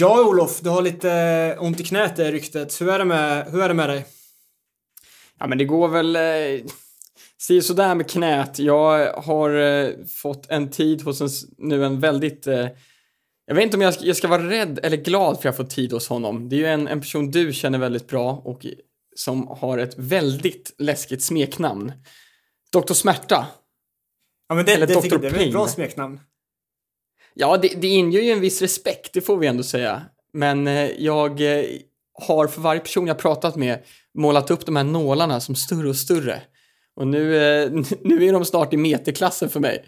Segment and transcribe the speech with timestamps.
[0.00, 2.80] Ja, Olof, du har lite ont i knät i ryktet.
[2.80, 4.06] Hur är det med, hur är det med dig?
[5.38, 6.66] Ja, men det går väl eh,
[7.38, 8.58] si sådär med knät.
[8.58, 9.90] Jag har eh,
[10.22, 11.28] fått en tid hos en,
[11.58, 12.66] nu en väldigt eh,
[13.46, 15.56] jag vet inte om jag ska, jag ska vara rädd eller glad för att jag
[15.56, 16.48] får tid hos honom.
[16.48, 18.66] Det är ju en, en person du känner väldigt bra och
[19.16, 21.92] som har ett väldigt läskigt smeknamn.
[22.72, 23.46] Doktor Smärta.
[24.48, 25.08] Ja, men det, Eller det, Dr.
[25.10, 26.20] jag, det är ett bra smeknamn.
[27.34, 30.02] Ja, det, det inger ju en viss respekt, det får vi ändå säga.
[30.32, 31.64] Men eh, jag eh,
[32.28, 33.84] har för varje person jag pratat med
[34.14, 36.42] målat upp de här nålarna som större och större.
[36.96, 39.84] Och nu, eh, nu är de snart i meterklassen för mig.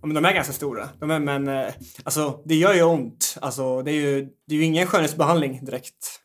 [0.00, 0.88] Ja, men de är ganska stora.
[1.00, 1.72] De är, men
[2.04, 3.36] alltså, det gör ju ont.
[3.40, 6.20] Alltså, det är ju, det är ju ingen skönhetsbehandling direkt.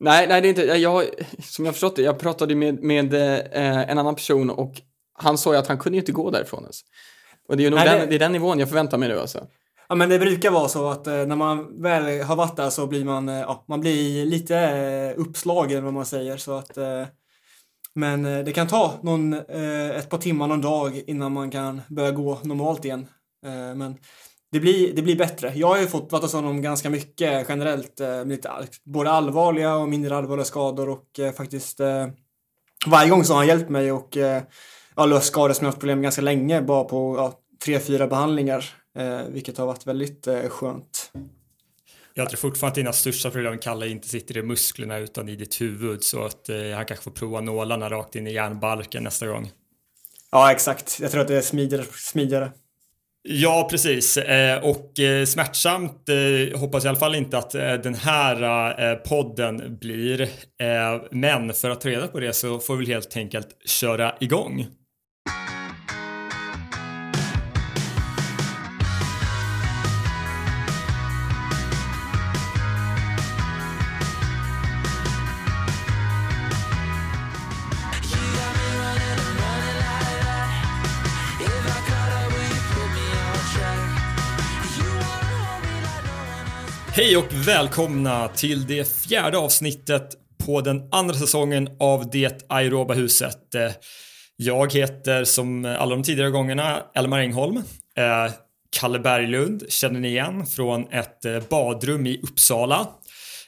[0.00, 0.62] Nej, nej, det är inte.
[0.62, 1.04] Jag,
[1.42, 4.80] som jag förstått det, jag pratade med, med en annan person och
[5.12, 6.80] han sa ju att han kunde ju inte gå därifrån ens.
[7.48, 8.14] Och det är nog Nej, den, det- det...
[8.14, 9.46] är den nivån jag förväntar mig nu alltså.
[9.88, 12.86] Ja, men det brukar vara så att eh, när man väl har varit där så
[12.86, 16.36] blir man, eh, ja, man blir lite eh, uppslagen vad man säger.
[16.36, 16.78] Så att,
[17.94, 22.38] men det kan ta någon, ett par timmar någon dag innan man kan börja gå
[22.42, 23.06] normalt igen.
[23.76, 23.96] Men
[24.52, 25.52] det blir, det blir bättre.
[25.54, 28.00] Jag har ju fått varit hos honom ganska mycket generellt.
[28.26, 28.50] Lite,
[28.84, 31.80] både allvarliga och mindre allvarliga skador och faktiskt
[32.86, 34.16] varje gång så har han hjälpt mig och
[34.96, 38.06] ja, löst skador som jag haft problem med ganska länge bara på ja, tre, fyra
[38.06, 38.64] behandlingar.
[38.98, 41.12] Eh, vilket har varit väldigt eh, skönt.
[42.14, 45.60] Jag tror fortfarande att dina största problem, Kalle, inte sitter i musklerna utan i ditt
[45.60, 49.50] huvud så att eh, han kanske får prova nålarna rakt in i järnbalken nästa gång.
[50.30, 50.98] Ja, exakt.
[51.00, 51.84] Jag tror att det är smidigare.
[51.92, 52.52] smidigare.
[53.28, 54.16] Ja, precis.
[54.16, 57.50] Eh, och eh, smärtsamt eh, hoppas jag i alla fall inte att
[57.82, 60.28] den här podden blir.
[61.10, 64.66] Men för att ta reda på det så får vi helt enkelt köra igång.
[86.96, 90.08] Hej och välkomna till det fjärde avsnittet
[90.46, 93.38] på den andra säsongen av Det aeroba huset.
[94.36, 97.56] Jag heter som alla de tidigare gångerna Elmar Engholm.
[97.96, 98.32] Eh,
[98.80, 102.86] Kalle Berglund känner ni igen från ett eh, badrum i Uppsala.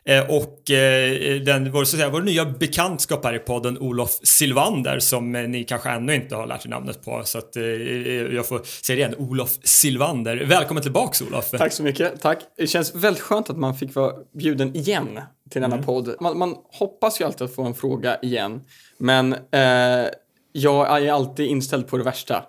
[0.08, 4.10] Eh, Och eh, den, vår, så att säga, vår nya bekantskap här i podden Olof
[4.10, 7.22] Silvander som eh, ni kanske ännu inte har lärt er namnet på.
[7.24, 7.56] Så att
[8.32, 10.36] jag får säga det igen, Olof Silvander.
[10.36, 11.50] Välkommen tillbaks Olof.
[11.50, 12.20] Tack så mycket.
[12.20, 12.38] Tack.
[12.56, 15.20] Det känns väldigt skönt att man fick vara bjuden igen
[15.50, 16.16] till denna podd.
[16.20, 18.60] Man, man hoppas ju alltid att få en fråga igen.
[18.98, 20.08] Men eh,
[20.52, 22.44] jag är alltid inställd på det värsta.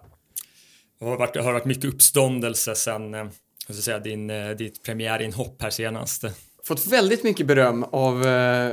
[0.99, 3.31] Det har varit, det har varit mycket uppståndelse sen jag
[3.67, 6.25] ska säga, din, ditt premiärinhopp här senast.
[6.63, 8.71] Fått väldigt mycket beröm av eh,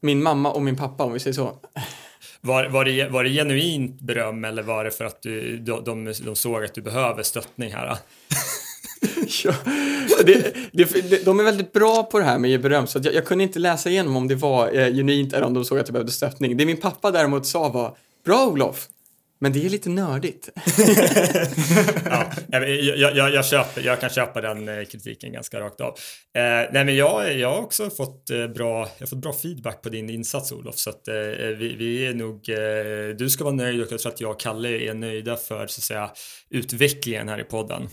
[0.00, 1.56] min mamma och min pappa om vi säger så.
[2.40, 6.14] Var, var, det, var det genuint beröm eller var det för att du, de, de,
[6.24, 7.96] de såg att du behöver stöttning här?
[9.44, 9.54] Ja,
[10.24, 13.04] det, det, de är väldigt bra på det här med att ge beröm så att
[13.04, 15.78] jag, jag kunde inte läsa igenom om det var eh, genuint eller om de såg
[15.78, 16.56] att jag behövde stöttning.
[16.56, 18.88] Det min pappa däremot sa var Bra Olof,
[19.40, 20.48] men det är lite nördigt.
[22.04, 25.88] Ja, jag, jag, jag, köper, jag kan köpa den eh, kritiken ganska rakt av.
[26.34, 26.42] Eh,
[26.72, 29.88] nej men jag, jag har också fått, eh, bra, jag har fått bra feedback på
[29.88, 31.14] din insats Olof så att eh,
[31.58, 34.40] vi, vi är nog, eh, du ska vara nöjd och jag tror att jag och
[34.40, 36.10] Kalle är nöjda för så att säga
[36.50, 37.88] utvecklingen här i podden.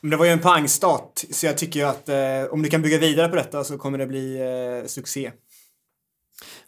[0.00, 2.82] Men det var ju en pangstart, så jag tycker ju att eh, om du kan
[2.82, 5.32] bygga vidare på detta så kommer det bli eh, succé.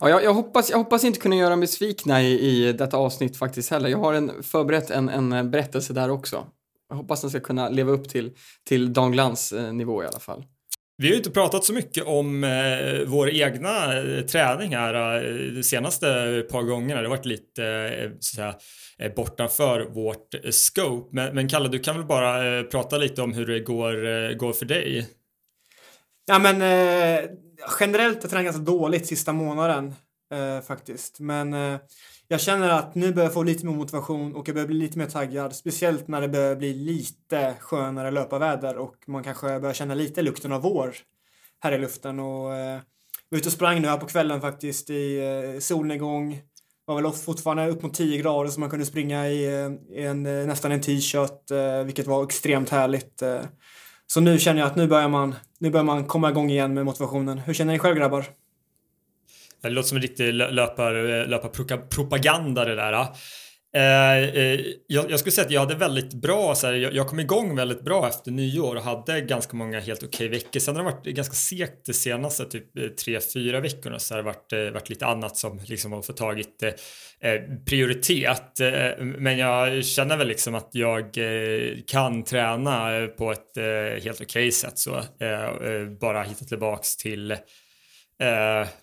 [0.01, 3.37] Ja, jag, jag, hoppas, jag hoppas inte kunna göra mig besvikna i, i detta avsnitt
[3.37, 3.89] faktiskt heller.
[3.89, 6.47] Jag har en, förberett en, en berättelse där också.
[6.89, 8.33] Jag hoppas den ska kunna leva upp till,
[8.69, 10.45] till Dan Glans eh, nivå i alla fall.
[10.99, 15.53] Vi har ju inte pratat så mycket om eh, vår egna eh, träning här eh,
[15.53, 16.07] de senaste
[16.51, 17.01] par gångerna.
[17.01, 18.43] Det har varit lite eh, så
[18.99, 21.09] eh, bortanför vårt eh, scope.
[21.13, 24.31] Men, men Kalle, du kan väl bara eh, prata lite om hur det går, eh,
[24.31, 25.09] går för dig?
[26.27, 27.31] Ja, men eh,
[27.81, 29.95] generellt har jag tränat ganska dåligt sista månaden
[30.33, 31.21] eh, faktiskt.
[31.21, 31.79] Men eh,
[32.29, 34.99] jag känner att nu börjar jag få lite mer motivation och jag börjar bli lite
[34.99, 35.57] mer taggad.
[35.57, 40.53] Speciellt när det börjar bli lite skönare löparväder och man kanske börjar känna lite lukten
[40.53, 40.95] av vår
[41.61, 42.21] här i luften.
[42.21, 42.81] Och, eh,
[43.29, 46.41] jag var ute och sprang nu här på kvällen faktiskt i eh, solnedgång.
[46.85, 49.45] var väl fortfarande upp mot 10 grader så man kunde springa i
[49.91, 53.23] i en, eh, nästan en t-shirt, eh, vilket var extremt härligt.
[53.23, 53.41] Eh.
[54.07, 56.85] Så nu känner jag att nu börjar man, nu börjar man komma igång igen med
[56.85, 57.39] motivationen.
[57.39, 58.25] Hur känner ni själv grabbar?
[59.63, 63.07] Det låter som en riktig löpar, eh, löparpropaganda det där.
[63.77, 67.07] Eh, eh, jag, jag, skulle säga att jag hade väldigt bra, så här, jag, jag,
[67.07, 70.61] kom igång väldigt bra efter nyår och hade ganska många helt okej okay veckor.
[70.61, 74.23] Sen har det varit ganska segt de senaste typ eh, tre, fyra veckorna så har
[74.23, 76.73] det varit, varit lite annat som liksom har fått tagit eh,
[77.67, 78.61] prioritet.
[78.99, 81.19] men jag känner väl liksom att jag
[81.87, 83.57] kan träna på ett
[84.03, 85.03] helt okej okay sätt så
[86.01, 87.37] bara hitta tillbaks till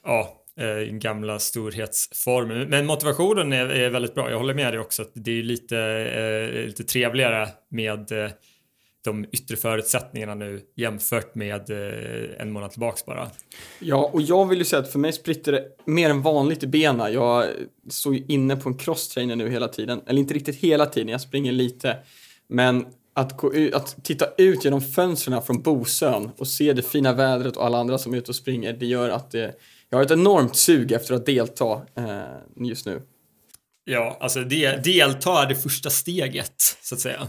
[0.03, 2.65] ja eh, gamla storhetsformer.
[2.69, 4.31] Men motivationen är, är, väldigt bra.
[4.31, 8.31] Jag håller med dig också att det är lite, eh, lite trevligare med eh,
[9.03, 13.29] de yttre förutsättningarna nu jämfört med eh, en månad tillbaks bara.
[13.79, 16.67] Ja, och jag vill ju säga att för mig spritter det mer än vanligt i
[16.67, 17.13] benen.
[17.13, 17.45] Jag
[17.89, 20.01] står ju inne på en crosstrainer nu hela tiden.
[20.07, 21.97] Eller inte riktigt hela tiden, jag springer lite.
[22.47, 27.13] Men att, gå ut, att titta ut genom fönstren från Bosön och se det fina
[27.13, 29.55] vädret och alla andra som är ute och springer, det gör att det
[29.93, 33.01] jag har ett enormt sug efter att delta eh, just nu.
[33.83, 37.27] Ja, alltså det, delta är det första steget, så att säga.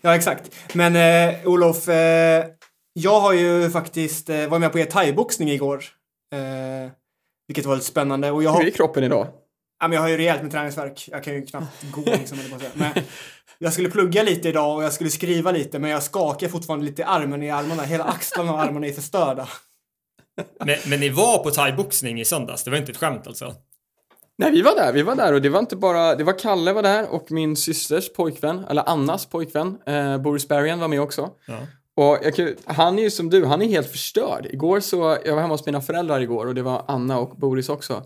[0.00, 0.54] Ja, exakt.
[0.72, 2.46] Men eh, Olof, eh,
[2.92, 5.84] jag har ju faktiskt eh, varit med på er thaiboxning igår.
[6.32, 6.90] Eh,
[7.48, 8.30] vilket var lite spännande.
[8.30, 8.60] Och jag har...
[8.60, 9.26] Hur är kroppen idag?
[9.80, 11.08] Ja, men jag har ju rejält med träningsverk.
[11.10, 12.38] Jag kan ju knappt gå liksom.
[12.74, 12.92] Men
[13.58, 17.02] jag skulle plugga lite idag och jag skulle skriva lite men jag skakar fortfarande lite
[17.02, 17.82] i armen i armarna.
[17.82, 19.48] Hela axlarna och armarna är förstörda
[20.64, 22.64] men, men ni var på thaiboxning i söndags?
[22.64, 23.54] Det var inte ett skämt alltså?
[24.38, 24.92] Nej, vi var där.
[24.92, 27.56] Vi var där och det var inte bara, det var Kalle var där och min
[27.56, 31.30] systers pojkvän, eller Annas pojkvän, eh, Boris Bergen var med också.
[31.46, 31.58] Ja.
[31.96, 34.46] Och jag, han är ju som du, han är helt förstörd.
[34.46, 37.68] Igår så, jag var hemma hos mina föräldrar igår och det var Anna och Boris
[37.68, 38.02] också.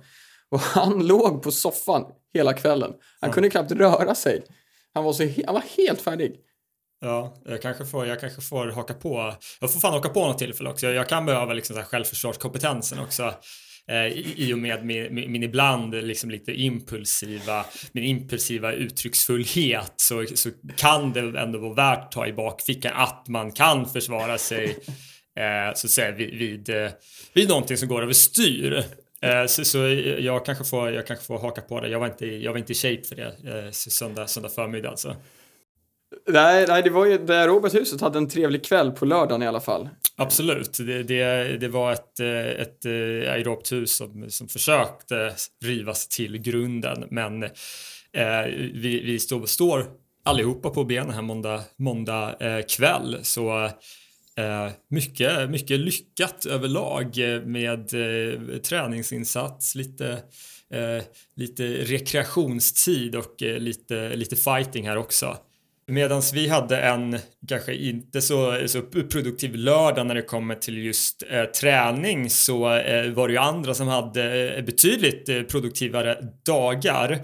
[0.48, 2.04] Och han låg på soffan
[2.34, 2.92] hela kvällen.
[3.20, 3.34] Han ja.
[3.34, 4.44] kunde knappt röra sig.
[4.94, 6.40] Han var, så, han var helt färdig.
[7.00, 9.34] Ja, jag kanske, får, jag kanske får haka på.
[9.60, 10.86] Jag får fan haka på något tillfälle också.
[10.86, 13.34] Jag kan behöva liksom så här självförsvarskompetensen också.
[13.88, 19.92] Eh, i, I och med min, min, min, ibland liksom lite impulsiva, min impulsiva uttrycksfullhet
[19.96, 24.38] så, så kan det ändå vara värt att ta i bakfickan att man kan försvara
[24.38, 24.64] sig
[25.38, 26.90] eh, så att säga vid, vid, eh,
[27.32, 28.82] vid någonting som går överstyr.
[28.82, 28.84] styr.
[29.22, 29.78] Eh, så, så
[30.18, 31.88] jag, kanske får, jag kanske får haka på det.
[31.88, 35.16] Jag var inte, jag var inte i shape för det eh, söndag, söndag förmiddag alltså.
[36.28, 39.60] Nej, nej, det var ju där Robertshuset hade en trevlig kväll på lördagen i alla
[39.60, 39.88] fall.
[40.16, 45.32] Absolut, det, det, det var ett, eh, ett eh, aerobt hus som, som försökte
[45.64, 47.50] rivas till grunden men eh,
[48.74, 49.86] vi, vi står, står
[50.24, 53.64] allihopa på benen här måndag, måndag eh, kväll så
[54.36, 60.22] eh, mycket, mycket lyckat överlag med eh, träningsinsats, lite
[60.70, 61.04] eh,
[61.36, 65.36] lite rekreationstid och eh, lite, lite fighting här också.
[65.90, 67.18] Medan vi hade en
[67.48, 73.12] kanske inte så, så produktiv lördag när det kommer till just eh, träning så eh,
[73.12, 77.18] var det ju andra som hade eh, betydligt eh, produktivare dagar.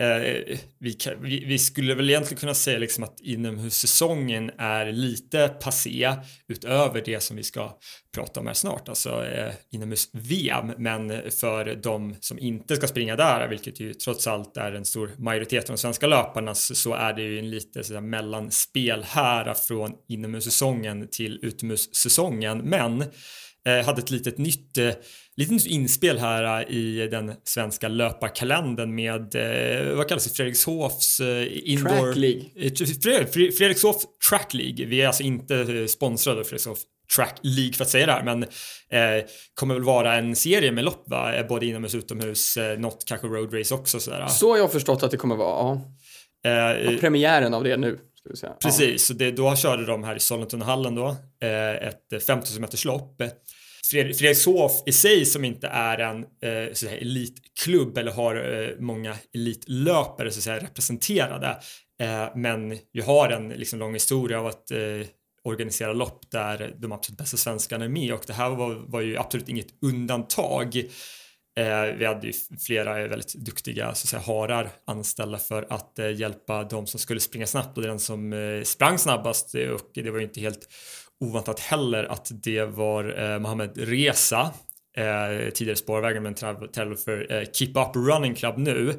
[0.00, 6.14] Eh, vi, vi, vi, skulle väl egentligen kunna säga liksom att inomhussäsongen är lite passé
[6.48, 7.78] utöver det som vi ska
[8.14, 10.72] prata om här snart, alltså eh, inomhus-VM.
[10.78, 15.10] Men för de som inte ska springa där, vilket ju trots allt är en stor
[15.18, 19.92] majoritet av de svenska löparna, så är det ju en lite sådär mellanspel här från
[20.08, 22.58] inomhussäsongen till utomhussäsongen.
[22.58, 23.04] Men
[23.84, 24.90] hade ett litet nytt eh,
[25.36, 31.70] litet inspel här äh, i den svenska löparkalendern med, eh, vad kallas det, Fredrikshofs eh,
[31.70, 31.88] indoor...
[31.88, 32.42] Track League.
[32.56, 33.96] Eh, Fredrikshof
[34.30, 34.86] Track League.
[34.86, 36.78] Vi är alltså inte sponsrade av Fredrikshof
[37.16, 39.24] Track League för att säga det här, men eh,
[39.54, 41.44] kommer väl vara en serie med lopp va?
[41.48, 44.26] Både inomhus och utomhus, eh, något kanske road race också sådär.
[44.26, 45.80] Så har jag förstått att det kommer vara,
[46.42, 46.50] ja.
[46.50, 47.98] Eh, premiären av det nu.
[48.62, 49.16] Precis, ja.
[49.18, 53.22] det, då körde de här i Sollentunahallen då, eh, ett 5000 meters lopp
[53.90, 60.30] Fredrikshof i sig som inte är en eh, så elitklubb eller har eh, många elitlöpare
[60.30, 61.60] så att säga, representerade
[62.02, 64.78] eh, men vi har en liksom, lång historia av att eh,
[65.44, 69.16] organisera lopp där de absolut bästa svenskarna är med och det här var, var ju
[69.16, 70.84] absolut inget undantag.
[71.58, 72.32] Eh, vi hade ju
[72.66, 77.20] flera väldigt duktiga så att säga, harar anställda för att eh, hjälpa de som skulle
[77.20, 77.78] springa snabbt.
[77.78, 80.68] Och den som eh, sprang snabbast och det var ju inte helt
[81.20, 84.50] oväntat heller att det var Mohammed Reza,
[85.54, 88.94] tidigare spårvägen men tävlar för Keep Up Running Club nu,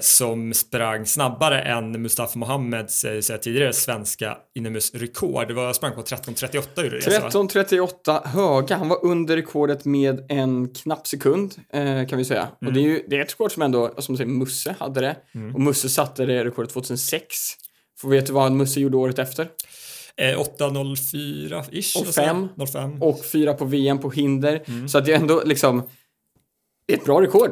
[0.00, 5.48] som sprang snabbare än Mustafa Mohammeds eh, tidigare svenska inomhusrekord.
[5.48, 8.76] Det var sprang på 13.38 ur 13.38 höga.
[8.76, 12.40] Han var under rekordet med en knapp sekund eh, kan vi säga.
[12.40, 12.56] Mm.
[12.66, 15.16] Och det är ju det är ett rekord som ändå, som säger, Musse hade det.
[15.34, 15.54] Mm.
[15.54, 17.36] Och Musse satte det rekordet 2006.
[17.98, 19.48] Får vet du vad Musse gjorde året efter?
[20.18, 22.00] 8.04-ish.
[22.00, 22.48] Och 5.
[22.72, 23.02] 05.
[23.02, 24.62] Och 4 på VM på hinder.
[24.66, 24.88] Mm.
[24.88, 25.82] Så att det är ändå liksom
[26.86, 27.50] det är ett bra rekord.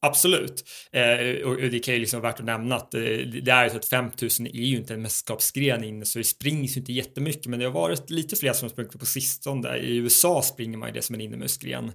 [0.00, 0.64] Absolut.
[0.92, 3.76] Eh, och det kan ju liksom vara värt att nämna att eh, det är så
[3.76, 7.58] att 5000 är ju inte en mästerskapsgren inne så det springs ju inte jättemycket men
[7.58, 9.78] det har varit lite fler som har sprungit på sistone.
[9.78, 11.84] I USA springer man ju det som en inomhusgren.
[11.88, 11.92] Eh,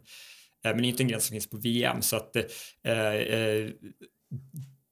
[0.63, 2.43] men det är inte en gren som finns på VM så att eh,
[3.03, 3.69] eh,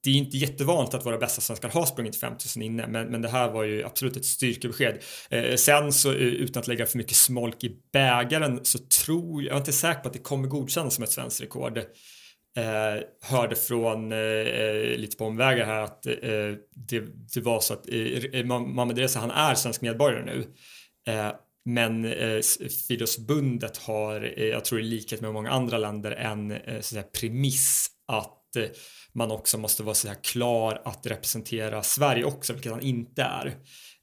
[0.03, 3.29] det är inte jättevanligt att våra bästa svenskar har sprungit 5000 inne, men, men det
[3.29, 5.03] här var ju absolut ett styrkebesked.
[5.29, 9.49] Eh, sen så eh, utan att lägga för mycket smolk i bägaren så tror jag,
[9.51, 11.79] jag är inte säker på att det kommer godkännas som ett svenskt rekord.
[12.59, 16.13] Eh, hörde från eh, eh, lite på omvägar här att eh,
[16.75, 16.99] det,
[17.33, 20.47] det, var så att eh, eh Mohamed Reza han är svensk medborgare nu.
[21.13, 21.31] Eh,
[21.65, 22.41] men eh,
[22.87, 27.03] Friidrottsförbundet har, eh, jag tror i likhet med många andra länder, en eh, så säga,
[27.03, 28.65] premiss att eh,
[29.13, 33.55] man också måste vara så här klar att representera Sverige också, vilket han inte är.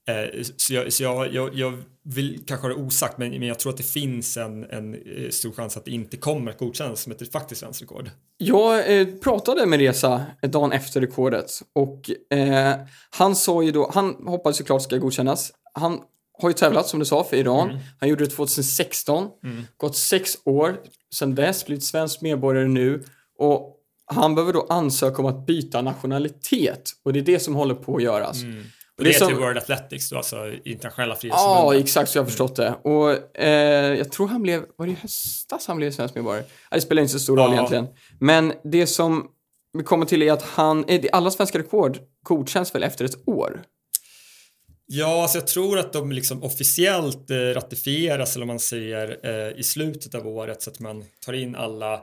[0.08, 3.58] Eh, så, jag, så jag, jag, jag, vill kanske ha det osagt, men, men jag
[3.58, 7.00] tror att det finns en, en eh, stor chans att det inte kommer att godkännas
[7.00, 8.10] som ett faktiskt svenskt rekord.
[8.38, 12.74] Jag eh, pratade med Resa dagen efter rekordet och eh,
[13.10, 15.52] han sa ju då, han hoppas såklart ska godkännas.
[15.72, 16.00] Han
[16.42, 17.70] har ju tävlat som du sa för Iran.
[17.70, 17.82] Mm.
[18.00, 19.28] Han gjorde det 2016.
[19.44, 19.62] Mm.
[19.76, 20.76] Gått sex år
[21.14, 23.04] sedan dess, blivit svensk medborgare nu
[23.38, 23.72] och
[24.06, 27.96] han behöver då ansöka om att byta nationalitet och det är det som håller på
[27.96, 28.42] att göras.
[28.42, 28.64] Mm.
[28.98, 29.28] Och det, det är som...
[29.28, 31.74] till World Athletics, då, alltså internationella friidrottsförbundet.
[31.74, 32.74] Ja, exakt så jag har förstått det.
[32.82, 36.44] Och eh, jag tror han blev, var det i höstas han blev svensk medborgare?
[36.70, 37.54] det spelar inte så stor roll ja.
[37.54, 37.86] egentligen.
[38.20, 39.26] Men det som
[39.78, 43.62] vi kommer till är att han, alla svenska rekord godkänns väl efter ett år?
[44.86, 49.62] Ja, alltså jag tror att de liksom officiellt eh, ratifieras, eller man säger, eh, i
[49.62, 52.00] slutet av året så att man tar in alla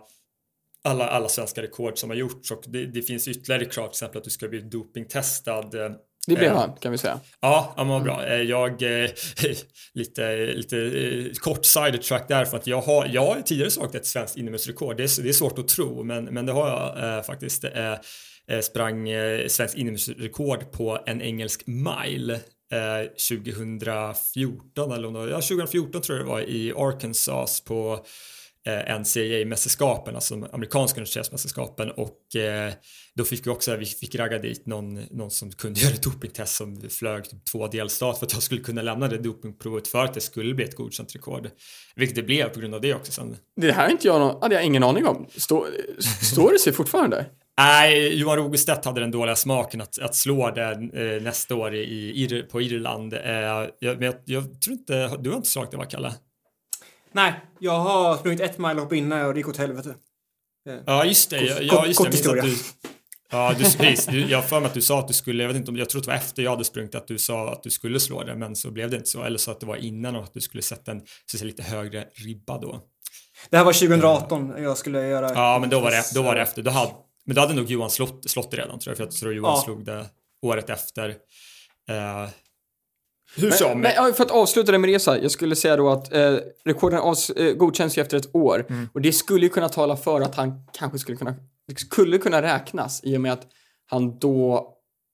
[0.84, 4.18] alla, alla svenska rekord som har gjorts och det, det finns ytterligare krav, till exempel
[4.18, 5.92] att du ska bli dopingtestad eh,
[6.28, 7.20] det blev han, kan vi säga.
[7.42, 8.26] Ja, han var bra.
[8.26, 9.10] Eh, jag, eh,
[9.94, 14.06] lite, lite kort side track där för att jag har, jag har tidigare sagt ett
[14.06, 14.98] svenskt inomhusrekord.
[14.98, 17.64] Det är, det är svårt att tro, men, men det har jag eh, faktiskt.
[18.48, 22.34] Eh, sprang eh, svenskt inomhusrekord på en engelsk mile
[22.72, 28.06] eh, 2014 eller om det var, ja 2014 tror jag det var i Arkansas på
[28.68, 32.74] eh, NCAA-mästerskapen, alltså de amerikanska universitetsmästerskapen och eh,
[33.16, 36.56] då fick vi också, vi fick ragga dit någon, någon som kunde göra ett dopingtest
[36.56, 40.14] som flög typ två delstater för att jag skulle kunna lämna det dopingprovet för att
[40.14, 41.50] det skulle bli ett godkänt rekord.
[41.96, 43.38] Vilket det blev på grund av det också sen.
[43.56, 45.28] Det här inte jag, hade jag ingen aning om.
[45.36, 45.68] Stå,
[46.22, 47.26] står det sig fortfarande?
[47.58, 52.24] Nej, Johan Rogestedt hade den dåliga smaken att, att slå det eh, nästa år i,
[52.24, 53.14] i, på Irland.
[53.14, 56.14] Eh, jag, men jag, jag, tror inte, du har inte slagit det va, Kalle?
[57.14, 59.96] Nej, jag har sprungit ett milehopp innan och det gick åt helvete.
[60.86, 61.42] Ja, just det.
[61.42, 62.10] Ja, ja just det.
[62.10, 62.44] Historia.
[62.44, 62.56] Du,
[63.32, 64.06] ja, du, precis.
[64.06, 65.78] Du, jag har för mig att du sa att du skulle, jag vet inte om,
[65.78, 68.24] jag tror det var efter jag hade sprungit att du sa att du skulle slå
[68.24, 69.24] det, men så blev det inte så.
[69.24, 71.64] Eller så att det var innan och att du skulle sätta en så säga, lite
[71.64, 72.82] högre ribba då.
[73.50, 75.34] Det här var 2018 uh, jag skulle göra.
[75.34, 76.62] Ja, men då var det, då var det efter.
[76.62, 76.92] Då hade,
[77.26, 79.52] men då hade nog Johan slått, slått det redan tror jag, för jag tror Johan
[79.52, 79.62] ja.
[79.62, 80.06] slog det
[80.42, 81.10] året efter.
[81.10, 82.30] Uh,
[83.36, 83.82] hur som.
[83.82, 87.00] Men, men, för att avsluta det med Resa, jag skulle säga då att eh, rekorden
[87.00, 88.66] avs, eh, godkänns ju efter ett år.
[88.70, 88.90] Mm.
[88.94, 91.36] Och det skulle ju kunna tala för att han kanske skulle kunna,
[91.78, 93.48] skulle kunna räknas i och med att
[93.86, 94.70] han då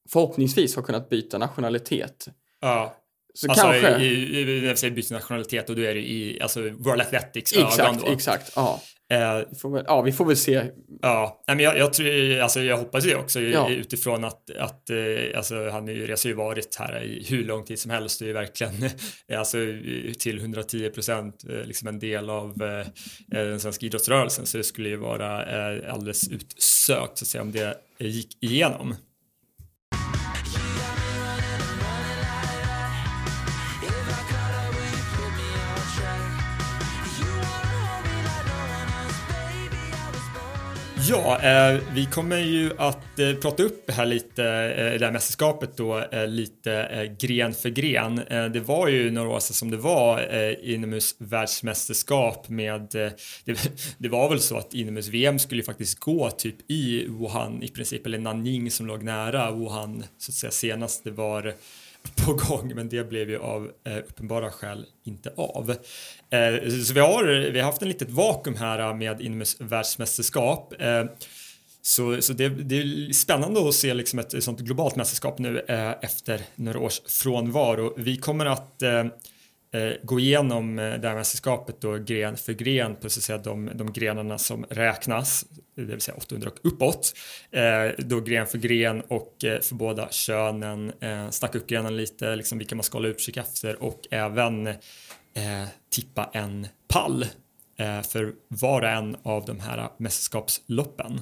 [0.10, 2.28] förhoppningsvis har kunnat byta nationalitet.
[2.62, 2.96] Ja.
[3.34, 3.98] Så alltså, kanske.
[3.98, 7.98] I, i, i, byta nationalitet och då är det i alltså, World Athletics exakt, ögon
[7.98, 8.08] då.
[8.08, 8.82] Exakt, ja.
[9.14, 10.64] Eh, får väl, ja, vi får väl se.
[11.02, 13.70] Ja, men jag, jag, tror, alltså, jag hoppas det också ja.
[13.70, 17.92] utifrån att, att eh, alltså, han har ju varit här i hur lång tid som
[17.92, 18.20] helst.
[18.20, 18.74] Det är verkligen
[19.38, 19.58] alltså,
[20.20, 22.58] till 110 procent eh, liksom en del av
[23.28, 24.46] den svenska idrottsrörelsen.
[24.46, 25.28] Så det skulle ju vara
[25.92, 28.96] alldeles utsökt så att säga om det gick igenom.
[41.10, 45.78] Ja, eh, vi kommer ju att eh, prata upp här lite, eh, det här mästerskapet
[45.78, 48.20] då, eh, lite eh, gren för gren.
[48.20, 53.12] Eh, det var ju några år sedan som det var eh, inomhusvärldsmästerskap med, eh,
[53.46, 57.68] det, det, var väl så att inomhus-VM skulle ju faktiskt gå typ i Wuhan i
[57.68, 61.54] princip, eller Nanjing som låg nära Wuhan så att säga senast det var
[62.26, 65.70] på gång men det blev ju av eh, uppenbara skäl inte av.
[66.30, 70.74] Eh, så vi har, vi har haft en litet vakuum här med inomhusvärldsmästerskap.
[70.82, 71.06] Eh,
[71.82, 75.92] så, så det, det, är spännande att se liksom ett, sånt globalt mästerskap nu eh,
[76.02, 77.94] efter några års frånvaro.
[77.98, 79.06] Vi kommer att eh,
[79.72, 83.38] Eh, gå igenom eh, det här mästerskapet då gren för gren på så att säga,
[83.38, 85.46] de, de grenarna som räknas,
[85.76, 87.14] det vill säga 800 och uppåt.
[87.52, 92.36] Eh, då gren för gren och eh, för båda könen, eh, snacka upp grenen lite,
[92.36, 94.70] liksom vilka man ska hålla utkik efter och även
[95.90, 97.26] tippa en pall
[98.08, 101.22] för var och en av de här mästerskapsloppen.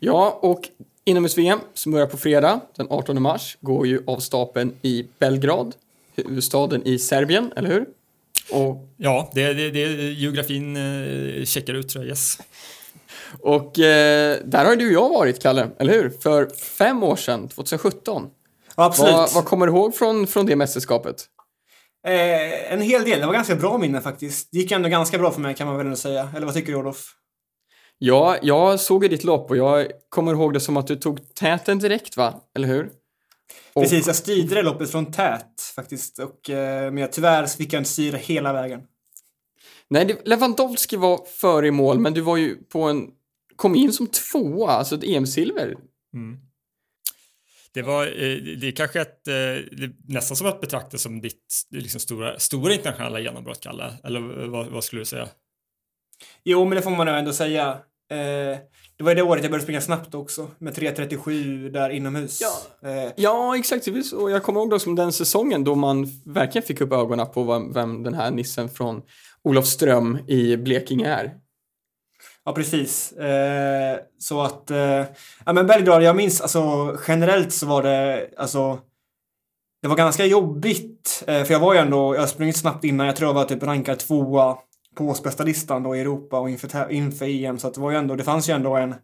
[0.00, 0.68] Ja, och
[1.04, 5.74] inomhus-VM som börjar på fredag den 18 mars går ju av stapeln i Belgrad,
[6.16, 7.86] huvudstaden i Serbien, eller hur?
[8.50, 12.38] Och, Ja, det, det, det geografin eh, checkar ut tror jag, yes.
[13.40, 16.10] och eh, där har du och jag varit, Kalle, eller hur?
[16.10, 18.30] För fem år sedan, 2017.
[18.76, 19.12] Ja, absolut.
[19.12, 21.16] Vad, vad kommer du ihåg från, från det mästerskapet?
[22.06, 23.20] Eh, en hel del.
[23.20, 24.48] Det var ganska bra minne faktiskt.
[24.52, 26.28] Det gick ändå ganska bra för mig kan man väl ändå säga.
[26.36, 27.14] Eller vad tycker du Olof?
[27.98, 31.34] Ja, jag såg ju ditt lopp och jag kommer ihåg det som att du tog
[31.34, 32.34] täten direkt, va?
[32.56, 32.90] Eller hur?
[33.72, 36.18] Och- Precis, jag styrde det loppet från tät faktiskt.
[36.18, 38.80] Och, eh, men jag, tyvärr så fick jag inte styra hela vägen.
[39.90, 43.10] Nej, det, Lewandowski var före i mål, men du var ju på en...
[43.56, 45.74] Kom in som tvåa, alltså ett EM-silver.
[47.74, 51.20] Det var eh, det är kanske ett, eh, det är nästan som att betrakta som
[51.20, 53.92] ditt liksom, stora, stora internationella genombrott, Kalle.
[54.04, 55.28] Eller vad, vad skulle du säga?
[56.44, 57.78] Jo, men det får man ändå säga.
[58.10, 58.58] Eh,
[58.96, 60.50] det var det året jag började springa snabbt också.
[60.58, 62.40] Med 3.37 där inomhus.
[62.40, 62.88] Ja.
[62.90, 63.84] Eh, Ja, exakt.
[64.04, 64.30] så.
[64.30, 67.72] Jag kommer ihåg då som den säsongen då man verkligen fick upp ögonen på vem,
[67.72, 69.02] vem den här nissen från
[69.42, 71.34] Olofström i Blekinge är.
[72.44, 73.12] Ja, precis.
[73.12, 74.70] Eh, så att...
[74.70, 75.04] Eh,
[75.46, 78.78] ja, men Belgrad, jag minns alltså generellt så var det alltså...
[79.82, 83.06] Det var ganska jobbigt, eh, för jag var ju ändå, jag har sprungit snabbt innan,
[83.06, 84.58] jag tror jag var typ rankad tvåa
[84.94, 88.16] på årsbästa listan då i Europa och inför, inför EM, så det var ju ändå,
[88.16, 88.94] det fanns ju ändå en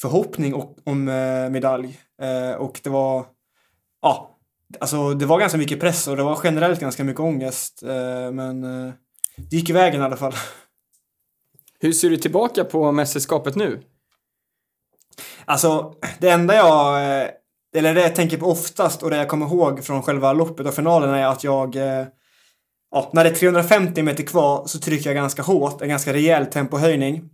[0.00, 2.00] förhoppning om, om eh, medalj.
[2.22, 3.26] Eh, och det var,
[4.02, 4.38] ja,
[4.80, 8.62] alltså det var ganska mycket press och det var generellt ganska mycket ångest, eh, men
[9.36, 10.34] det gick i vägen i alla fall.
[11.80, 13.82] Hur ser du tillbaka på mästerskapet nu?
[15.44, 17.00] Alltså, det enda jag...
[17.76, 20.74] Eller det jag tänker på oftast och det jag kommer ihåg från själva loppet och
[20.74, 21.76] finalen är att jag...
[22.90, 26.46] Ja, när det är 350 meter kvar så trycker jag ganska hårt, en ganska rejäl
[26.46, 27.30] tempohöjning.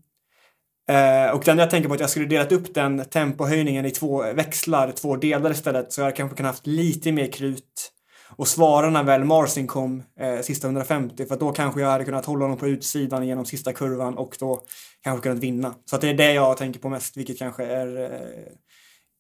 [0.89, 4.33] Eh, och den jag tänker på att jag skulle delat upp den tempohöjningen i två
[4.33, 7.91] växlar, två delar istället, så jag kanske kunnat haft lite mer krut
[8.37, 12.05] och svara när väl Marcin kom eh, sista 150 för att då kanske jag hade
[12.05, 14.61] kunnat hålla honom på utsidan genom sista kurvan och då
[15.05, 15.75] kanske kunnat vinna.
[15.85, 18.53] Så att det är det jag tänker på mest, vilket kanske är eh,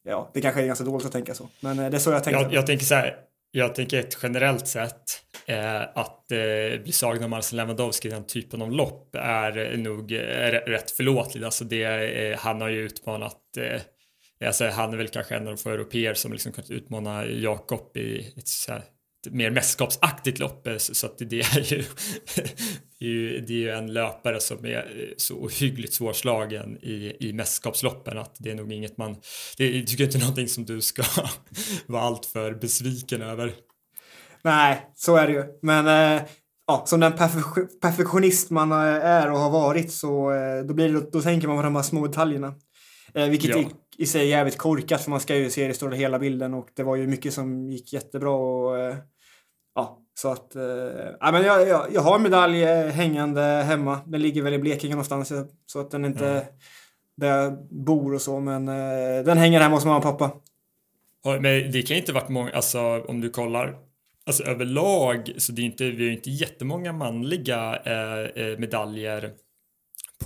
[0.08, 1.48] Ja, det kanske är ganska dåligt att tänka så.
[1.60, 2.40] Men eh, det är så jag tänker.
[2.40, 3.16] Jag, jag tänker så här,
[3.56, 8.26] jag tänker ett generellt sätt eh, att eh, bli slagen av Marcel Lewandowski i den
[8.26, 10.18] typen av lopp är nog eh,
[10.66, 11.44] rätt förlåtligt.
[11.44, 13.80] Alltså det, eh, han har ju utmanat eh,
[14.46, 17.96] Alltså han är väl kanske en av de få europeer som liksom kunnat utmana Jakob
[17.96, 18.93] i ett, så här, ett
[19.30, 20.68] mer mästerskapsaktigt lopp.
[20.78, 21.82] Så att det, är ju,
[22.98, 27.16] det, är ju, det är ju en löpare som är eh, så ohyggligt svårslagen i,
[27.20, 29.16] i mästerskapsloppen att det är nog inget man...
[29.58, 31.02] Det tycker inte någonting som du ska
[31.86, 33.52] vara alltför besviken över.
[34.42, 35.44] Nej, så är det ju.
[35.62, 36.22] Men eh,
[36.66, 40.88] ja, som den perfe- perfektionist man eh, är och har varit så eh, då, blir
[40.92, 42.54] det, då tänker man på de här små detaljerna.
[43.14, 43.58] Eh, vilket Ja.
[43.58, 43.66] i,
[43.98, 46.68] i sig är jävligt korkat för man ska ju se det stora hela bilden och
[46.76, 48.96] det var ju mycket som gick jättebra och eh,
[50.14, 54.00] så att eh, men jag, jag, jag har en medalj eh, hängande hemma.
[54.06, 55.32] Den ligger väl i Blekinge någonstans
[55.66, 56.42] så att den inte Ja.
[57.16, 60.30] där jag bor och så men eh, den hänger hemma hos mamma och pappa.
[61.40, 63.76] Men det kan inte varit många, alltså om du kollar
[64.26, 69.32] Alltså överlag så det är inte, vi har ju inte jättemånga manliga eh, eh, medaljer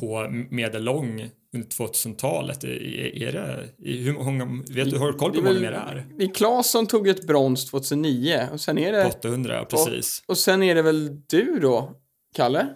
[0.00, 2.64] på medellång 2000-talet.
[2.64, 6.06] Är, det, hur många, vet du, har du koll på hur många det är?
[6.18, 9.06] Det Claesson tog ett brons 2009 och sen är det...
[9.06, 10.22] 800, precis.
[10.26, 11.90] Och sen är det väl du då,
[12.34, 12.66] Kalle?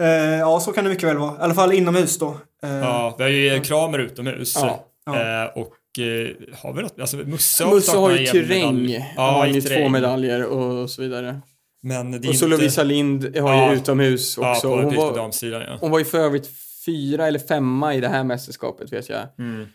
[0.00, 0.06] Eh,
[0.38, 1.32] ja, så kan det mycket väl vara.
[1.32, 2.36] I alla fall inomhus då.
[2.62, 4.54] Eh, Ja, vi har ju Kramer utomhus.
[4.56, 5.42] Ja, ja.
[5.44, 8.90] Eh, och eh, har vi något, alltså Musse har Musse har ju terräng.
[9.16, 9.92] Ja, har i ju två terräng.
[9.92, 11.40] medaljer och så vidare.
[11.82, 12.56] Men det är Och så inte...
[12.56, 13.70] Lovisa Lind har Ja.
[13.72, 14.68] ju utomhus Ja, också.
[14.68, 15.76] på, hon, var, damsidan ja.
[15.80, 16.50] hon var ju för övrigt
[16.86, 19.26] fyra eller femma i det här mästerskapet vet jag.
[19.38, 19.66] Mm.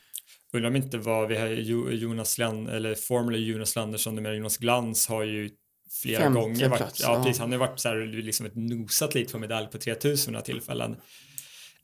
[0.54, 4.58] Undrar om inte vad vi har Jo- Jonas Land eller formerly Jonas Landersson, numera Jonas
[4.58, 5.50] Glans har ju
[6.02, 7.24] flera Femte gånger varit, plats, ja, ja.
[7.24, 10.44] precis, han har varit så här liksom ett nosat lite på medalj på 3000 några
[10.46, 10.96] tillfällen.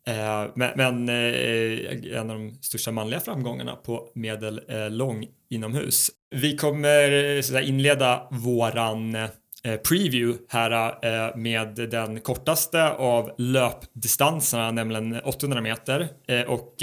[0.07, 6.11] Eh, men men eh, en av de största manliga framgångarna på medellång inomhus.
[6.35, 9.29] Vi kommer eh, så att inleda våran eh,
[9.63, 16.07] Eh, preview här eh, med den kortaste av löpdistanserna, nämligen 800 meter.
[16.27, 16.73] Eh, och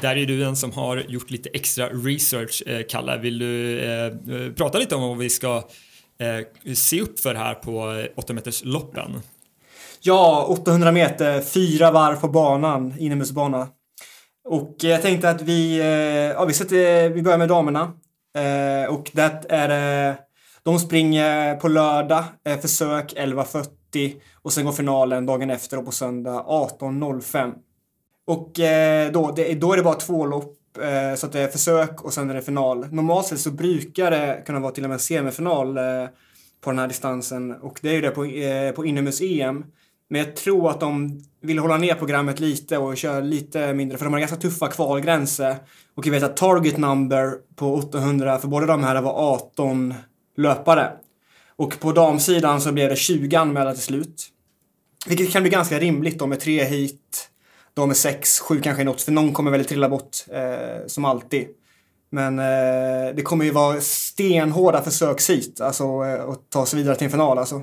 [0.00, 3.18] där är du den som har gjort lite extra research, Kalle.
[3.18, 5.62] Vill du prata lite om vad vi ska
[6.74, 9.20] se upp för här på 8 meters loppen?
[10.00, 13.68] Ja, 800 meter, fyra varv på banan, inomhusbana.
[14.48, 15.78] Och jag tänkte att vi,
[16.34, 17.92] ja, vi, sätter, vi börjar med damerna.
[18.88, 20.16] Och det är det,
[20.62, 25.92] de springer på lördag, eh, försök 11.40 och sen går finalen dagen efter och på
[25.92, 27.52] söndag 18.05.
[28.26, 31.48] Och eh, då, det, då är det bara två lopp eh, så att det är
[31.48, 32.86] försök och sen är det final.
[32.92, 35.84] Normalt sett så brukar det kunna vara till och med semifinal eh,
[36.60, 39.64] på den här distansen och det är ju det på, eh, på inomhus-EM.
[40.08, 44.04] Men jag tror att de vill hålla ner programmet lite och köra lite mindre för
[44.04, 45.56] de har ganska tuffa kvalgränser.
[45.94, 49.94] Och jag vet att target number på 800 för båda de här var 18
[50.40, 50.92] löpare.
[51.56, 54.28] Och på damsidan så blev det 20 anmälda till slut.
[55.06, 57.30] Vilket kan bli ganska rimligt De med tre hit.
[57.74, 61.48] De är sex, sju kanske något, för någon kommer väl trilla bort eh, som alltid.
[62.10, 67.04] Men eh, det kommer ju vara stenhårda försökshit, alltså eh, att ta sig vidare till
[67.04, 67.62] en final alltså.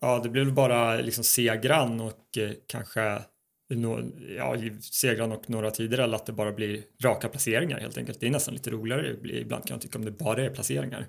[0.00, 3.22] Ja, det blir väl bara liksom segran och eh, kanske
[3.74, 8.20] no, ja, segran och några tider eller att det bara blir raka placeringar helt enkelt.
[8.20, 11.06] Det är nästan lite roligare ibland kan jag tycka om det bara är placeringar.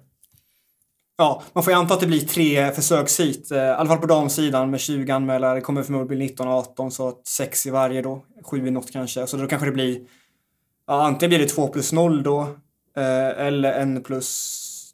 [1.19, 3.51] Ja, man får ju anta att det blir tre försökshit.
[3.51, 5.55] Eh, I alla fall på damsidan med 20 anmälare.
[5.55, 8.25] Det kommer förmodligen bli 19 och 18 så att 6 i varje då.
[8.43, 9.27] 7 i något kanske.
[9.27, 9.99] Så då kanske det blir
[10.87, 12.41] ja, antingen blir det 2 plus 0 då
[12.97, 14.93] eh, eller en plus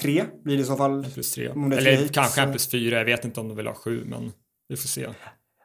[0.00, 1.06] 3 blir det i så fall.
[1.14, 1.46] Plus 3.
[1.46, 2.40] Eller hit, kanske så.
[2.40, 2.98] en plus 4.
[2.98, 4.32] Jag vet inte om de vill ha 7 men
[4.68, 5.08] vi får se.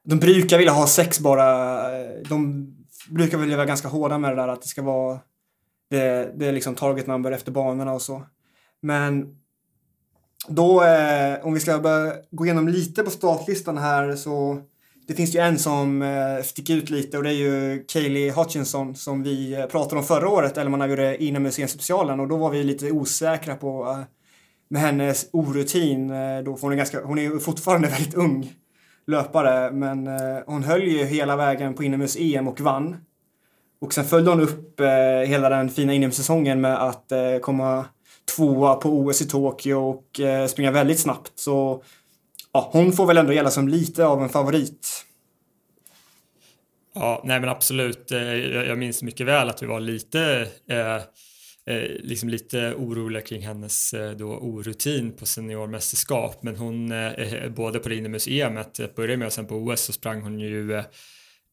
[0.03, 1.81] De brukar vilja ha 6 bara.
[2.29, 2.67] De
[3.09, 5.19] brukar väl vara ganska hårda med det där att det ska vara
[5.89, 8.23] det, det är liksom target number efter banorna och så.
[8.81, 9.35] Men
[10.47, 14.61] då, eh, om vi ska börja gå igenom lite på startlistan här så
[15.07, 18.95] det finns ju en som eh, sticker ut lite och det är ju Kaylee Hutchinson
[18.95, 22.49] som vi eh, pratade om förra året, eller man gjorde gjort inomhusspecialen och då var
[22.49, 23.99] vi lite osäkra på eh,
[24.69, 26.09] med hennes orutin.
[26.09, 28.53] Eh, då, hon, är ganska, hon är fortfarande väldigt ung
[29.07, 32.97] löpare men eh, hon höll ju hela vägen på inomhus-EM och vann.
[33.81, 37.85] Och sen följde hon upp eh, hela den fina inomhussäsongen med att eh, komma
[38.35, 41.31] tvåa på OS i Tokyo och eh, springa väldigt snabbt.
[41.35, 41.83] Så
[42.53, 45.05] ja, hon får väl ändå gälla som lite av en favorit.
[46.95, 48.11] Ja, nej men absolut.
[48.11, 50.95] Eh, jag minns mycket väl att vi var lite eh,
[51.75, 56.43] eh liksom lite oroliga kring hennes eh, då orutin på seniormästerskap.
[56.43, 58.59] Men hon, eh, både på det inomhus-EM,
[58.95, 60.83] började med och sen på OS så sprang hon ju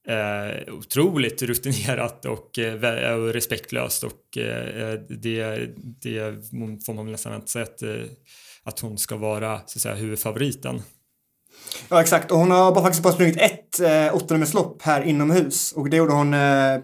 [0.08, 5.68] eh, otroligt rutinerat och, eh, eh och respektlöst och eh, eh det,
[6.02, 6.50] det
[6.86, 7.90] får man nästan vänta sig att, eh,
[8.62, 10.82] att hon ska vara så att säga huvudfavoriten.
[11.88, 15.90] Ja exakt och hon har bara faktiskt bara sprungit ett eh, åttondelslopp här inomhus och
[15.90, 16.78] det gjorde hon eh,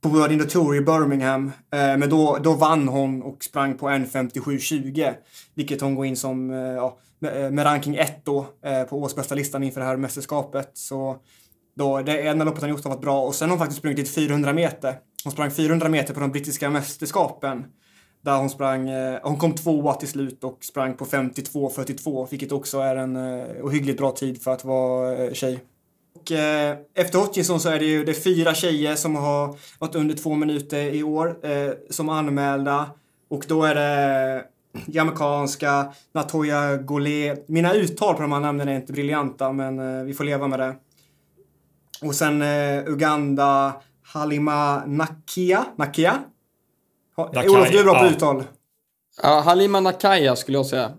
[0.00, 1.46] på World Indoor Tour i Birmingham.
[1.46, 5.14] Eh, men då, då vann hon och sprang på 1.57.20
[5.54, 9.34] vilket hon går in som eh, ja, med, med ranking 1 då eh, på årsbästa
[9.34, 10.70] listan inför det här mästerskapet.
[10.74, 11.16] Så
[11.76, 13.98] då, det ena loppet han gjort har varit bra och sen har hon faktiskt sprungit
[13.98, 14.98] lite 400 meter.
[15.24, 17.64] Hon sprang 400 meter på de brittiska mästerskapen.
[18.24, 22.78] Där hon sprang, eh, hon kom tvåa till slut och sprang på 52.42 vilket också
[22.78, 25.60] är en eh, ohyggligt bra tid för att vara eh, tjej.
[26.20, 30.14] Och, eh, efter Hutchinson så är det ju det fyra tjejer som har varit under
[30.14, 32.90] två minuter i år eh, som anmälda.
[33.28, 34.44] Och då är det
[34.86, 37.48] jamaicanska Natoya Goulet.
[37.48, 40.60] Mina uttal på de här namnen är inte briljanta men eh, vi får leva med
[40.60, 40.74] det.
[42.02, 45.64] Och sen eh, Uganda, Halima Nakia.
[45.76, 46.22] Nakia?
[47.18, 48.10] Nakai, Olof, du är bra på ja.
[48.10, 48.44] uttal.
[49.22, 50.92] Ja, Halima Nakaya skulle jag säga.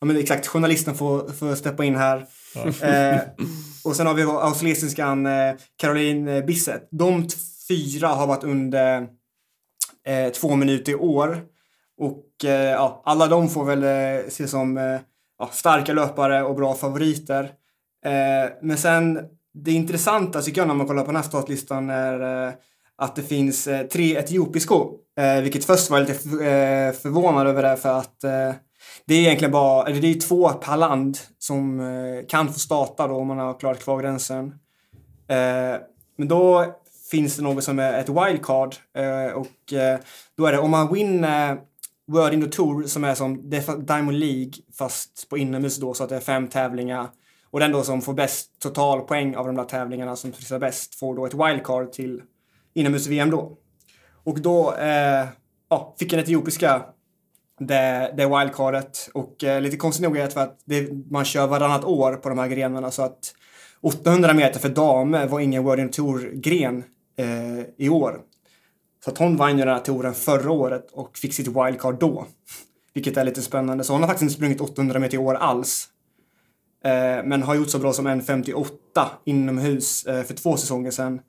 [0.00, 0.46] Ja, men exakt.
[0.46, 2.26] Journalisten får, får steppa in här.
[2.54, 2.88] Ja.
[2.88, 3.20] Eh,
[3.84, 6.88] och sen har vi australiensiskan eh, Caroline eh, Bisset.
[6.90, 7.28] De
[7.68, 9.08] fyra har varit under
[10.06, 11.42] eh, två minuter i år.
[11.98, 15.00] Och eh, ja, alla de får väl eh, ses som eh,
[15.38, 17.50] ja, starka löpare och bra favoriter.
[18.62, 19.18] men sen
[19.54, 22.54] det intressanta tycker jag när man kollar på den här startlistan är eh,
[22.96, 24.94] att det finns eh, tre etiopiskor.
[25.18, 26.20] Eh, vilket först var jag lite
[27.02, 28.20] förvånad över det för att
[29.06, 31.82] det är egentligen bara, eller det är två per land som
[32.28, 34.54] kan få starta då om man har klarat kvalgränsen.
[36.18, 36.64] Men då
[37.10, 38.74] finns det något som är ett wildcard
[39.34, 39.74] och
[40.36, 41.58] då är det om man vinner
[42.12, 43.50] World Indoor Tour som är som
[43.86, 47.08] Diamond League fast på inomhus då så att det är fem tävlingar
[47.54, 51.16] och den då som får bäst totalpoäng av de där tävlingarna som presterar bäst får
[51.16, 52.22] då ett wildcard till
[52.74, 53.58] inomhus-VM då.
[54.24, 55.26] Och då eh,
[55.68, 56.82] ja, fick den etiopiska
[57.58, 59.10] det, det wildcardet.
[59.14, 62.28] Och eh, lite konstigt nog är det för att det, man kör varannat år på
[62.28, 63.34] de här grenarna så att
[63.80, 66.84] 800 meter för damer var ingen World Tour-gren
[67.16, 68.20] eh, i år.
[69.04, 72.26] Så att hon vann ju den här touren förra året och fick sitt wildcard då.
[72.94, 73.84] Vilket är lite spännande.
[73.84, 75.90] Så hon har faktiskt inte sprungit 800 meter i år alls.
[76.84, 78.66] Eh, men har gjort så bra som 1.58
[79.24, 81.20] inomhus eh, för två säsonger sedan.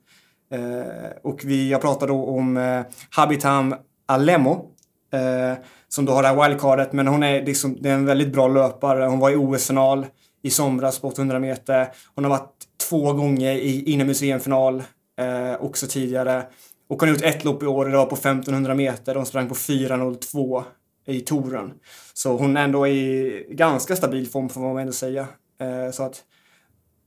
[0.52, 3.74] Eh, och vi, jag pratar då om eh, Habitam
[4.06, 4.70] Alemo
[5.12, 8.32] eh, som då har det här wildcardet men hon är, liksom, det är en väldigt
[8.32, 9.04] bra löpare.
[9.04, 10.06] Hon var i OS-final
[10.42, 11.88] i somras på 800 meter.
[12.14, 12.54] Hon har varit
[12.88, 14.82] två gånger i inomhus-VM-final
[15.18, 16.42] eh, också tidigare.
[16.88, 19.14] Och hon har gjort ett lopp i år och det var på 1500 meter.
[19.14, 20.62] De sprang på 4.02
[21.06, 21.72] i touren.
[22.14, 25.26] Så hon är ändå i ganska stabil form får man ändå säga.
[25.60, 26.24] Eh, så att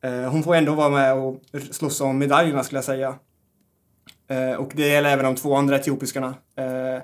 [0.03, 3.15] eh, hon får ändå vara med och slåss om medaljerna skulle jag säga.
[4.29, 6.35] Eh, och det gäller även de två andra etiopiskarna.
[6.55, 7.01] Eh,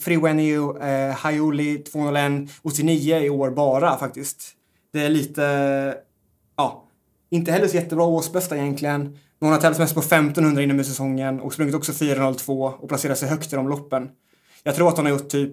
[0.00, 4.52] Friweniu eh, Hayuli 201 89 i år bara faktiskt.
[4.92, 5.94] Det är lite,
[6.56, 6.84] ja,
[7.30, 9.02] inte heller så jättebra årsbästa egentligen.
[9.02, 13.28] Men hon har tävlat mest på 1500 inomhussäsongen och sprungit också 4.02 och placerat sig
[13.28, 14.10] högt i de loppen.
[14.62, 15.52] Jag tror att hon har gjort typ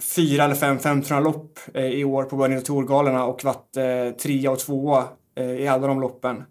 [0.00, 4.50] fyra eller fem 1500 lopp eh, i år på Burning Tour-galorna och varit eh, trea
[4.50, 5.04] och tvåa
[5.36, 6.44] eh, i alla de loppen.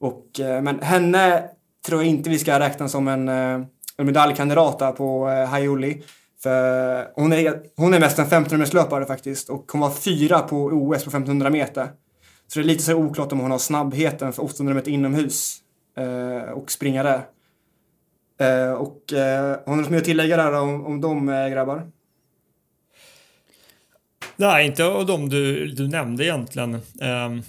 [0.00, 1.44] Och, eh, men henne
[1.86, 3.60] tror jag inte vi ska räkna som en, eh,
[3.96, 6.02] en medaljkandidat där på eh, Hayuli.
[6.42, 11.04] För hon är, hon är mest en 1500-meterslöpare faktiskt och hon var fyra på OS
[11.04, 11.88] på 1500 meter.
[12.46, 15.56] Så det är lite så oklart om hon har snabbheten för 800 meter inomhus
[15.98, 17.22] eh, och springa där.
[18.40, 21.90] Eh, och eh, har du något mer att tillägga där om, om de eh, grabbar?
[24.36, 26.74] Nej, inte av de du, du nämnde egentligen.
[26.74, 27.42] Um,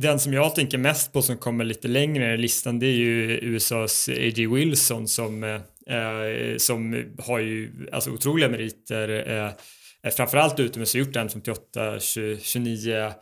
[0.00, 3.38] den som jag tänker mest på som kommer lite längre i listan det är ju
[3.42, 4.46] USAs A.J.
[4.46, 9.08] Wilson som, eh, eh, som har ju alltså otroliga meriter.
[9.28, 9.52] Eh,
[10.02, 12.00] eh framförallt utomhus, har gjort den 58,
[12.40, 13.12] 29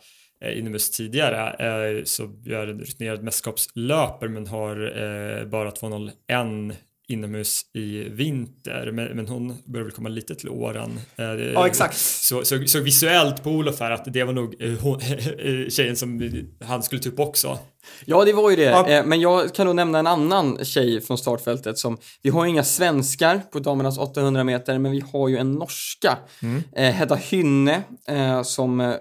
[0.41, 1.49] eh, inomhus tidigare.
[1.97, 6.75] Eh, så gör en rutinerad mästerskapslöpare men har eh, bara 2.01
[7.09, 10.99] inomhus i vinter, men, men hon börjar väl komma lite till åren.
[11.15, 11.97] Eh, ja, exakt.
[11.97, 14.99] Så, så, så visuellt på Olof här att det var nog eh, hon,
[15.69, 16.31] tjejen som
[16.63, 17.59] han skulle ta upp också.
[18.05, 18.63] Ja, det var ju det.
[18.63, 18.89] Ja.
[18.89, 22.63] Eh, men jag kan nog nämna en annan tjej från startfältet som, vi har inga
[22.63, 26.63] svenskar på damernas 800 meter, men vi har ju en norska, mm.
[26.93, 27.83] Hedda Hynne,
[28.43, 28.95] som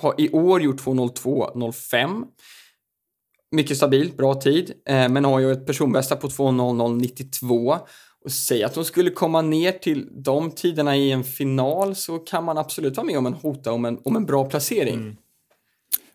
[0.00, 2.24] har i år gjort 2.02.05
[3.50, 7.78] mycket stabil, bra tid, eh, men har ju ett personbästa på 2.00.92
[8.24, 12.44] och säg att hon skulle komma ner till de tiderna i en final så kan
[12.44, 14.94] man absolut vara med om en hota om en, om en bra placering.
[14.94, 15.16] Mm.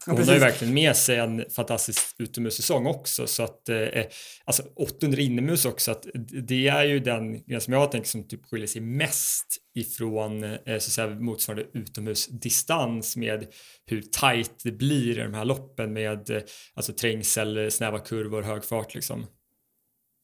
[0.05, 4.05] Hon ja, har ju verkligen med sig en fantastisk utomhussäsong också så att eh, eh
[4.45, 6.05] alltså 800 inomhus också att
[6.47, 10.73] det är ju den som jag tänker som typ skiljer sig mest ifrån eh, så
[10.73, 13.45] att säga, motsvarande utomhusdistans med
[13.85, 16.41] hur tajt det blir i de här loppen med eh,
[16.75, 19.25] alltså trängsel, snäva kurvor, hög fart liksom.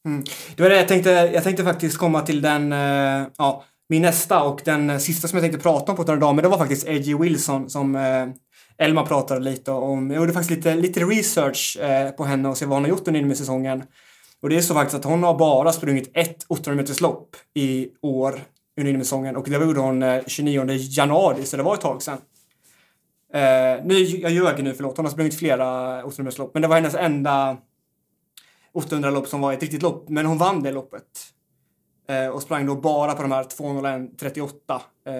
[0.05, 0.23] Mm.
[0.55, 4.43] Det var det jag tänkte, jag tänkte faktiskt komma till den, eh, ja, min nästa
[4.43, 6.87] och den sista som jag tänkte prata om på några dagar, men det var faktiskt
[6.87, 8.27] Edgy Wilson som eh,
[8.79, 10.11] Elma pratade lite om.
[10.11, 13.07] Jag gjorde faktiskt lite, lite research eh, på henne och se vad hon har gjort
[13.07, 13.83] under säsongen.
[14.41, 18.41] Och det är så faktiskt att hon har bara sprungit ett 800-meterslopp i år
[18.79, 22.17] under säsongen och det gjorde hon eh, 29 januari, så det var ett tag sedan.
[23.33, 24.97] Eh, nu, jag ljög nu, förlåt.
[24.97, 25.65] Hon har sprungit flera
[26.03, 27.57] 800-meterslopp men det var hennes enda
[28.73, 30.09] 800 lopp som var ett riktigt lopp.
[30.09, 31.03] Men hon vann det loppet.
[32.09, 34.81] Eh, och sprang då bara på de här 2.01.38.
[35.05, 35.13] Eh,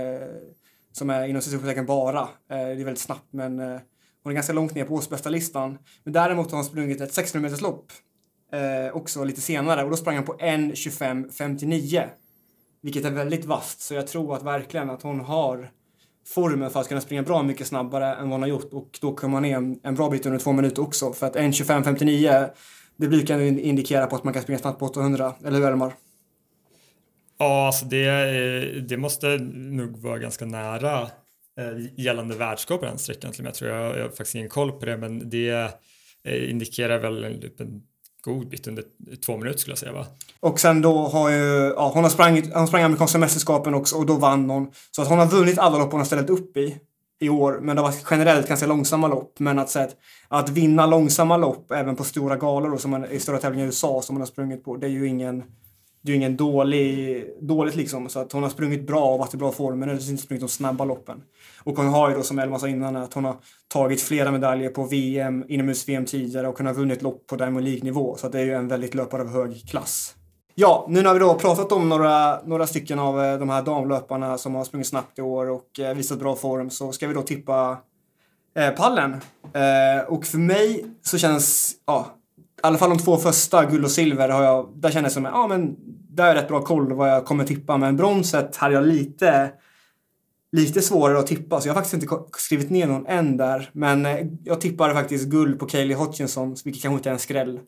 [1.00, 2.20] som är inom citationstecken bara.
[2.22, 3.80] Eh, det är väldigt snabbt men eh,
[4.24, 5.78] hon är ganska långt ner på årsbästa listan.
[6.04, 7.92] Men däremot har hon sprungit ett 600 meters lopp
[8.54, 12.08] eh, också lite senare och då sprang hon på 1.25.59.
[12.82, 15.72] Vilket är väldigt vasst så jag tror att verkligen att hon har
[16.28, 19.16] formen för att kunna springa bra mycket snabbare än vad hon har gjort och då
[19.16, 22.50] kommer man ner en, en bra bit under två minuter också för att 1.25.59
[22.96, 25.94] det brukar indikera på att man kan springa snabbt på 800, eller hur Elmar?
[27.40, 31.02] Ja, alltså det, eh, det måste nog vara ganska nära
[31.60, 34.72] eh, gällande världscup på den sträckan till Jag tror jag, jag har faktiskt ingen koll
[34.72, 35.50] på det, men det
[36.24, 37.82] eh, indikerar väl en, typ en
[38.22, 38.84] god bit under
[39.26, 40.06] två minuter skulle jag säga va?
[40.40, 44.06] Och sen då har ju, ja hon har sprang, hon sprang amerikanska mästerskapen också och
[44.06, 44.72] då vann hon.
[44.92, 46.78] Så att hon har vunnit alla lopp hon har ställt upp i
[47.22, 49.40] i år, men det var generellt ganska långsamma lopp.
[49.40, 49.96] Men att, att,
[50.28, 53.68] att vinna långsamma lopp även på stora galor och som man, i stora tävlingar i
[53.68, 55.44] USA som hon har sprungit på, det är ju ingen
[56.02, 58.10] det är ju ingen dålig, dåligt liksom.
[58.10, 60.24] Så att hon har sprungit bra och varit i bra form, men hon har inte
[60.24, 61.22] sprungit de snabba loppen.
[61.64, 63.36] Och hon har ju då, som Elma sa innan, att hon har
[63.68, 68.16] tagit flera medaljer på VM, inomhus-VM tidigare och kunnat vunnit lopp på Diamond League-nivå.
[68.18, 70.16] Så att det är ju en väldigt löpare av hög klass.
[70.56, 74.38] Ja, nu när vi då pratat om några, några stycken av eh, de här damlöparna
[74.38, 77.22] som har sprungit snabbt i år och eh, visat bra form så ska vi då
[77.22, 77.78] tippa
[78.56, 79.14] eh, pallen.
[79.54, 82.19] Eh, och för mig så känns, ja,
[82.64, 85.26] i alla fall de två första, guld och silver, har jag, där kändes jag som,
[85.26, 85.76] ja men,
[86.10, 87.78] där är rätt bra koll vad jag kommer tippa.
[87.78, 89.52] Men bronset hade jag lite,
[90.52, 93.70] lite svårare att tippa, så jag har faktiskt inte skrivit ner någon än där.
[93.74, 97.60] Men eh, jag tippade faktiskt guld på Kaylee Hutchinson, vilket kanske inte är en skräll.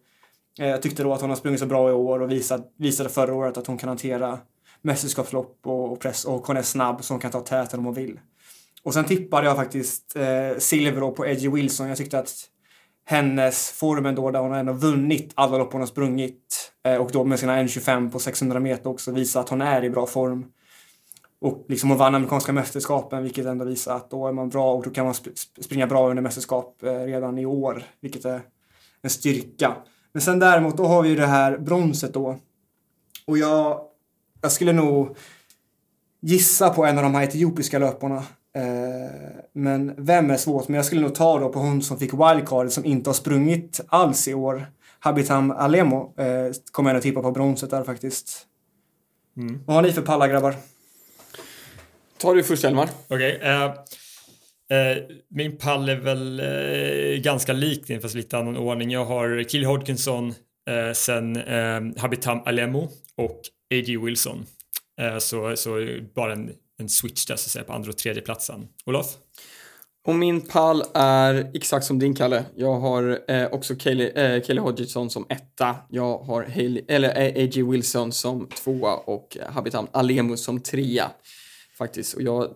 [0.60, 3.10] Eh, jag tyckte då att hon har sprungit så bra i år och visat, visade
[3.10, 4.40] förra året att hon kan hantera
[4.82, 7.96] mästerskapslopp och, och press och hon är snabb så hon kan ta täten om hon
[7.96, 8.20] vill.
[8.84, 11.88] Och sen tippade jag faktiskt eh, silver på Edgy Wilson.
[11.88, 12.34] Jag tyckte att
[13.06, 17.12] hennes formen då där hon har ändå vunnit alla lopp hon har sprungit eh, och
[17.12, 20.46] då med sina 1.25 på 600 meter också visar att hon är i bra form.
[21.42, 24.84] Och liksom hon vann amerikanska mästerskapen vilket ändå visar att då är man bra och
[24.84, 25.28] då kan man sp
[25.62, 28.42] springa bra under mästerskap eh, redan i år vilket är
[29.02, 29.76] en styrka.
[30.12, 32.38] Men sen däremot då har vi ju det här bronset då.
[33.26, 33.82] Och jag,
[34.42, 35.18] jag skulle nog
[36.22, 38.24] gissa på en av de här etiopiska löparna.
[38.56, 40.68] Eh, men vem är svårt?
[40.68, 43.82] Men jag skulle nog ta då på hon som fick wildcard som inte har sprungit
[43.88, 44.66] alls i år.
[45.00, 48.48] Habitam Alemo eh, kommer jag att tippa på bronset där faktiskt.
[49.38, 49.64] Mm.
[49.66, 50.56] Vad har ni för pallar grabbar?
[52.18, 52.90] Ta du först Elmar.
[53.08, 53.38] Okej.
[53.38, 58.92] Okay, uh, uh, min pall är väl uh, ganska lik din fast lite annan ordning.
[58.92, 60.34] Jag har Kill Hodkinson,
[60.94, 61.36] sen
[61.98, 63.40] Habitam Alemo och
[63.74, 63.98] A.G.
[63.98, 64.46] Wilson.
[65.20, 68.68] så, så bara en en switch där så att säga på andra och tredje platsen.
[68.86, 69.18] Olof?
[70.04, 72.46] Och min pall är exakt som din Kalle.
[72.56, 75.76] Jag har eh, också Kelly, eh, Kelly Hodgson som etta.
[75.90, 77.64] Jag har Haley, eller eh, A.G.
[77.64, 81.12] Wilson som tvåa och Habitam Alemu som trea.
[81.78, 82.14] Faktiskt.
[82.14, 82.48] Och jag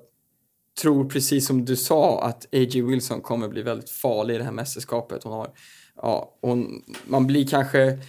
[0.82, 2.82] tror precis som du sa att A.G.
[2.82, 5.24] Wilson kommer bli väldigt farlig i det här mästerskapet.
[5.24, 5.48] Hon har,
[5.96, 8.00] ja, hon, man blir kanske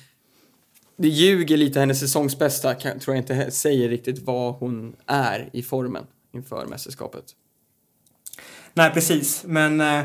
[0.97, 5.63] det ljuger lite, hennes säsongsbästa kan, tror jag inte säger riktigt vad hon är i
[5.63, 7.25] formen inför mästerskapet.
[8.75, 10.05] Nej, precis, men eh,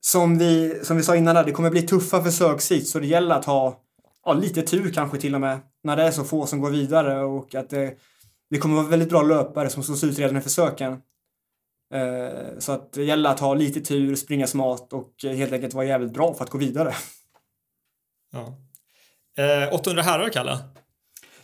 [0.00, 3.34] som, vi, som vi sa innan, där, det kommer bli tuffa försökshit så det gäller
[3.34, 3.80] att ha
[4.24, 7.24] ja, lite tur kanske till och med när det är så få som går vidare
[7.24, 7.94] och att det,
[8.50, 10.92] det kommer vara väldigt bra löpare som slås ut redan i försöken.
[11.94, 15.86] Eh, så att det gäller att ha lite tur, springa smart och helt enkelt vara
[15.86, 16.94] jävligt bra för att gå vidare.
[18.32, 18.58] Ja.
[19.38, 20.58] Eh, 800 herrar, Kalle?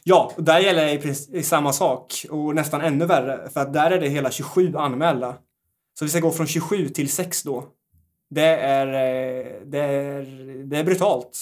[0.03, 3.73] Ja, och där gäller det i princip samma sak och nästan ännu värre för att
[3.73, 5.37] där är det hela 27 anmälda.
[5.99, 7.69] Så vi ska gå från 27 till 6 då.
[8.31, 10.25] Det är, eh, det är,
[10.65, 11.39] det är brutalt.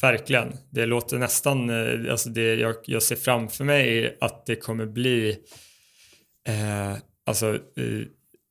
[0.00, 0.56] Verkligen.
[0.70, 5.38] Det låter nästan, eh, alltså det jag, jag ser framför mig att det kommer bli
[6.48, 8.06] eh, alltså eh,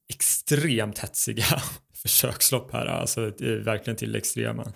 [0.09, 1.61] extremt hetsiga
[2.01, 4.73] försökslopp här, alltså verkligen till det extrema.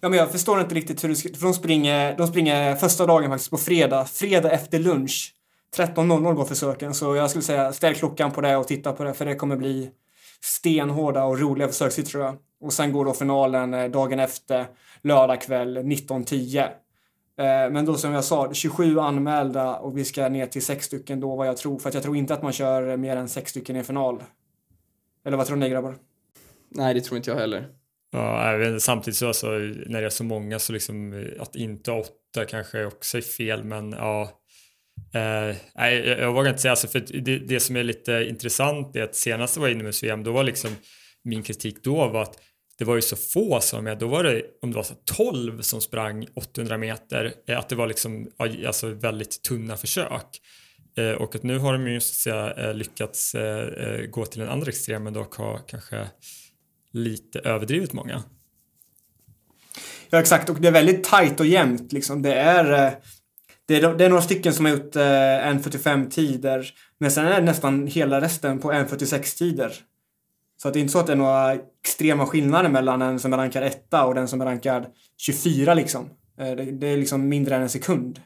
[0.00, 1.28] Ja, men jag förstår inte riktigt hur du ska...
[1.28, 4.04] För de springer, de springer första dagen faktiskt på fredag.
[4.04, 5.32] Fredag efter lunch.
[5.76, 9.14] 13.00 går försöken, så jag skulle säga ställ klockan på det och titta på det,
[9.14, 9.90] för det kommer bli
[10.40, 12.36] stenhårda och roliga försök, tror jag.
[12.60, 14.66] Och sen går då finalen eh, dagen efter,
[15.02, 16.62] lördag kväll 19.10.
[17.38, 21.20] Eh, men då som jag sa, 27 anmälda och vi ska ner till sex stycken
[21.20, 21.78] då vad jag tror.
[21.78, 24.22] För att jag tror inte att man kör mer än sex stycken i final.
[25.24, 25.96] Eller vad tror ni grabbar?
[26.68, 27.68] Nej, det tror inte jag heller.
[28.12, 29.50] Ja, även, samtidigt så alltså,
[29.86, 33.64] när det är så många så liksom eh, att inte åtta kanske också är fel
[33.64, 34.42] men ja.
[35.14, 39.02] Eh, nej, jag vågar inte säga alltså för det, det som är lite intressant är
[39.02, 40.70] att senast jag var inne med VM då var liksom
[41.24, 42.38] min kritik då var att
[42.78, 43.98] det var ju så få som var med.
[43.98, 47.32] Då var det om det var så 12 som sprang 800 meter.
[47.48, 50.40] Eh, att det var liksom alltså väldigt tunna försök.
[50.98, 54.40] Eh, och att nu har de ju så att säga eh, lyckats eh, gå till
[54.40, 56.08] den andra extremen och ha kanske
[56.96, 58.22] lite överdrivet många.
[60.10, 60.50] Ja, exakt.
[60.50, 61.92] Och det är väldigt tajt och jämnt.
[61.92, 62.22] Liksom.
[62.22, 62.92] Det, är, eh,
[63.66, 66.66] det, är, det är några stycken som har gjort eh, 1.45 tider.
[66.98, 69.72] Men sen är det nästan hela resten på 1.46 tider.
[70.62, 71.54] Så att det är inte så att det är några
[71.84, 76.10] extrema skillnader mellan en som är rankad etta och den som är rankad 24 liksom.
[76.40, 78.20] Eh, det, är liksom mindre än en sekund.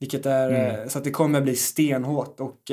[0.00, 0.80] Vilket är, mm.
[0.80, 2.70] Eh, så att det kommer bli stenhårt och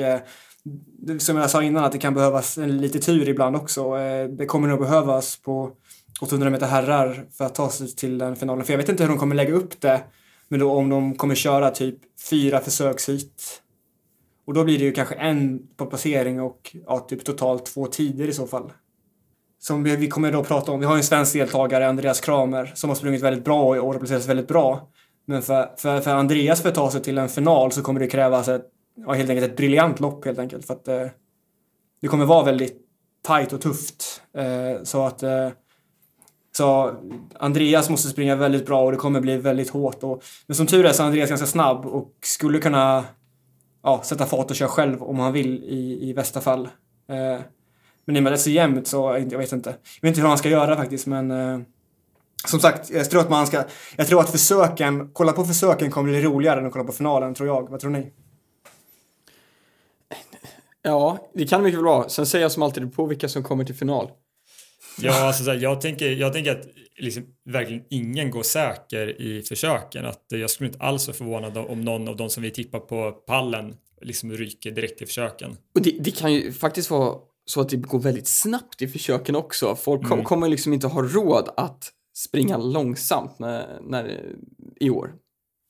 [1.18, 3.98] som jag sa innan att det kan behövas lite tur ibland också.
[3.98, 5.70] Eh, det kommer nog behövas på
[6.20, 8.64] 800 meter herrar för att ta sig till den finalen.
[8.64, 10.00] För jag vet inte hur de kommer lägga upp det.
[10.48, 11.98] Men då om de kommer köra typ
[12.30, 13.62] fyra försökshit.
[14.46, 18.28] Och då blir det ju kanske en på placering och ja, typ totalt två tider
[18.28, 18.72] i så fall.
[19.58, 20.80] Som vi kommer då prata om.
[20.80, 23.94] Vi har ju en svensk deltagare, Andreas Kramer, som har sprungit väldigt bra i år
[23.94, 24.88] och placerat sig väldigt bra.
[25.26, 28.06] Men för, för, för Andreas för att ta sig till en final så kommer det
[28.06, 30.66] krävas ett ja, helt enkelt ett briljant lopp helt enkelt.
[30.66, 31.06] För att eh,
[32.00, 32.78] det kommer vara väldigt
[33.22, 34.22] tajt och tufft.
[34.34, 35.48] Eh, så att eh,
[36.56, 36.94] så
[37.38, 40.02] Andreas måste springa väldigt bra och det kommer bli väldigt hårt.
[40.02, 43.04] Och, men som tur är så är Andreas ganska snabb och skulle kunna
[43.82, 46.68] ja, sätta fart och köra själv om han vill i, i bästa fall.
[47.08, 47.40] Eh,
[48.04, 49.70] men i och med att det är så jämnt så, jag vet inte.
[49.70, 51.58] Jag vet inte hur han ska göra faktiskt men eh,
[52.46, 53.64] som sagt, jag tror att man ska,
[53.96, 57.34] jag tror att försöken, kolla på försöken kommer bli roligare än att kolla på finalen
[57.34, 57.70] tror jag.
[57.70, 58.12] Vad tror ni?
[60.82, 62.08] Ja, det kan mycket väl vara.
[62.08, 64.10] Sen säger jag som alltid på vilka som kommer till final.
[65.00, 66.66] Ja, alltså, här, jag, tänker, jag tänker att
[66.96, 70.04] liksom, verkligen ingen går säker i försöken.
[70.06, 73.12] Att jag skulle inte alls vara förvånad om någon av de som vi tippar på
[73.12, 75.56] pallen liksom ryker direkt i försöken.
[75.74, 79.36] Och det, det kan ju faktiskt vara så att det går väldigt snabbt i försöken
[79.36, 79.76] också.
[79.76, 80.24] Folk Mm.
[80.24, 84.20] kommer liksom inte ha råd att springa långsamt när, när,
[84.80, 85.12] i år.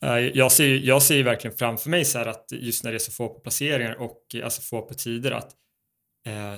[0.03, 2.99] Eh, Jag ser, jag ser verkligen framför mig så här att just när det är
[2.99, 5.51] så få på placeringar och eh, alltså få på tider att
[6.27, 6.55] eh,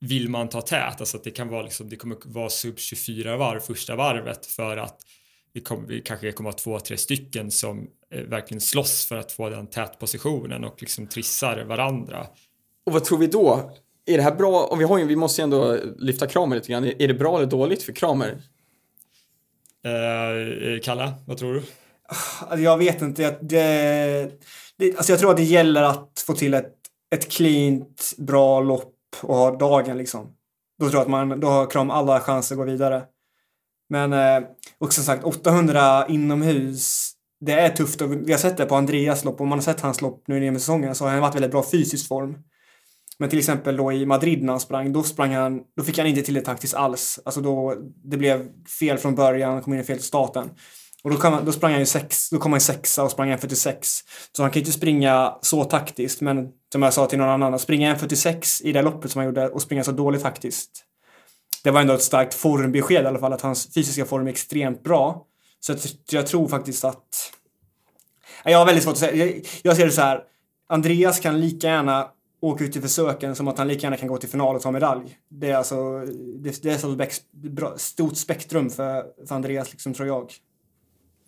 [0.00, 3.36] vill man ta tät, alltså att det kan vara liksom, det kommer vara sub 24
[3.36, 5.00] varv första varvet för att
[5.52, 9.32] vi, kommer, vi kanske kommer ha två, tre stycken som eh, verkligen slåss för att
[9.32, 12.26] få den tätpositionen och liksom trissar varandra.
[12.86, 13.72] Och vad tror vi då?
[14.06, 14.64] Är det här bra?
[14.64, 16.84] Och vi, har vi måste ju ändå lyfta Kramer lite grann.
[16.84, 18.38] Är det bra eller dåligt för Kramer?
[19.84, 21.62] Eh, Kalle, vad tror du?
[22.40, 23.22] Alltså, jag vet inte.
[23.22, 24.30] jag- Det,
[24.78, 26.74] det, alltså jag tror att det gäller att få till ett,
[27.14, 30.26] ett cleant, bra lopp och ha dagen liksom.
[30.80, 33.02] Då tror jag att man, då har Kram alla chanser att gå vidare.
[33.88, 34.48] Men, eh,
[34.78, 37.12] och som sagt, 800 inomhus.
[37.46, 39.40] Det är tufft och vi har sett det på Andreas lopp.
[39.40, 41.64] Om man har sett hans lopp nu i säsongen så har han varit väldigt bra
[41.70, 42.38] fysisk form.
[43.18, 46.06] Men till exempel då i Madrid när han sprang, då sprang han, då fick han
[46.06, 47.20] inte till det taktiskt alls.
[47.24, 48.48] Alltså då, det blev
[48.80, 50.50] fel från början, kom in i fel till starten.
[51.04, 53.76] Och då, kan då sprang han ju sex, då kom han sexa och sprang 1.46.
[54.36, 57.54] Så han kan ju inte springa så taktiskt, men som jag sa till någon annan,
[57.54, 60.70] att springa 1.46 i det loppet som han gjorde och springa så dåligt taktiskt.
[61.64, 64.82] Det var ändå ett starkt formbesked i alla fall, att hans fysiska form är extremt
[64.82, 65.26] bra.
[65.60, 65.78] Så jag,
[66.10, 67.32] jag tror faktiskt att...
[68.44, 69.26] Jag har väldigt svårt att säga.
[69.26, 70.22] Jag, jag ser det så här.
[70.68, 72.08] Andreas kan lika gärna
[72.40, 74.70] åka ut i försöken som att han lika gärna kan gå till final och ta
[74.70, 75.16] medalj.
[75.28, 76.00] Det är alltså
[76.38, 80.32] det, det är så stort spektrum för, för Andreas, liksom, tror jag.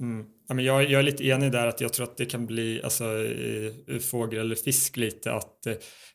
[0.03, 0.27] Mm.
[0.49, 2.81] Ja, men jag, jag är lite enig där att jag tror att det kan bli
[2.85, 5.73] alltså, eh, fågel eller fisk lite att eh,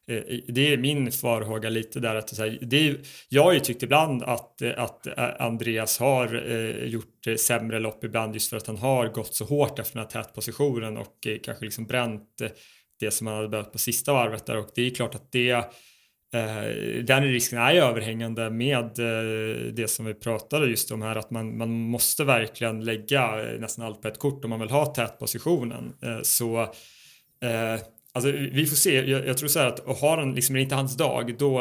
[0.08, 2.98] eh, det är min farhåga lite där att så här, det är,
[3.30, 5.08] jag har ju tyckt ibland att, att
[5.40, 6.36] Andreas har
[6.86, 10.24] gjort sämre lopp ibland just för att han har gått så hårt efter den här
[10.24, 12.42] tätpositionen och kanske liksom bränt
[13.00, 15.66] det som han hade behövt på sista varvet där och det är klart att det
[16.34, 21.16] Eh, den risken är ju överhängande med eh, det som vi pratade just om här
[21.16, 24.70] att man, man måste verkligen lägga eh, nästan allt på ett kort om man vill
[24.70, 25.94] ha tätpositionen.
[26.24, 26.74] Så
[28.12, 30.76] alltså, vi får se, jag, jag tror så här att och har han liksom inte
[30.76, 31.52] hans dag då,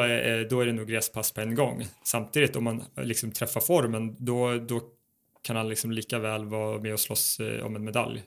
[0.51, 1.87] då är det nog respass på en gång.
[2.05, 4.81] Samtidigt om man liksom träffar formen då, då
[5.43, 8.23] kan han liksom lika väl vara med och slåss om en medalj.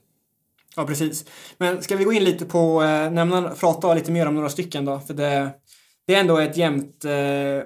[0.76, 1.26] Ja, precis.
[1.58, 2.82] Men ska vi gå in lite på,
[3.12, 5.00] nämna, prata lite mer om några stycken då?
[5.00, 5.52] För det,
[6.10, 7.57] det är ändå ett jämnt, eh,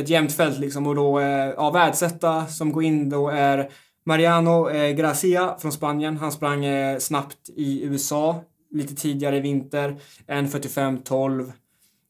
[0.00, 3.70] ett jämnt fält liksom och då, eh, ja, världsetta som går in då är
[4.06, 6.16] Mariano eh, Gracia från Spanien.
[6.16, 9.96] Han sprang eh, snabbt i USA lite tidigare i vinter,
[10.26, 11.52] 1.45.12.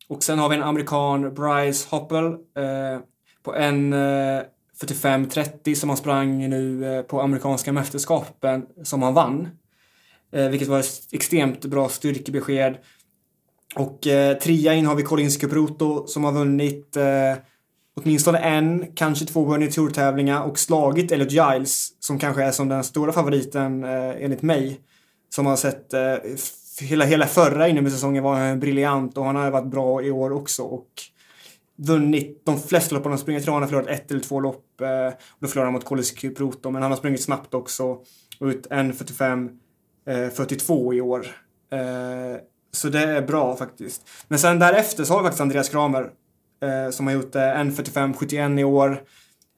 [0.09, 2.99] Och sen har vi en amerikan, Bryce Hoppel, eh,
[3.43, 9.49] på 1.45,30 eh, som han sprang nu eh, på amerikanska mästerskapen som han vann.
[10.33, 12.77] Eh, vilket var ett extremt bra styrkebesked.
[13.75, 17.37] Och eh, trea in har vi Colin Scupruto som har vunnit eh,
[17.97, 22.85] åtminstone en, kanske två Werners tourtävlingar och slagit Elliot Giles som kanske är som den
[22.85, 24.81] stora favoriten eh, enligt mig.
[25.29, 26.15] Som har sett eh,
[26.81, 30.62] hela, hela förra inomhussäsongen var han briljant och han har varit bra i år också
[30.62, 30.89] och
[31.77, 33.41] vunnit de flesta loppen han sprungit.
[33.41, 34.81] Jag tror han har förlorat ett eller två lopp.
[34.81, 37.85] Eh, och då förlorade han mot Colin Scupruto men han har sprungit snabbt också
[38.41, 39.49] och ut 1.45
[40.07, 41.27] eh, 42 i år.
[41.73, 42.41] Eh,
[42.75, 44.03] så det är bra faktiskt.
[44.29, 46.11] Men sen därefter så har vi faktiskt Andreas Kramer
[46.62, 49.03] eh, som har gjort eh, 1.45,71 i år.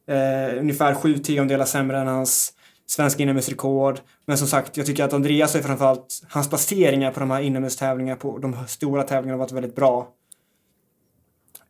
[0.08, 2.52] Eh, ungefär sju tiondelar sämre än hans
[2.86, 4.00] svenska inomhusrekord.
[4.26, 8.16] Men som sagt, jag tycker att Andreas är framförallt hans placeringar på de här inomhustävlingarna,
[8.16, 10.08] på de stora tävlingarna har varit väldigt bra.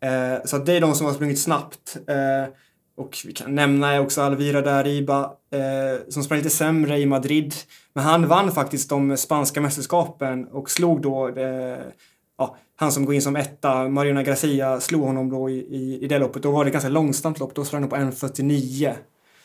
[0.00, 1.96] Eh, så att det är de som har sprungit snabbt.
[2.06, 2.52] Eh,
[2.96, 7.54] och vi kan nämna också Alvira Dariba eh, som sprang lite sämre i Madrid.
[7.92, 11.78] Men han vann faktiskt de spanska mästerskapen och slog då eh,
[12.38, 16.08] ja, han som går in som etta, Mariona Gracia, slog honom då i, i, i
[16.08, 16.42] det loppet.
[16.42, 18.92] Då var det ett ganska långsamt lopp, då sprang han på 1.49.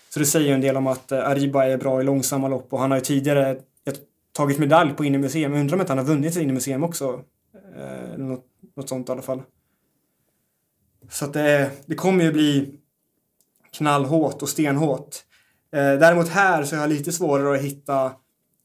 [0.09, 2.73] Så det säger ju en del om att eh, Ariba är bra i långsamma lopp
[2.73, 3.57] och han har ju tidigare
[4.33, 5.53] tagit medalj på innemuseum.
[5.53, 7.21] Undrar om inte han har vunnit ett innemuseum också.
[7.75, 8.45] Eh, något,
[8.75, 9.41] något sånt i alla fall.
[11.09, 12.80] Så att det, det kommer ju bli
[13.77, 15.15] knallhårt och stenhårt.
[15.75, 18.11] Eh, däremot här så är jag lite svårare att hitta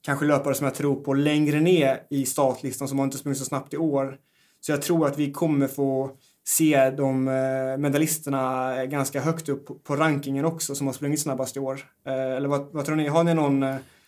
[0.02, 3.44] kanske löpare som jag tror på längre ner i startlistan som har inte sprungit så
[3.44, 4.18] snabbt i år.
[4.60, 6.10] Så jag tror att vi kommer få
[6.46, 11.60] se de eh, medalisterna ganska högt upp på, rankingen också som har sprungit snabbast i
[11.60, 11.80] år.
[12.06, 13.08] Eh, eller vad, vad tror ni?
[13.08, 13.60] Har ni någon,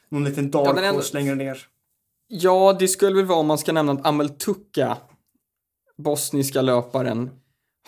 [0.09, 1.67] någon liten dark Ja, horse längre ner?
[2.29, 4.97] Ja, det skulle väl vara om man ska nämna att Amel Tukka,
[5.97, 7.31] bosniska löparen,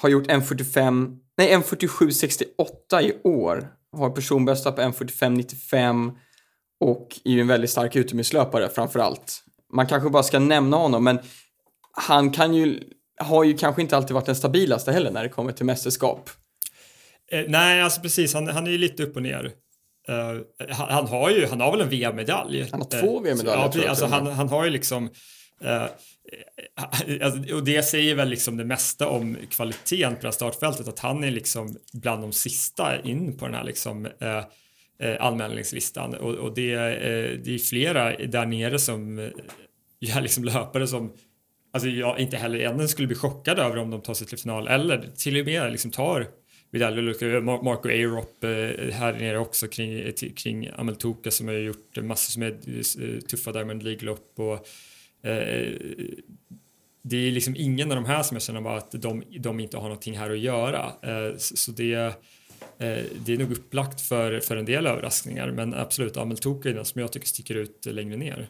[0.00, 3.68] har gjort 1.45, nej 1.47.68 i år.
[3.96, 6.12] Har personbästa på 1.45.95
[6.80, 9.42] och är ju en väldigt stark utomhuslöpare framför allt.
[9.72, 11.18] Man kanske bara ska nämna honom, men
[11.92, 12.80] han kan ju
[13.18, 16.30] har ju kanske inte alltid varit den stabilaste heller när det kommer till mästerskap.
[17.32, 18.34] Eh, nej, alltså precis.
[18.34, 19.44] Han, han är ju lite upp och ner.
[20.08, 22.68] Uh, han, han, har ju, han har väl en VM-medalj.
[22.70, 23.76] Han har två VM-medaljer.
[23.76, 25.10] Uh, ja, alltså han, han har ju liksom
[25.64, 25.86] Eh,
[27.22, 30.98] alltså, och det säger väl liksom det mesta om kvaliteten på det här startfältet att
[30.98, 34.44] han är liksom bland de sista in på den här liksom eh,
[34.98, 36.14] eh, anmälningslistan.
[36.14, 39.18] Och, och det, eh, det är flera där nere som
[40.00, 41.12] är liksom löpare som
[41.72, 44.68] Alltså jag inte heller ännu skulle bli chockad över om de tar sig till final.
[44.68, 46.26] Eller till och med liksom tar
[46.70, 47.02] Vidal
[47.42, 52.62] Marco Aerop eh, här nere också kring, kring Amel Toka som har gjort massor med
[53.28, 54.66] tuffa Diamond League-lopp och
[55.22, 55.72] Eh,
[57.02, 59.76] det är liksom ingen av de här som jag känner bara att de, de inte
[59.76, 60.84] har någonting här att göra.
[61.02, 66.16] Eh, så det, eh, det är nog upplagt för, för en del överraskningar men absolut
[66.16, 68.48] Amel Toka är den som jag tycker sticker ut längre ner.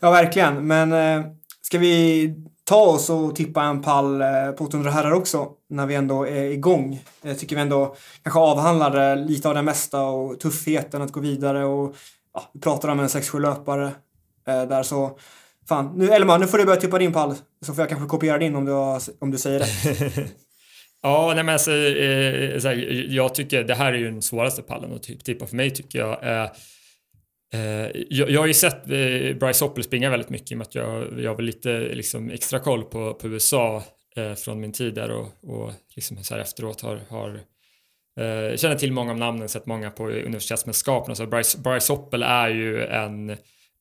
[0.00, 0.66] Ja, verkligen.
[0.66, 1.26] Men eh,
[1.62, 5.94] ska vi ta oss och tippa en pall eh, på 800 herrar också när vi
[5.94, 7.00] ändå är igång.
[7.22, 11.20] Jag tycker vi ändå kanske avhandlar eh, lite av det mesta och tuffheten att gå
[11.20, 11.96] vidare och
[12.34, 13.90] ja, vi pratar om en 6-7 löpare
[14.46, 15.18] Eh, där så
[15.68, 17.34] fan, nu Elmar, nu får du börja tippa din pall
[17.66, 19.66] så får jag kanske kopiera din om du, har, om du säger det.
[21.02, 25.02] ja, nej men alltså, eh, jag tycker det här är ju den svåraste pallen att
[25.02, 26.42] typ tippa för mig tycker jag.
[26.42, 26.50] Eh,
[27.54, 30.66] Eh, jag, jag, har ju sett eh, Bryce Hopple springa väldigt mycket i och med
[30.66, 33.82] att jag, jag har lite liksom, extra koll på, på USA
[34.16, 37.40] eh, från min tid där och, och liksom så här efteråt har, har
[38.20, 41.16] eh, känner till många av namnen, sett många på universitetsmästerskapen.
[41.16, 43.36] Så Bryce, Bryce Hopple är ju en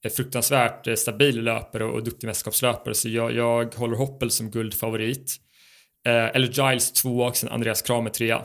[0.10, 5.36] fruktansvärt eh, stabil löpare och, duktig mästerskapslöpare så jag, jag håller Hoppel som guldfavorit.
[6.06, 8.42] Eh, eller Giles tvåa och sen Andreas Kramer trea.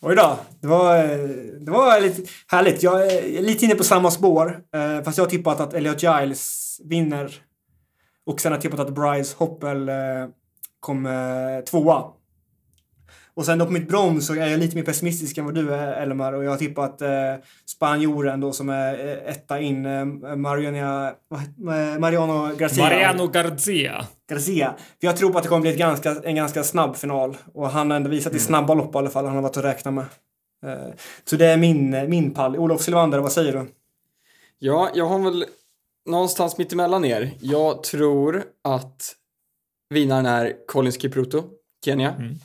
[0.00, 1.18] Oj då, det var, eh,
[1.60, 2.82] det var lite härligt.
[2.82, 4.60] Jag är lite inne på samma spår.
[4.74, 7.34] Eh, fast jag har tippat att Elliot Giles vinner.
[8.26, 9.94] Och sen har jag tippat att Bryce Hoppel eh,
[10.80, 12.04] kommer tvåa.
[13.38, 15.74] Och sen då på mitt brons så är jag lite mer pessimistisk än vad du
[15.74, 17.08] är Elmar och jag har tippat eh,
[17.66, 20.04] spanjoren då som är eh, etta in, eh,
[20.36, 21.12] Mariano,
[21.98, 22.84] Mariano Garcia.
[22.84, 24.06] Mariano Garcia.
[24.30, 24.74] Garcia.
[25.00, 27.70] För jag tror på att det kommer bli ett ganska, en ganska snabb final och
[27.70, 28.36] han har ändå visat mm.
[28.36, 30.04] i snabba lopp i alla fall, han har varit att räkna med.
[30.66, 32.56] Eh, så det är min, min pall.
[32.56, 33.66] Olof Silvander, vad säger du?
[34.58, 35.44] Ja, jag har väl
[36.06, 37.30] någonstans mittemellan er.
[37.40, 39.14] Jag tror att
[39.90, 41.44] vinnaren är Collins Kipruto,
[41.84, 42.14] Kenya.
[42.14, 42.38] Mm.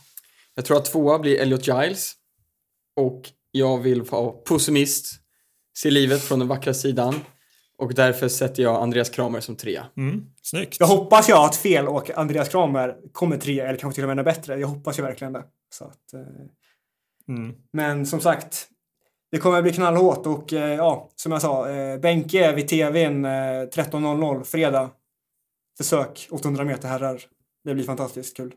[0.56, 2.14] Jag tror att tvåa blir Elliot Giles.
[2.96, 5.06] Och jag vill vara pessimist,
[5.78, 7.16] se livet från den vackra sidan.
[7.78, 9.86] Och därför sätter jag Andreas Kramer som trea.
[9.98, 10.78] Mm, snyggt.
[10.80, 14.14] Jag hoppas jag haft fel och Andreas Kramer kommer trea eller kanske till och med
[14.14, 14.60] ännu bättre.
[14.60, 15.44] Jag hoppas ju verkligen det.
[15.70, 17.36] Så att, eh...
[17.36, 17.56] mm.
[17.74, 18.70] Men som sagt,
[19.32, 23.26] det kommer att bli knallhårt och eh, ja, som jag sa, eh, Benke vid tvn
[23.26, 24.90] eh, 13.00 fredag.
[25.78, 27.22] Försök 800 meter herrar.
[27.64, 28.54] Det blir fantastiskt kul.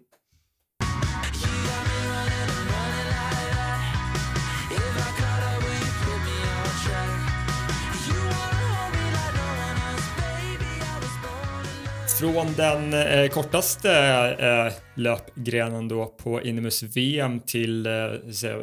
[12.20, 13.90] Från den eh, kortaste
[14.38, 17.92] eh, löpgrenen då på Inimus VM till eh,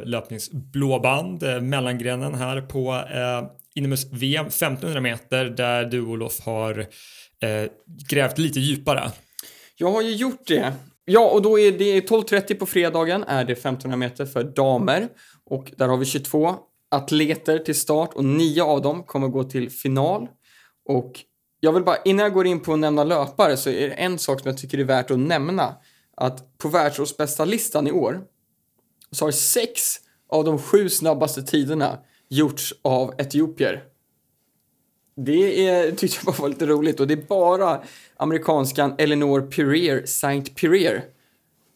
[0.04, 6.78] löpningsblåband, eh, mellangrenen här på eh, Inimus VM 1500 meter där du Olof har
[7.42, 7.70] eh,
[8.10, 9.10] grävt lite djupare.
[9.76, 10.72] Jag har ju gjort det.
[11.04, 15.08] Ja, och då är det 12.30 på fredagen är det 1500 meter för damer
[15.50, 16.54] och där har vi 22
[16.90, 20.28] atleter till start och nio av dem kommer gå till final
[20.88, 21.12] och
[21.64, 24.18] jag vill bara, innan jag går in på att nämna löpare så är det en
[24.18, 25.74] sak som jag tycker är värt att nämna.
[26.16, 28.20] Att på världsårsbästa-listan i år
[29.10, 29.96] så har sex
[30.28, 31.98] av de sju snabbaste tiderna
[32.28, 33.84] gjorts av etiopier.
[35.16, 37.82] Det är, tyckte jag bara var lite roligt och det är bara
[38.16, 41.04] amerikanskan Eleanor Perrier, Saint Perrier,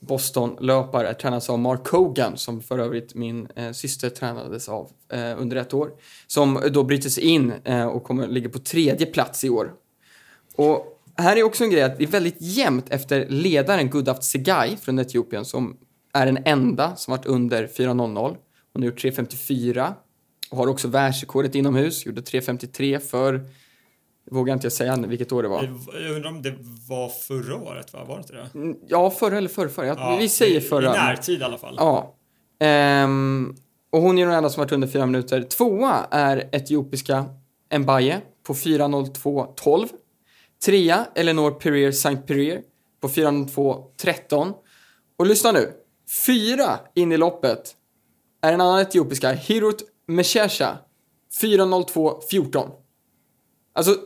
[0.01, 5.57] Boston-löpare, tränas av Mark Hogan som för övrigt min eh, syster tränades av eh, under
[5.57, 5.90] ett år.
[6.26, 9.72] Som då bryter sig in eh, och kommer ligga på tredje plats i år.
[10.57, 14.76] Och här är också en grej att det är väldigt jämnt efter ledaren Gudaft Segai
[14.76, 15.76] från Etiopien som
[16.12, 18.36] är den enda som varit under 4.00.
[18.72, 19.92] Hon har gjort 3.54
[20.51, 22.07] och har också världsrekordet inomhus.
[22.07, 23.44] Gjorde 3.53 för
[24.31, 25.79] vågar inte jag säga vilket år det var.
[26.03, 26.55] Jag undrar om det
[26.89, 28.05] var förra året, va?
[28.05, 28.49] Var det inte det?
[28.55, 29.87] Mm, ja, förra eller förra, förra.
[29.87, 30.95] Ja, vi säger förra.
[30.95, 31.74] I närtid i alla fall.
[31.79, 32.14] Ja.
[32.61, 33.57] Ehm,
[33.91, 35.43] och hon är den enda som varit under fyra minuter.
[35.43, 37.24] Tvåa är etiopiska
[37.79, 39.89] Mbaye på 4.02.12.
[40.64, 42.62] Trea, Eleanor Perrier Saint Perrier
[43.01, 44.53] på 4.02.13.
[45.18, 45.72] Och lyssna nu.
[46.26, 47.74] Fyra in i loppet
[48.43, 50.79] är en annan etiopiska, Hirut Meshesha,
[51.43, 52.70] 4.02.14.
[53.72, 53.97] Alltså,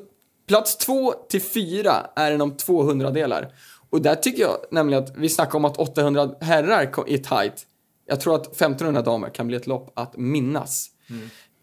[0.52, 3.54] Plats två till fyra är inom 200 delar.
[3.90, 7.66] Och där tycker jag nämligen att vi snackar om att 800 herrar är tight.
[8.06, 10.90] Jag tror att 1500 damer kan bli ett lopp att minnas.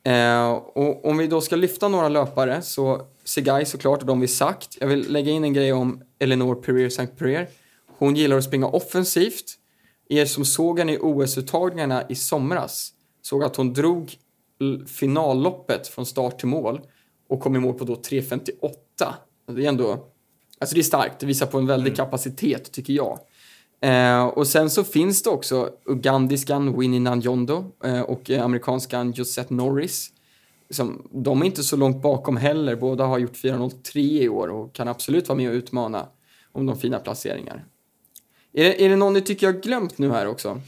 [0.03, 4.27] Eh, och om vi då ska lyfta några löpare så Segai såklart, och de vi
[4.27, 4.77] sagt.
[4.79, 7.07] Jag vill lägga in en grej om Eleanor Perrier St.
[7.07, 7.47] Perrier.
[7.97, 9.55] Hon gillar att springa offensivt.
[10.09, 14.15] Er som såg henne i OS-uttagningarna i somras såg att hon drog
[14.87, 16.81] finalloppet från start till mål
[17.29, 19.13] och kom i mål på då 3.58.
[19.45, 20.05] Det är ändå,
[20.59, 23.19] alltså det är starkt, det visar på en väldig kapacitet tycker jag.
[23.81, 29.53] Eh, och sen så finns det också ugandiskan Winnie Nanjondo eh, och eh, amerikanskan Josette
[29.53, 30.11] Norris.
[30.69, 34.73] Som, de är inte så långt bakom heller, båda har gjort 4.03 i år och
[34.73, 36.07] kan absolut vara med och utmana
[36.51, 37.65] om de fina placeringar.
[38.53, 40.61] Är det, är det någon ni tycker jag har glömt nu här också?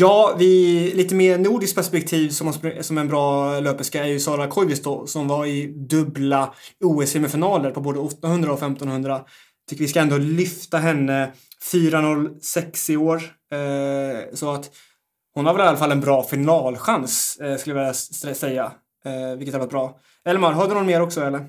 [0.00, 5.06] Ja, vi, lite mer nordiskt perspektiv som, som en bra löperska är ju Sara Koivisto
[5.06, 9.24] som var i dubbla OS-semifinaler på både 800 och 1500.
[9.70, 11.32] Tycker vi ska ändå lyfta henne
[11.72, 13.22] 4.06 i år.
[13.52, 14.70] Eh, så att
[15.34, 18.72] hon har väl i alla fall en bra finalchans eh, skulle jag vilja säga.
[19.04, 20.00] Eh, vilket har varit bra.
[20.24, 21.46] Elmar, har du någon mer också eller?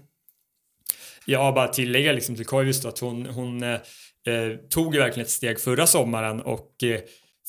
[1.26, 5.32] Ja, bara tillägga liksom till Koivisto att hon, hon eh, eh tog ju verkligen ett
[5.32, 7.00] steg förra sommaren och eh,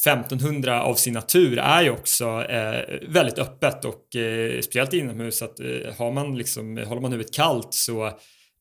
[0.06, 5.42] 1500 av sin natur är ju också eh, väldigt öppet och eh, speciellt inomhus.
[5.42, 8.06] Att eh, har man liksom, håller man huvudet kallt så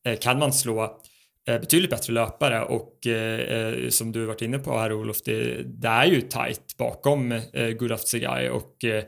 [0.08, 0.84] eh, kan man slå
[1.48, 2.64] eh, betydligt bättre löpare.
[2.64, 6.78] Och eh, eh, som du varit inne på här Olof, det, det är ju tight
[6.78, 9.04] bakom eh, Gudaf Tsegai och eh,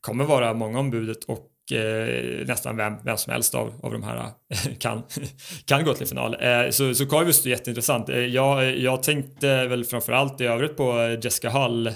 [0.00, 4.16] kommer vara många ombudet och eh, nästan vem, vem som helst av, av de här
[4.16, 5.02] eh, kan,
[5.64, 6.36] kan gå till final.
[6.40, 8.08] Eh, så, så Koivisto är jätteintressant.
[8.08, 11.94] Eh, jag, jag tänkte väl framförallt i övrigt på Jessica Hull eh,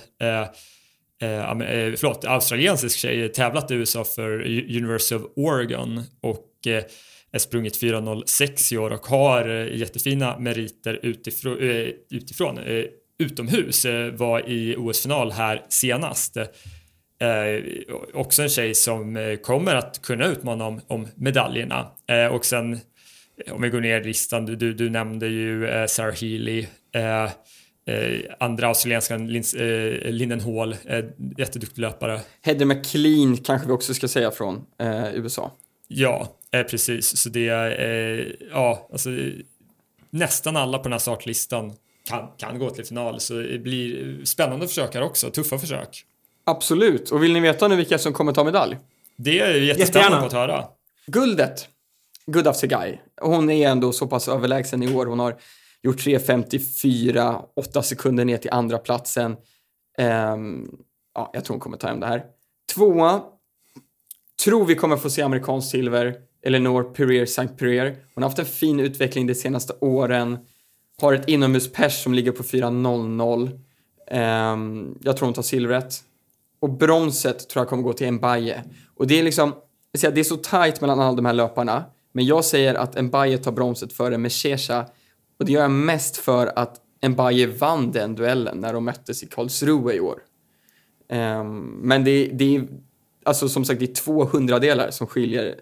[1.22, 4.46] eh, eh, förlåt, australiensisk tjej, tävlat i USA för
[4.76, 6.84] University of Oregon och eh,
[7.32, 12.84] är sprungit 4.06 i år och har eh, jättefina meriter utifrån, eh, utifrån eh,
[13.18, 13.84] utomhus.
[13.84, 16.36] Eh, var i OS-final här senast.
[17.20, 17.64] Eh,
[18.14, 21.90] också en tjej som eh, kommer att kunna utmana om, om medaljerna.
[22.06, 22.72] Eh, och sen
[23.46, 26.66] eh, om vi går ner i listan, du, du, du nämnde ju eh, Sarah Healy,
[26.94, 27.30] eh,
[28.40, 30.76] andra australienskan Lins, eh, Linden Hall,
[31.38, 32.20] jätteduktig löpare.
[32.42, 34.64] Heather McLean kanske vi också ska säga från
[35.14, 35.52] USA.
[35.88, 37.16] Ja, precis.
[37.16, 39.10] Så det är, ja, alltså
[40.10, 41.72] nästan alla på den här startlistan
[42.08, 43.20] kan, kan gå till final.
[43.20, 46.04] Så det blir spännande försök här också, tuffa försök.
[46.48, 48.76] Absolut, och vill ni veta nu vilka som kommer ta medalj?
[49.16, 50.64] Det är ju jättespännande att höra.
[51.06, 51.68] Guldet,
[52.26, 53.00] Gudaf Segai.
[53.20, 55.06] Hon är ändå så pass överlägsen i år.
[55.06, 55.36] Hon har
[55.82, 59.36] gjort 3.54, 8 sekunder ner till andra platsen.
[59.98, 60.70] Ehm,
[61.14, 62.24] ja, jag tror hon kommer ta hem det här.
[62.74, 63.22] Tvåa,
[64.44, 66.14] tror vi kommer få se amerikansk silver.
[66.42, 67.48] Eleanor Perrier St.
[67.48, 67.96] Perrier.
[68.14, 70.38] Hon har haft en fin utveckling de senaste åren.
[71.00, 73.60] Har ett inomhuspers som ligger på 4.00.
[74.10, 76.04] Ehm, jag tror hon tar silvret.
[76.60, 78.64] Och bronset tror jag kommer gå till Mbaye.
[78.94, 79.54] Och det är liksom,
[79.92, 81.84] jag säger, det är så tajt mellan alla de här löparna.
[82.12, 84.86] Men jag säger att Mbaye tar bronset före Meshesha.
[85.38, 89.26] Och det gör jag mest för att Mbaye vann den duellen när de möttes i
[89.26, 90.18] Karlsruhe i år.
[91.12, 92.68] Um, men det, det är,
[93.24, 95.54] alltså som sagt, det är 200 delar som skiljer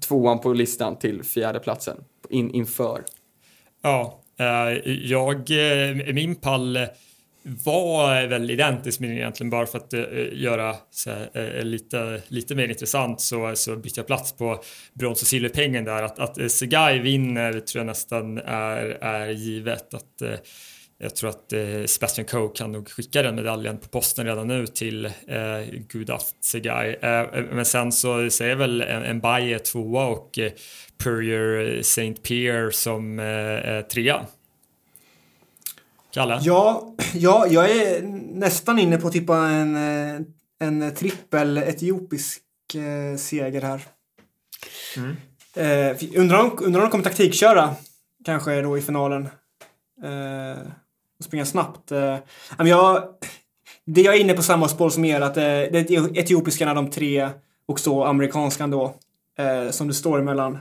[0.00, 3.04] tvåan på listan till fjärde platsen in, inför.
[3.82, 6.78] Ja, eh, jag, eh, min pall
[7.64, 12.22] var eh, väl identisk med egentligen bara för att eh, göra så här, eh, lite,
[12.28, 14.62] lite mer intressant så, så bytte jag plats på
[14.94, 16.02] brons och silverpengen där.
[16.02, 19.94] Att, att Segai vinner tror jag nästan är, är givet.
[19.94, 20.22] Att,
[21.00, 24.66] jag tror att eh, Sebastian Coe kan nog skicka den medaljen på posten redan nu
[24.66, 25.12] till eh,
[25.88, 26.96] Gudaf Segai.
[27.02, 30.52] Eh, men sen så säger väl en, en Baye tvåa och eh,
[31.04, 32.14] Purrier St.
[32.14, 34.26] Pierre som eh, trea.
[36.18, 36.38] Kalle?
[36.42, 38.02] Ja, ja, jag är
[38.34, 39.76] nästan inne på att tippa en,
[40.60, 42.42] en trippel etiopisk
[42.74, 43.82] eh, seger här.
[45.56, 47.74] Eh, undrar, om, undrar om de kommer taktikköra
[48.24, 49.28] kanske då i finalen.
[50.02, 50.58] Eh,
[51.18, 51.92] och springa snabbt.
[51.92, 52.18] Eh,
[52.58, 53.04] jag,
[53.84, 56.74] det jag är inne på samma spår som er, att eh, det är etiopiskan är
[56.74, 57.30] de tre
[57.66, 58.94] och så amerikanskan då.
[59.38, 60.58] Eh, som det står emellan.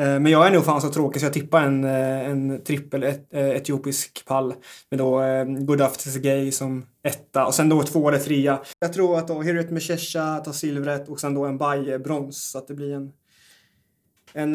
[0.00, 3.02] Eh, Men jag är nog fan så tråkig så jag tippar en, eh, en trippel
[3.02, 4.54] et, eh, etiopisk pall.
[4.90, 8.60] Med då eh, Godaf Tsegay som etta och sen då två eller trea.
[8.78, 12.50] Jag tror att då Hirit Meshesha tar silvret och sen då en Baye brons.
[12.50, 13.12] Så att det blir en,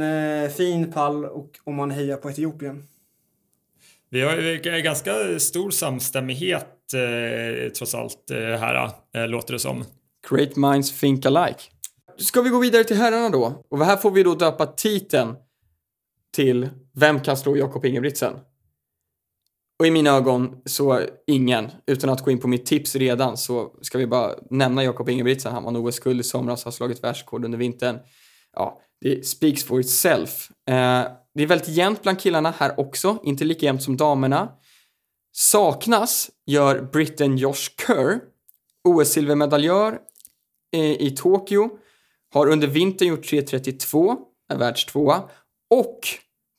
[0.01, 2.83] en fin pall och om man hejar på Etiopien.
[4.09, 9.85] Vi har ganska stor samstämmighet eh, trots allt eh, här, eh, låter det som.
[10.29, 11.61] Great minds think alike.
[12.17, 13.65] Ska vi gå vidare till herrarna då?
[13.69, 15.35] Och här får vi då döpa titeln
[16.33, 18.33] till vem kan slå Jakob Ingebrigtsen?
[19.79, 21.71] Och i mina ögon så ingen.
[21.87, 25.53] Utan att gå in på mitt tips redan så ska vi bara nämna Jakob Ingebrigtsen.
[25.53, 27.99] Han vann OS-guld i somras, har slagit världsrekord under vintern.
[28.53, 30.49] Ja, det speaks for itself.
[30.69, 31.03] Eh,
[31.33, 34.51] det är väldigt jämnt bland killarna här också, inte lika jämnt som damerna.
[35.31, 38.19] Saknas gör britten Josh Kerr,
[38.83, 39.99] OS-silvermedaljör
[40.73, 41.69] eh, i Tokyo,
[42.35, 44.15] har under vintern gjort 3.32,
[44.53, 45.29] är världstvåa,
[45.69, 45.99] och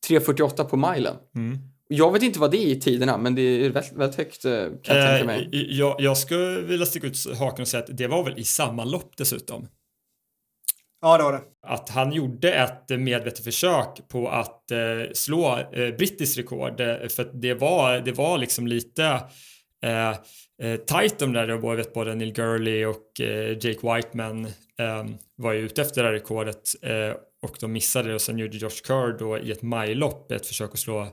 [0.08, 1.16] 3.48 på milen.
[1.36, 1.58] Mm.
[1.88, 4.64] Jag vet inte vad det är i tiderna, men det är väldigt, väldigt högt eh,
[4.82, 5.50] kan jag tänka mig.
[5.52, 8.44] Eh, jag, jag skulle vilja sticka ut haken och säga att det var väl i
[8.44, 9.68] samma lopp dessutom.
[11.00, 11.42] Ja, det var det.
[11.66, 14.78] Att han gjorde ett medvetet försök på att eh,
[15.14, 16.80] slå eh, brittiskt rekord.
[16.80, 19.20] Eh, för att det var, det var liksom lite
[19.84, 20.10] eh,
[20.62, 21.48] eh, tight det där.
[21.48, 24.44] Jag vet både Neil Gurley och eh, Jake Whiteman
[24.78, 25.04] eh,
[25.36, 28.56] var ju ute efter det här rekordet eh, och de missade det och sen gjorde
[28.56, 31.08] Josh Kerr då i ett majlopp ett försök att slå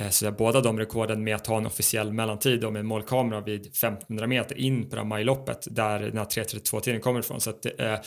[0.00, 3.40] eh, så båda de rekorden med att ha en officiell mellantid och med en målkamera
[3.40, 7.40] vid 1500 meter in på det här majloppet där den här 3.32-tiden kommer ifrån.
[7.40, 7.98] Så att eh, eh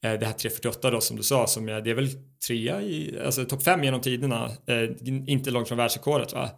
[0.00, 2.08] det här 3.48 då som du sa, som är, det är väl
[2.46, 4.90] trea i, alltså topp fem genom tiderna, eh,
[5.26, 6.50] inte långt från världsrekordet va?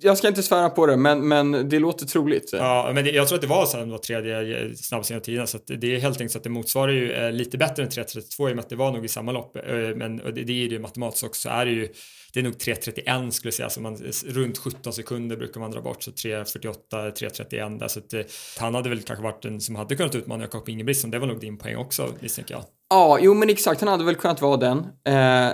[0.00, 2.50] Jag ska inte svära på det, men, men det låter troligt.
[2.52, 5.46] Ja, men det, jag tror att det var så här, var tredje snabbast genom tiderna,
[5.46, 8.48] så det är helt enkelt så att det motsvarar ju eh, lite bättre än 3.32
[8.48, 10.68] i och med att det var nog i samma lopp, eh, men det, det är
[10.68, 11.88] ju matematiskt också, så är det ju
[12.32, 15.80] det är nog 3.31 skulle jag säga, så man, runt 17 sekunder brukar man dra
[15.80, 18.20] bort, så 3.48, 3.31 där, så att, eh,
[18.58, 21.40] han hade väl kanske varit den som hade kunnat utmana Jakob Ingebrigtsen, det var nog
[21.40, 22.64] din poäng också, misstänker jag.
[22.90, 24.78] Ja, jo men exakt, han hade väl kunnat vara den.
[24.78, 25.52] Eh,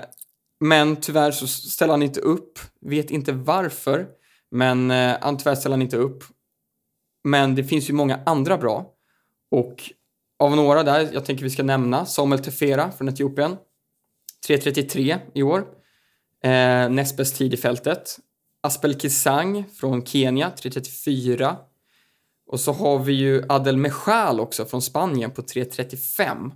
[0.61, 4.06] men tyvärr så ställer han inte upp, vet inte varför,
[4.50, 6.24] men eh, han tyvärr ställer han inte upp.
[7.24, 8.92] Men det finns ju många andra bra.
[9.50, 9.92] Och
[10.38, 13.56] av några där, jag tänker vi ska nämna Samuel Tefera från Etiopien.
[14.48, 15.59] 3.33 i år.
[16.44, 18.18] Eh, näst bäst tid i fältet.
[18.61, 21.56] Aspel Kisang från Kenya, 3.34.
[22.46, 26.50] Och så har vi ju Adel Mechal också från Spanien på 3.35.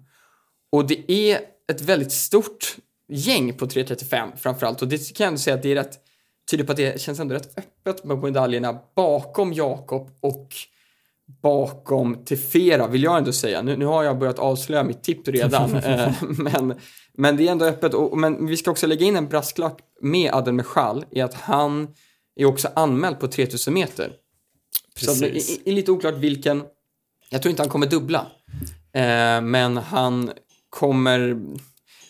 [0.72, 1.40] Och det är
[1.72, 2.76] ett väldigt stort
[3.12, 4.82] gäng på 3.35 framförallt.
[4.82, 5.98] Och det kan jag ändå säga att det är rätt
[6.50, 10.48] tydligt på att det känns ändå rätt öppet med medaljerna bakom Jakob och
[11.42, 13.62] bakom Tefera vill jag ändå säga.
[13.62, 15.74] Nu, nu har jag börjat avslöja mitt tipp redan.
[15.84, 16.74] eh, men,
[17.14, 17.94] men det är ändå öppet.
[17.94, 21.88] Och, men vi ska också lägga in en brasklapp med Adel Mechal i att han
[22.36, 24.12] är också anmäld på 3000 meter.
[24.94, 25.18] Precis.
[25.18, 26.62] Så det är, är lite oklart vilken.
[27.30, 28.26] Jag tror inte han kommer dubbla.
[28.92, 30.30] Eh, men han
[30.70, 31.40] kommer...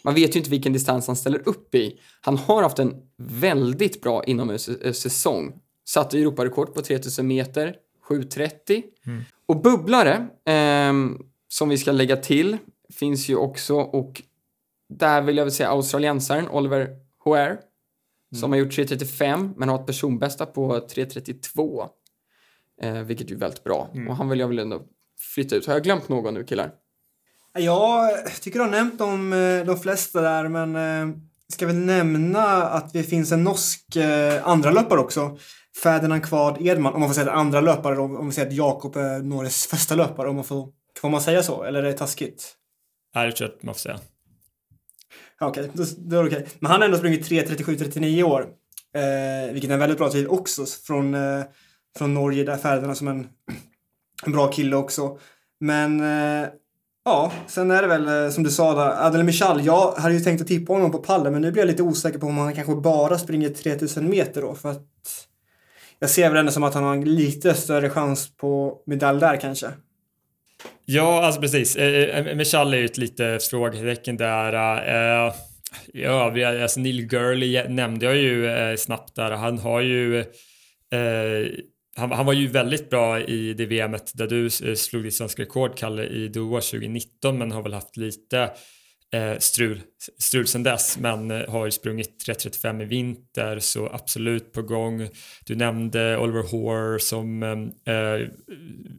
[0.04, 2.00] Man vet ju inte vilken distans han ställer upp i.
[2.20, 5.52] Han har haft en väldigt bra inomhussäsong.
[5.88, 7.76] Satte Europarekord på 3000 meter,
[8.08, 8.82] 7.30.
[9.06, 9.22] Mm.
[9.46, 10.92] Och bubblare, eh,
[11.48, 12.58] som vi ska lägga till,
[12.94, 14.22] finns ju också och
[14.88, 16.88] där vill jag väl säga australiensaren Oliver
[17.24, 17.58] Hoare
[18.34, 21.88] som har gjort 3.35 men har ett personbästa på 3.32.
[22.82, 23.90] Eh, vilket är väldigt bra.
[24.08, 24.82] Och han vill jag väl ändå
[25.34, 25.66] flytta ut.
[25.66, 26.72] Har jag glömt någon nu killar?
[27.58, 31.16] Jag tycker du har nämnt de, eh, de flesta där, men eh,
[31.48, 35.38] ska väl nämna att det finns en norsk eh, andra löpare också.
[35.82, 38.96] Ferdinand Kvard Edman, om man får säga andra löpare, om, om vi säger att Jakob
[38.96, 40.68] är Norges första löpare, om man får,
[41.00, 41.62] får man säga så?
[41.62, 42.54] Eller är det taskigt?
[43.14, 44.00] Nej, det tror jag att man får säga.
[45.40, 46.46] Ja, Okej, då, då är det okej.
[46.58, 48.48] Men han har ändå sprungit 3.37-39 i år.
[48.94, 51.42] Eh, vilket är en väldigt bra tid också från, eh,
[51.98, 53.28] från Norge, där Ferdinand som en,
[54.24, 55.18] en bra kille också.
[55.60, 56.48] Men eh,
[57.04, 59.64] ja, sen är det väl eh, som du sa där, Adel Michal.
[59.64, 62.18] Jag hade ju tänkt att tippa honom på pallen, men nu blir jag lite osäker
[62.18, 64.54] på om han kanske bara springer 3000 meter då.
[64.54, 64.86] För att
[65.98, 69.36] jag ser väl ändå som att han har en lite större chans på medalj där
[69.36, 69.66] kanske.
[70.84, 71.76] Ja, alltså precis.
[71.76, 74.52] Eh, eh, eh Michal är ju ett lite frågetecken där.
[75.26, 75.34] Eh,
[75.92, 79.30] ja, vi- alltså Neil Gurley nämnde jag ju eh, snabbt där.
[79.30, 81.48] Han har ju eh,
[81.96, 85.42] han, han var ju väldigt bra i det VMet där du eh, slog ditt svenska
[85.42, 88.50] rekord, Kalle, i Doha 2019 men har väl haft lite
[89.12, 89.80] eh, strul,
[90.18, 95.08] strul sen dess men eh, har ju sprungit 3.35 i vinter så absolut på gång.
[95.46, 98.28] Du nämnde Oliver Hoare som eh, eh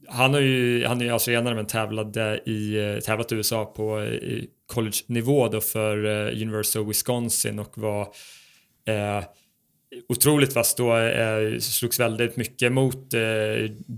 [0.08, 4.08] han har ju, han är ju alltså australienare men tävlade i, tävlat i USA på
[4.74, 8.02] college-nivå då för eh, University of Wisconsin och var
[8.86, 9.24] eh,
[10.10, 13.22] otroligt vass då, eh, slogs väldigt mycket mot eh,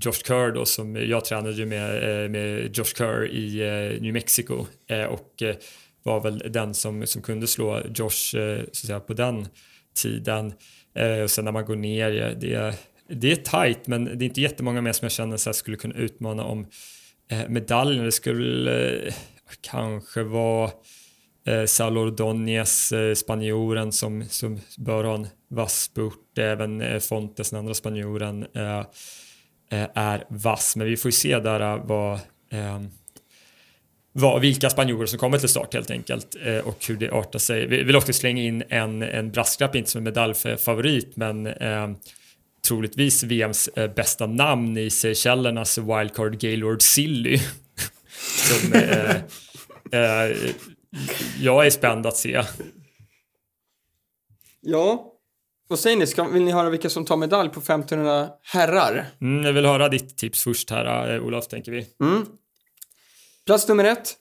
[0.02, 4.14] Josh Kerr då som jag tränade ju med, eh, med Josh Kerr i eh, New
[4.14, 5.56] Mexico eh, och eh,
[6.04, 9.48] var väl den som, som kunde slå Josh eh, så att säga, på den
[9.96, 10.54] tiden.
[10.96, 12.76] Eh, och sen när man går ner, det,
[13.10, 15.78] det är tight men det är inte jättemånga mer som jag känner så här skulle
[15.78, 16.68] kunna utmana om
[17.32, 18.06] eh, medaljen.
[18.06, 19.14] Det skulle eh,
[19.62, 20.72] kanske vara
[21.48, 27.50] eh, Salor Donjes, eh, spanjoren som, som bör ha en vass spurt, även eh, Fontes,
[27.50, 28.80] den andra spanjoren, eh,
[29.72, 30.76] eh, är vass.
[30.76, 32.20] Men vi får ju se där vad,
[32.52, 32.90] ehm,
[34.12, 37.68] vad, vilka spanjorer som kommer till start helt enkelt och hur det artar sig.
[37.68, 41.96] Vi vill också slänga in en, en brasklapp, inte som en medaljfavorit, men ehm,
[42.68, 47.40] troligtvis VMs bästa namn i Seychellernas wildcard Gaylord Silly.
[48.18, 49.16] som, eh,
[49.92, 50.38] eh,
[51.40, 52.44] jag är spänd att se.
[54.62, 55.15] Ja.
[55.68, 56.08] Vad säger ni?
[56.08, 59.06] Ska, vill ni höra vilka som tar medalj på 1500 herrar?
[59.22, 61.88] Mm, jag vill höra ditt tips först här, eh, Olof, tänker vi.
[62.02, 62.26] Mm.
[63.46, 64.14] Plats nummer ett.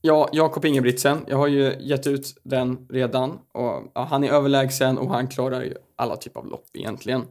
[0.00, 1.24] Ja, Jakob Ingebrigtsen.
[1.28, 3.30] Jag har ju gett ut den redan.
[3.30, 7.24] Och, ja, han är överlägsen och han klarar ju alla typer av lopp egentligen.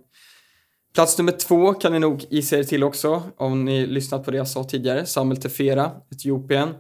[0.94, 4.38] Plats nummer två kan ni nog gissa er till också, om ni lyssnat på det
[4.38, 5.06] jag sa tidigare.
[5.06, 6.74] Samuel Tefera, Etiopien.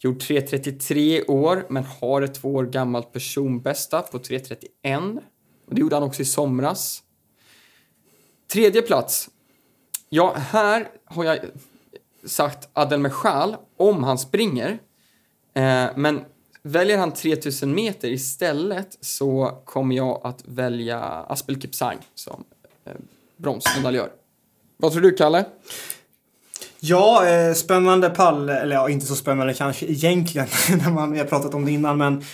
[0.00, 5.20] Gjort 3.33 år, men har ett två år gammalt personbästa på 3.31.
[5.68, 7.02] Och det gjorde han också i somras.
[8.52, 9.28] Tredje plats.
[10.08, 11.38] Ja, här har jag
[12.24, 14.78] sagt Adel Mechal om han springer.
[15.54, 16.24] Eh, men
[16.62, 22.44] väljer han 3000 meter istället så kommer jag att välja Aspel Kipsang som
[22.84, 22.92] eh,
[23.36, 24.10] bronsmedaljör.
[24.76, 25.44] Vad tror du, Kalle?
[26.80, 28.48] Ja, eh, spännande pall.
[28.48, 30.48] Eller ja, inte så spännande kanske egentligen
[30.78, 31.98] när man vi har pratat om det innan.
[31.98, 32.24] Men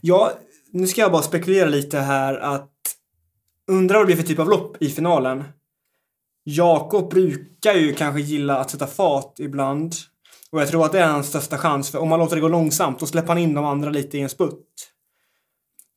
[0.00, 0.32] jag
[0.72, 2.70] nu ska jag bara spekulera lite här att
[3.70, 5.44] undrar vad det blir för typ av lopp i finalen.
[6.44, 9.94] Jakob brukar ju kanske gilla att sätta fart ibland.
[10.50, 11.90] Och jag tror att det är hans största chans.
[11.90, 14.20] För om man låter det gå långsamt, då släpper han in de andra lite i
[14.20, 14.68] en sputt.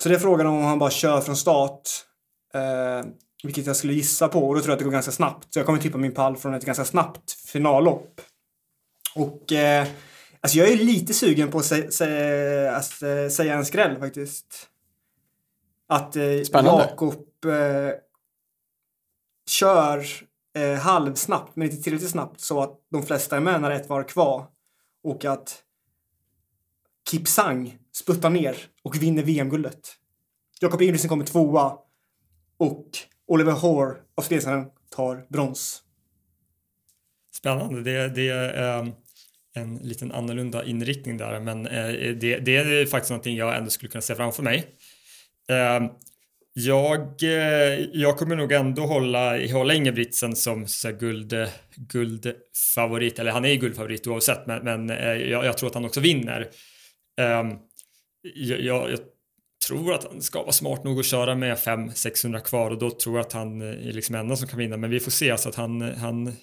[0.03, 1.81] Så det är frågan om han bara kör från start.
[2.53, 3.05] Eh,
[3.43, 4.47] vilket jag skulle gissa på.
[4.47, 5.53] Och då tror jag att det går ganska snabbt.
[5.53, 8.21] Så jag kommer tippa min pall från ett ganska snabbt finallopp.
[9.15, 9.87] Och eh,
[10.45, 14.69] alltså jag är lite sugen på att, sä sä att äh, säga en skräll faktiskt.
[15.87, 17.91] Att eh, Jakob eh,
[19.49, 20.05] kör
[20.55, 24.03] eh, halvsnabbt, men inte tillräckligt snabbt så att de flesta är med när ett var
[24.03, 24.47] kvar.
[25.03, 25.63] Och att
[27.11, 29.93] Kipsang sputtar ner och vinner VM-guldet.
[30.59, 31.77] Jakob Ingebrigtsen kommer tvåa
[32.57, 32.85] och
[33.27, 35.83] Oliver Hoare, australiensaren, tar brons.
[37.31, 37.83] Spännande.
[37.83, 38.87] Det, det är eh,
[39.55, 43.91] en liten annorlunda inriktning där, men eh, det, det, är faktiskt någonting jag ändå skulle
[43.91, 44.65] kunna se framför mig.
[45.49, 45.89] Eh,
[46.57, 51.33] jag, eh, jag kommer nog ändå hålla, hålla Ingebrigtsen som så här, guld,
[51.75, 55.85] guldfavorit, eller han är ju guldfavorit oavsett, men, men eh, jag, jag, tror att han
[55.85, 56.49] också vinner.
[57.21, 57.47] Ehm,
[58.35, 58.99] jag, jag,
[59.67, 63.15] tror att han ska vara smart nog att köra med 500-600 kvar och då tror
[63.15, 65.37] jag att han eh, är liksom enda som kan vinna, men vi får se.
[65.37, 66.33] Så att han, han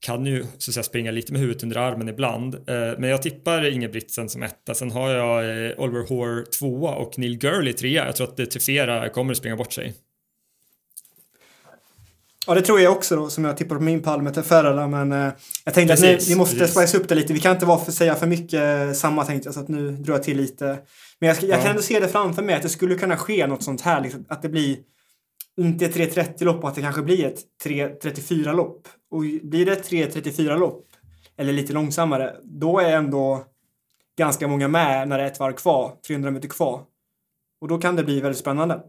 [0.00, 2.54] kan ju så att säga springa lite med huvudet under armen ibland.
[2.54, 2.60] Eh,
[2.98, 4.74] men jag tippar Ingebrigtsen som etta.
[4.74, 8.06] Sen har jag eh, Oliver Hoare tvåa och Neil Gurley trea.
[8.06, 9.94] Jag tror att Tefera kommer att springa bort sig.
[12.46, 15.12] Ja, det tror jag också då, som jag tippar på min pall med Teferrala, men
[15.12, 15.32] eh,
[15.64, 17.32] jag tänkte precis, att nu, vi måste spice upp det lite.
[17.32, 20.14] Vi kan inte vara för, säga för mycket samma tänkte jag, så att nu drar
[20.14, 20.78] jag till lite.
[21.18, 21.62] Men jag, jag ja.
[21.62, 24.24] kan ändå se det framför mig, att det skulle kunna ske något sånt här, liksom,
[24.28, 24.76] att det blir
[25.60, 28.88] inte ett 3.30-lopp, att det kanske blir ett 3.34-lopp.
[29.14, 30.86] Och blir det ett 3.34-lopp,
[31.36, 33.44] eller lite långsammare, då är ändå
[34.18, 36.84] ganska många med när det är ett varv kvar, 300 meter kvar.
[37.60, 38.82] Och då kan det bli väldigt spännande.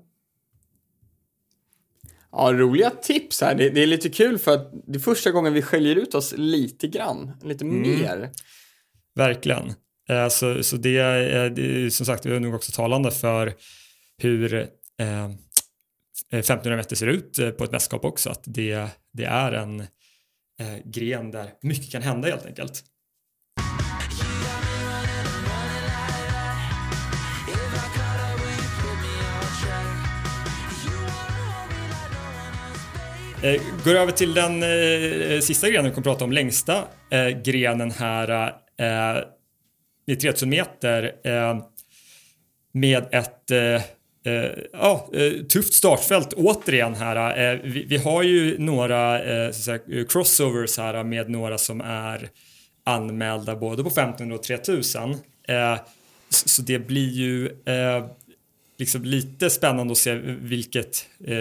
[2.32, 3.56] Ja, roliga tips här.
[3.56, 6.34] Det, det, är lite kul för att det är första gången vi skiljer ut oss
[6.38, 7.82] lite grann, lite mm.
[7.82, 8.30] mer.
[9.16, 9.74] Verkligen.
[10.10, 13.54] Eh, så, så det, är, det är som sagt, det är nog också talande för
[14.18, 15.30] hur eh,
[16.32, 19.84] 1500 meter ser ut eh, på ett mästerskap också, att det, det är en
[20.60, 22.84] eh, gren där mycket kan hända helt enkelt.
[33.44, 37.92] Eh, går över till den eh, sista grenen vi kommer prata om, längsta eh, grenen
[37.92, 38.30] här
[38.78, 39.24] eh,
[40.08, 41.60] är 3000 meter eh,
[42.72, 43.82] med ett eh
[44.26, 47.54] Eh, ja, eh, tufft startfält återigen här.
[47.54, 49.20] Eh, vi, vi, har ju några
[49.54, 52.30] säga, crossovers här med några som är
[52.84, 55.16] anmälda både på 1500 och 3000.
[56.30, 57.50] Så det blir ju
[58.78, 61.36] liksom lite spännande att se vilket, eh,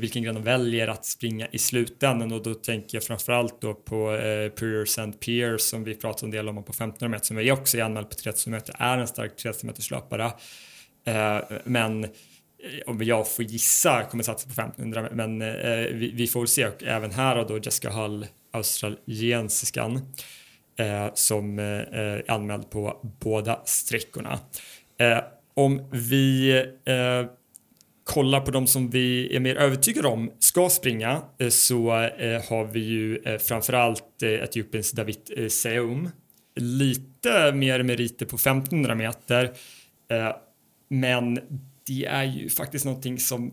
[0.00, 4.14] vilken gren de väljer att springa i slutändan och då tänker jag framförallt då på
[4.14, 7.52] eh, Pierce and Pierce som vi pratade en del om på 1500 meter som är
[7.52, 10.32] också är anmäld på 3000 meter är en stark 30 meters löpare.
[11.04, 12.06] Eh, men
[12.86, 15.48] om jag får gissa kommer satsa på 1500 men eh,
[15.92, 20.00] vi, vi, får väl se och även här har då Jessica Hull australiensiskan
[20.78, 24.38] eh, som eh, är anmäld på båda sträckorna.
[25.00, 25.18] Eh,
[25.54, 27.26] om vi eh,
[28.04, 32.64] kollar på de som vi är mer övertygade om ska springa eh, så eh, har
[32.64, 36.08] vi ju eh, framförallt eh, Etiopiens David eh, Seum.
[36.56, 39.50] Lite mer meriter på 1500 meter
[40.88, 41.38] men
[41.86, 43.52] det är ju faktiskt någonting som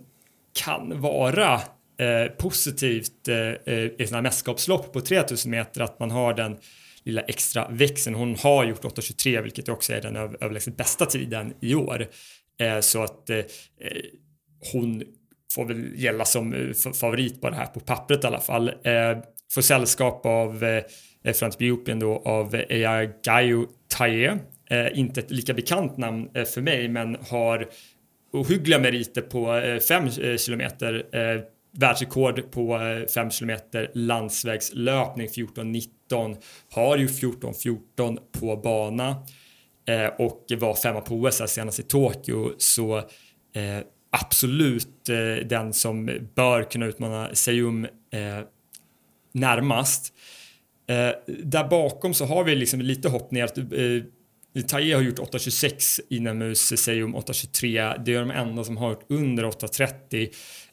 [0.63, 1.53] kan vara
[1.97, 6.57] eh, positivt eh, eh, i sådana mästerskapslopp på 3000 meter att man har den
[7.03, 8.15] lilla extra växeln.
[8.15, 12.07] Hon har gjort 8.23 vilket också är den överlägset bästa tiden i år.
[12.81, 13.29] så att
[14.71, 15.03] hon
[15.53, 18.67] får väl gälla som favorit bara här på pappret i alla fall.
[18.67, 19.17] Eh,
[19.53, 24.39] får sällskap av eh, från Etiopien då av Eyagayo Taye.
[24.69, 27.69] Eh, inte ett lika bekant namn eh, för mig men har
[28.39, 31.15] ohyggliga meriter på eh, 5 eh, kilometer.
[31.15, 31.41] Eh,
[31.77, 32.79] världsrekord på
[33.13, 36.37] 5 kilometer landsvägslöpning 14.19
[36.71, 39.15] har ju 14.14 på bana
[40.17, 43.03] och var femma på OS senast i Tokyo så
[44.11, 45.05] absolut
[45.45, 47.87] den som bör kunna utmana Seum
[49.31, 50.13] närmast.
[50.89, 54.03] Eh, där bakom så har vi liksom lite hopp ner eh,
[54.63, 58.03] Taye har gjort 8.26 inomhus, Seium 8.23.
[58.05, 60.29] Det är de enda som har gjort under 8.30.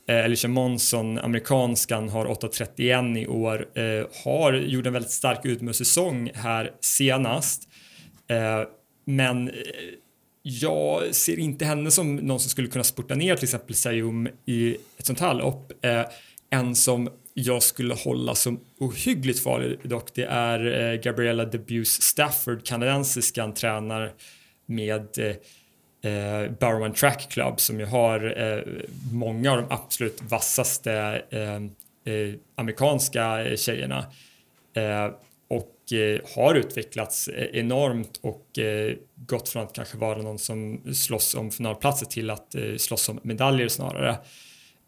[0.09, 3.78] Eh, Alicia Monson, amerikanskan, har 8.31 i år.
[3.78, 7.68] Eh, har gjort en väldigt stark utomhussäsong här senast.
[8.30, 8.62] Eh,
[9.07, 9.55] men eh,
[10.43, 14.76] jag ser inte henne som någon som skulle kunna spurta ner till exempel Sayum i
[14.99, 15.85] ett sånt här lopp.
[15.85, 16.05] Eh,
[16.51, 22.66] en som jag skulle hålla som ohyggligt farlig dock det är eh, Gabriella Debuse Stafford,
[22.66, 24.12] kanadensiskan, tränar
[24.66, 25.37] med eh,
[26.12, 28.62] eh Barrowman Track Club som ju har eh,
[29.12, 31.55] många av de absolut vassaste eh,
[32.14, 34.07] eh amerikanska eh, tjejerna.
[34.74, 35.11] Eh,
[35.49, 40.80] och eh, har utvecklats eh, enormt och eh, gått från att kanske vara någon som
[40.95, 44.18] slåss om finalplatser till att slåss om medaljer snarare.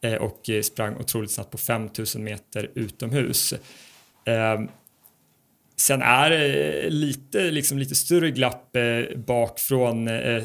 [0.00, 3.54] Eh, och sprang otroligt snabbt på 5000 meter utomhus.
[4.26, 4.68] Ehm,
[5.76, 10.42] sen är det lite, liksom lite större glapp eh, bak från eh,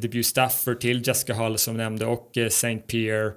[0.00, 2.78] debut Stafford till Jessica Hull som nämnde och St.
[2.78, 3.32] Pierre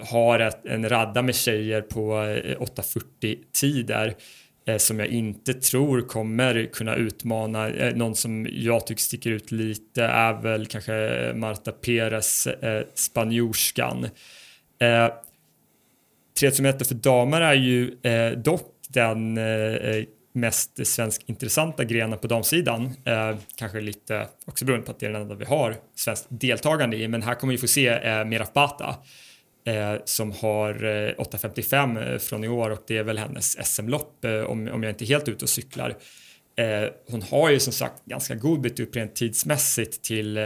[0.00, 4.14] har en radda med tjejer på 8.40 tider
[4.68, 7.68] Eh, som jag inte tror kommer kunna utmana.
[7.68, 14.04] Eh, någon som jag tycker sticker ut lite är väl kanske Marta Perez, eh, spanjorskan.
[14.80, 15.08] Eh,
[16.38, 17.90] 3000 meter för damer är ju
[18.36, 19.38] dock den
[20.36, 22.90] mest svensk intressanta grenen på damsidan.
[23.04, 26.96] Eh, kanske lite också beroende på att det är den enda vi har svenskt deltagande
[26.96, 28.96] i, men här kommer vi få se eh, Meraf Bata
[29.66, 34.24] Eh, som har eh, 8.55 eh, från i år och det är väl hennes SM-lopp
[34.24, 35.96] eh, om, om jag inte är helt ute och cyklar.
[36.58, 40.44] Eh, hon har ju som sagt ganska god bit upp rent tidsmässigt till eh,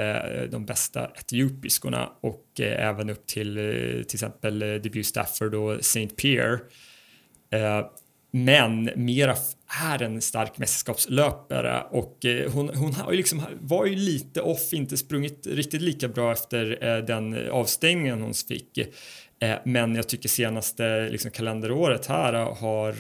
[0.51, 3.55] de bästa etiopiskorna och eh, även upp till
[4.09, 6.07] till exempel debut Stafford och St.
[6.07, 6.59] Pierre.
[8.33, 9.37] Men Mera
[9.79, 14.97] är en stark mästerskapslöpare och eh, hon, hon har liksom, var ju lite off, inte
[14.97, 18.79] sprungit riktigt lika bra efter eh, den avstängningen hon fick.
[18.79, 22.93] Eh, men jag tycker senaste liksom, kalenderåret här har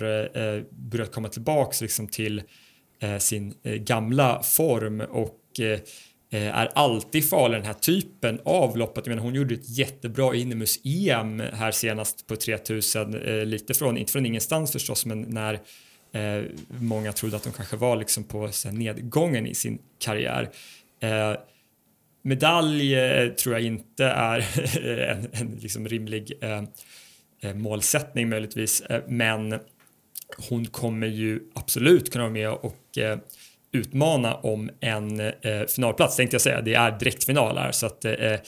[0.90, 2.42] börjat komma tillbaks liksom, till
[3.18, 5.40] sin gamla form och
[6.30, 9.06] är alltid farlig den här typen av loppet.
[9.06, 13.10] Jag menar, hon gjorde ett jättebra inomhus-EM här senast på 3000,
[13.44, 15.60] lite från, inte från ingenstans förstås, men när
[16.12, 16.42] Eh,
[16.80, 20.50] många trodde att de kanske var liksom på här, nedgången i sin karriär.
[21.00, 21.34] Eh,
[22.22, 24.46] medalj eh, tror jag inte är
[25.10, 26.62] en, en liksom rimlig eh,
[27.42, 29.58] eh, målsättning möjligtvis, eh, men
[30.48, 33.18] hon kommer ju absolut kunna vara med och eh,
[33.72, 36.60] utmana om en eh, finalplats tänkte jag säga.
[36.60, 38.40] Det är direktfinal här så att Eh,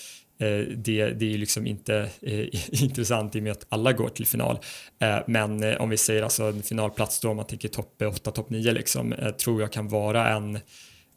[0.43, 2.47] Eh, det, det är ju liksom inte eh,
[2.83, 4.59] intressant i och med att alla går till final.
[5.01, 8.09] Eh, men eh, om vi säger alltså en finalplats då, om man tänker topp eh,
[8.09, 9.15] 8, topp 9 liksom,
[9.45, 10.59] tror jag kan vara en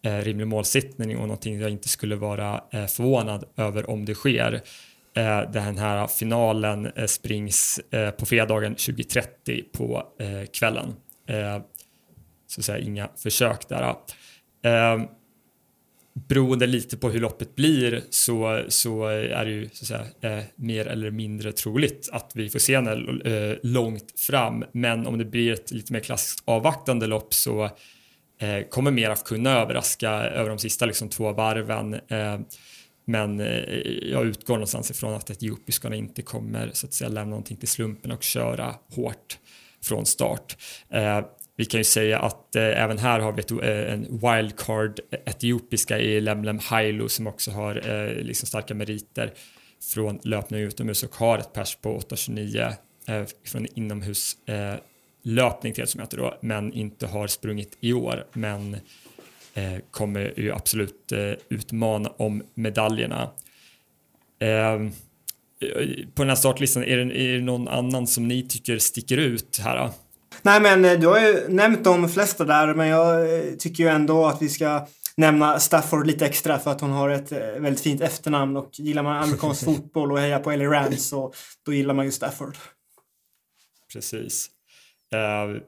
[0.02, 4.62] rimlig målsättning och någonting jag inte skulle vara förvånad över om det sker.
[5.54, 7.80] Den här finalen springs
[8.18, 10.04] på fredagen 20.30 på
[10.54, 10.94] kvällen.
[12.48, 13.96] Så att säga inga försök där
[16.16, 19.88] beroende lite på hur loppet blir så, så är det ju så att
[20.22, 22.92] säga, eh, mer eller mindre troligt att vi får se henne
[23.26, 24.66] eh, långt fram.
[24.72, 27.64] Men om det blir ett lite mer klassiskt avvaktande lopp så
[28.42, 31.94] eh, kommer Meraf kunna överraska över de sista liksom, två varven.
[31.94, 32.40] Eh,
[33.06, 33.80] men eh,
[34.12, 38.12] jag utgår någonstans ifrån att etiopiskarna inte kommer så att säga lämna någonting till slumpen
[38.12, 39.38] och köra hårt
[39.84, 40.58] från start.
[40.90, 41.22] Eh,
[41.56, 45.20] vi kan ju säga att eh, även här har vi ett, eh, en wildcard eh,
[45.26, 49.34] etiopiska i Lemlem Hailo som också har eh, liksom starka meriter
[49.94, 52.74] från löpning utomhus och har ett pers på 8.29
[53.08, 54.76] eh, från inomhus eh,
[55.24, 58.26] löpning till som heter då, men inte har sprungit i år.
[58.34, 58.78] Men
[59.54, 63.30] eh, kommer ju absolut eh, utmana om medaljerna.
[64.40, 64.92] Ehm,
[65.60, 69.18] eh, på den här startlistan, är det, är det någon annan som ni tycker sticker
[69.18, 69.90] ut här?
[70.42, 73.90] Nej, men eh, du har ju nämnt de flesta där, men jag eh, tycker ju
[73.90, 77.82] ändå att vi ska nämna Stafford lite extra för att hon har ett eh, väldigt
[77.82, 81.34] fint efternamn och gillar man amerikansk fotboll och hejar på Ellie Rams så
[81.66, 82.58] då gillar man ju Stafford.
[83.94, 84.50] Precis.
[85.14, 85.62] Uh,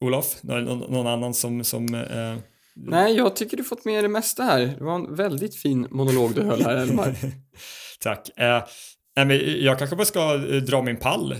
[0.00, 1.64] Olof, någon, någon, annan som...
[1.64, 2.36] som uh...
[2.74, 4.60] Nej, jag tycker du fått med det mesta här.
[4.60, 7.16] Det var en väldigt fin monolog du höll här, Elmar.
[8.00, 8.30] Tack.
[8.40, 11.36] Uh, jag kanske bara ska dra min pall,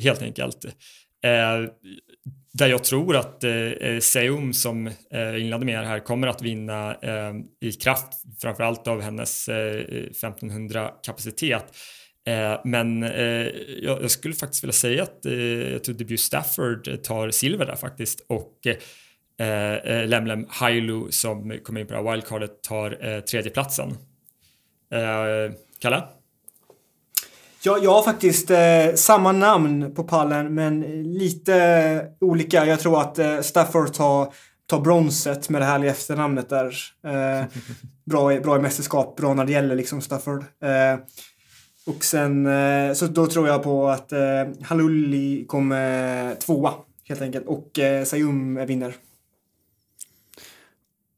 [0.00, 0.66] helt enkelt.
[1.28, 1.70] Eh,
[2.52, 6.94] där jag tror att eh, eh Seum som eh, inledde med här kommer att vinna
[6.94, 11.76] eh, i kraft framförallt av hennes eh, 1500 kapacitet.
[12.26, 13.46] Eh, men eh,
[13.82, 17.76] jag, jag, skulle faktiskt vilja säga att eh, jag tror Debut Stafford tar silver där
[17.76, 23.20] faktiskt och eh, eh, Lemlem Hailu som kommer in på det här wildcardet tar eh,
[23.20, 23.90] tredjeplatsen.
[24.92, 26.02] Eh, Kalle?
[27.68, 32.66] Jag, jag har faktiskt eh, samma namn på pallen men lite olika.
[32.66, 34.32] Jag tror att eh, Stafford tar,
[34.66, 36.74] tar bronset med det härliga efternamnet där.
[37.06, 37.46] Eh,
[38.04, 40.44] bra, bra i mästerskap, bra när det gäller liksom Stafford.
[40.64, 41.00] Eh,
[41.86, 44.18] och sen eh, så då tror jag på att eh,
[44.62, 46.72] Halulli kommer tvåa
[47.08, 48.94] helt enkelt och eh, Sayum vinner.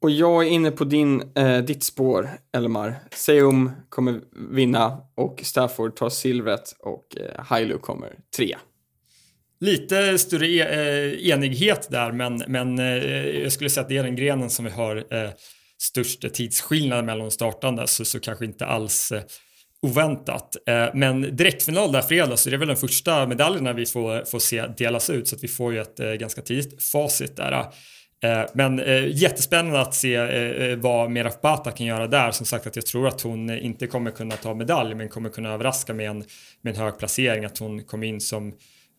[0.03, 2.95] Och jag är inne på din, eh, ditt spår, Elmar.
[3.15, 4.21] Seum kommer
[4.51, 8.57] vinna och Stafford tar silvret och eh, Hailu kommer tre.
[9.61, 12.85] Lite större e eh, enighet där, men, men eh,
[13.43, 15.31] jag skulle säga att det är den grenen som vi har eh,
[15.79, 19.23] störst tidsskillnad mellan de startande, så, så kanske inte alls eh,
[19.83, 20.57] oväntat.
[20.69, 24.39] Eh, men direktfinal där fredag så det är väl den första medaljerna vi får, får
[24.39, 27.73] se delas ut så att vi får ju ett eh, ganska tidigt facit där.
[28.23, 32.31] Eh, men eh, jättespännande att se eh, eh, vad Meraf Bata kan göra där.
[32.31, 35.53] Som sagt att jag tror att hon inte kommer kunna ta medalj men kommer kunna
[35.53, 36.25] överraska med en,
[36.61, 37.45] med en hög placering.
[37.45, 38.49] Att hon kom in som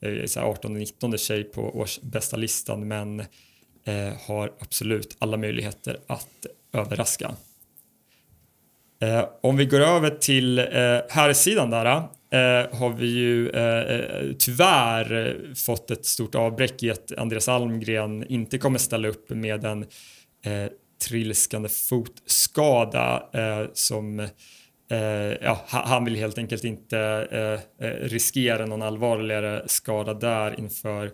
[0.01, 7.31] eh, 18-19 tjej på årsbästa listan men eh, har absolut alla möjligheter att överraska.
[9.01, 10.65] Eh, om vi går över till eh,
[11.09, 16.91] här sidan där eh, har vi ju eh, eh, tyvärr fått ett stort avbräck i
[16.91, 19.83] att Andreas Almgren inte kommer ställa upp med en
[20.45, 20.71] eh,
[21.07, 24.19] trilskande fotskada eh, som
[24.91, 24.99] eh,
[25.41, 26.99] ja, han vill helt enkelt inte
[27.31, 31.11] eh, eh, riskera någon allvarligare skada där inför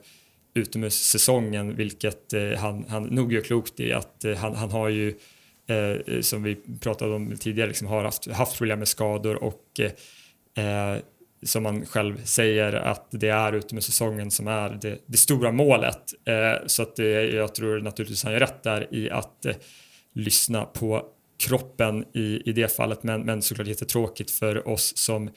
[0.54, 5.14] utomhussäsongen vilket eh, han, han nog gör klokt i att han, han har ju
[6.22, 9.80] som vi pratade om tidigare liksom har haft, haft problem med skador och
[10.58, 10.96] eh,
[11.44, 16.02] som man själv säger att det är utomhussäsongen som är det, det stora målet.
[16.26, 19.56] Eh, så att det, jag tror naturligtvis han gör rätt där i att eh,
[20.14, 21.06] lyssna på
[21.40, 25.30] kroppen i, i det fallet men, men såklart jättetråkigt för oss som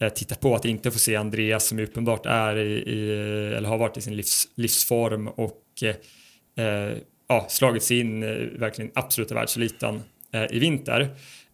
[0.00, 3.12] eh, tittar på att inte få se Andreas som uppenbart är i, i
[3.56, 6.96] eller har varit i sin livs, livsform och eh, eh,
[7.28, 10.02] ja, slagit sig in eh, verkligen absoluta världseliten
[10.32, 11.08] eh, i vinter.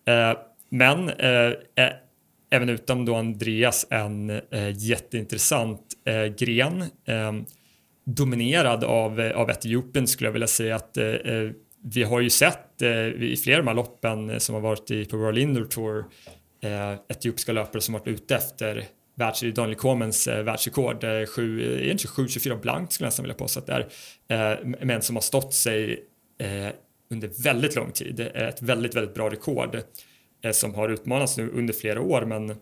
[0.06, 0.32] Eh,
[0.68, 1.10] men
[2.54, 6.82] även utan då Andreas en eh, jätteintressant eh, gren.
[6.82, 7.32] Eh,
[8.06, 11.50] dominerad av, eh, av Etiopien skulle jag vilja säga att eh, eh
[11.86, 15.04] vi har ju sett eh, i flera av de här loppen som har varit i,
[15.04, 16.04] på World Indoor Tour
[17.08, 18.84] etiopiska löpare som varit ute efter
[19.14, 23.86] världs, Daniel Komens eh, världsrekord, eh, 7.24 blankt skulle jag nästan vilja påstå att det
[24.28, 26.04] är, eh, men som har stått sig
[26.38, 26.68] eh,
[27.10, 28.20] under väldigt lång tid.
[28.34, 29.82] Ett väldigt, väldigt bra rekord.
[30.44, 32.56] Eh, som har utmanats nu under flera år men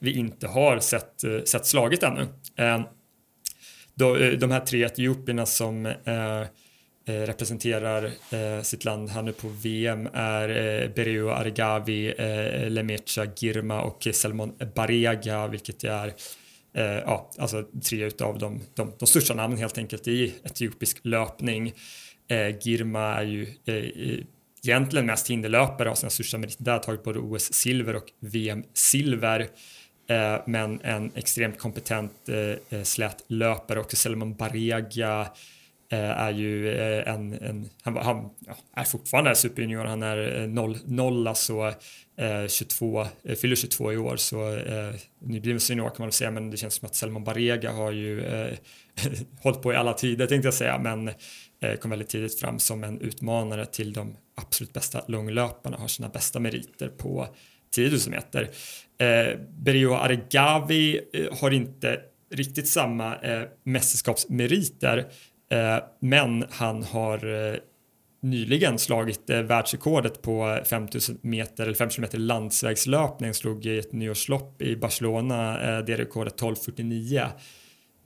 [0.00, 2.26] vi inte har sett, eh, sett slaget ännu.
[2.56, 2.80] Eh,
[4.38, 5.92] de här tre etiopierna som
[7.06, 8.10] representerar
[8.62, 10.48] sitt land här nu på VM är
[10.94, 12.14] Bereu Argavi,
[12.68, 16.12] Lemecha Girma och Selmon Barega vilket är
[17.04, 21.74] ja, alltså tre utav de, de, de största namnen helt enkelt i etiopisk löpning.
[22.60, 23.46] Girma är ju
[24.64, 29.48] egentligen mest hinderlöpare har sina största meriter där, tagit både OS-silver och VM-silver.
[30.08, 35.20] Eh, men en extremt kompetent eh, eh, slätlöpare också, Selman Barega
[35.92, 40.76] eh, är ju eh, en, en han, han ja, är fortfarande superjunior, han är 0,
[40.84, 41.74] 0 alltså
[42.48, 43.06] 22,
[43.40, 46.30] fyller 22 i år så eh, nybliven senior kan man väl säga.
[46.30, 48.22] Men det känns som att Selman Barega har ju
[49.42, 50.78] hållit på i alla tider tänkte jag säga.
[50.78, 51.10] Men
[51.64, 56.08] Eh, kom väldigt tidigt fram som en utmanare till de absolut bästa långlöparna, har sina
[56.08, 57.28] bästa meriter på
[57.74, 58.50] 10 000 meter.
[58.98, 62.00] Eh, Berio Aregavi eh, har inte
[62.34, 64.98] riktigt samma eh, mästerskapsmeriter
[65.50, 67.56] eh, men han har eh,
[68.22, 74.62] nyligen slagit eh, världsrekordet på 5000 meter eller 5 km landsvägslöpning slog i ett nyårslopp
[74.62, 77.28] i Barcelona eh, det rekordet 12.49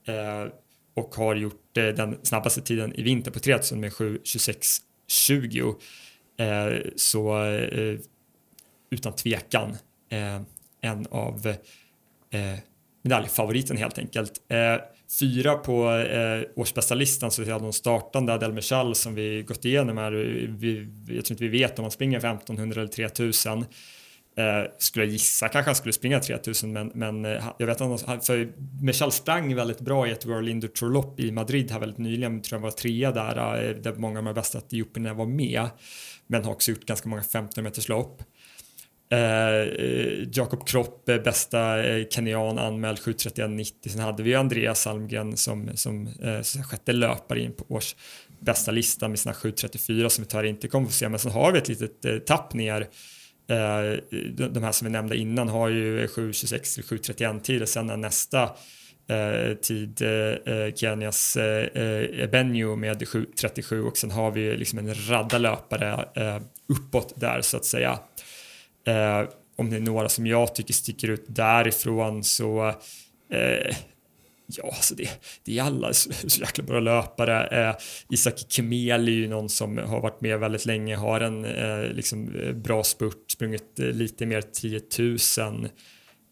[0.06, 0.52] eh,
[0.98, 5.74] och har gjort eh, den snabbaste tiden i vinter på 3000 med 7.26.20
[6.38, 7.98] eh, så eh,
[8.90, 9.70] utan tvekan
[10.10, 10.40] eh,
[10.80, 11.46] en av
[12.30, 12.58] eh,
[13.02, 14.32] medaljfavoriten helt enkelt.
[14.48, 14.76] Eh,
[15.20, 19.98] fyra på eh, årsbästa listan så är de startande Adel Michal som vi gått igenom
[19.98, 20.12] här.
[20.58, 23.64] Vi, jag tror inte vi vet om han springer 1500 eller 3000.
[24.38, 28.26] Eh, skulle jag gissa kanske han skulle springa 3000 men, men eh, jag vet att
[28.26, 32.42] för sprang väldigt bra i ett World Indoor Tour lopp i Madrid här väldigt nyligen,
[32.42, 35.68] tror jag var trea där, eh, där många av de bästa etiopierna var med.
[36.26, 38.22] Men har också gjort ganska många 15 meters lopp.
[39.10, 43.88] Eh, Jakob Kropp, eh, bästa eh, kenyan anmäld 7.31.90.
[43.88, 47.96] Sen hade vi Andreas Almgren som, som eh, sjätte löpare in på års
[48.40, 51.08] bästa lista med sina 7.34 som vi tyvärr inte kommer få se.
[51.08, 52.88] Men sen har vi ett litet eh, tapp ner.
[53.50, 53.98] Eh,
[54.50, 58.42] de här som vi nämnde innan har ju 7.26 7.31 tid och sen är nästa
[59.08, 64.94] eh, tid eh, Kenias eh, eh, eh med 7.37 och sen har vi liksom en
[65.08, 66.08] radda löpare
[66.68, 67.98] uppåt där så att säga.
[68.86, 72.68] Eh, om det är några som jag tycker sticker ut därifrån så
[73.32, 73.76] eh,
[74.56, 75.08] Ja, alltså det,
[75.44, 77.68] det är alla så, så jäkla bra löpare.
[77.68, 77.76] Eh,
[78.10, 82.34] Isak Kemel är ju någon som har varit med väldigt länge, har en eh, liksom,
[82.34, 85.68] eh, bra spurt, sprungit eh, lite mer 10 000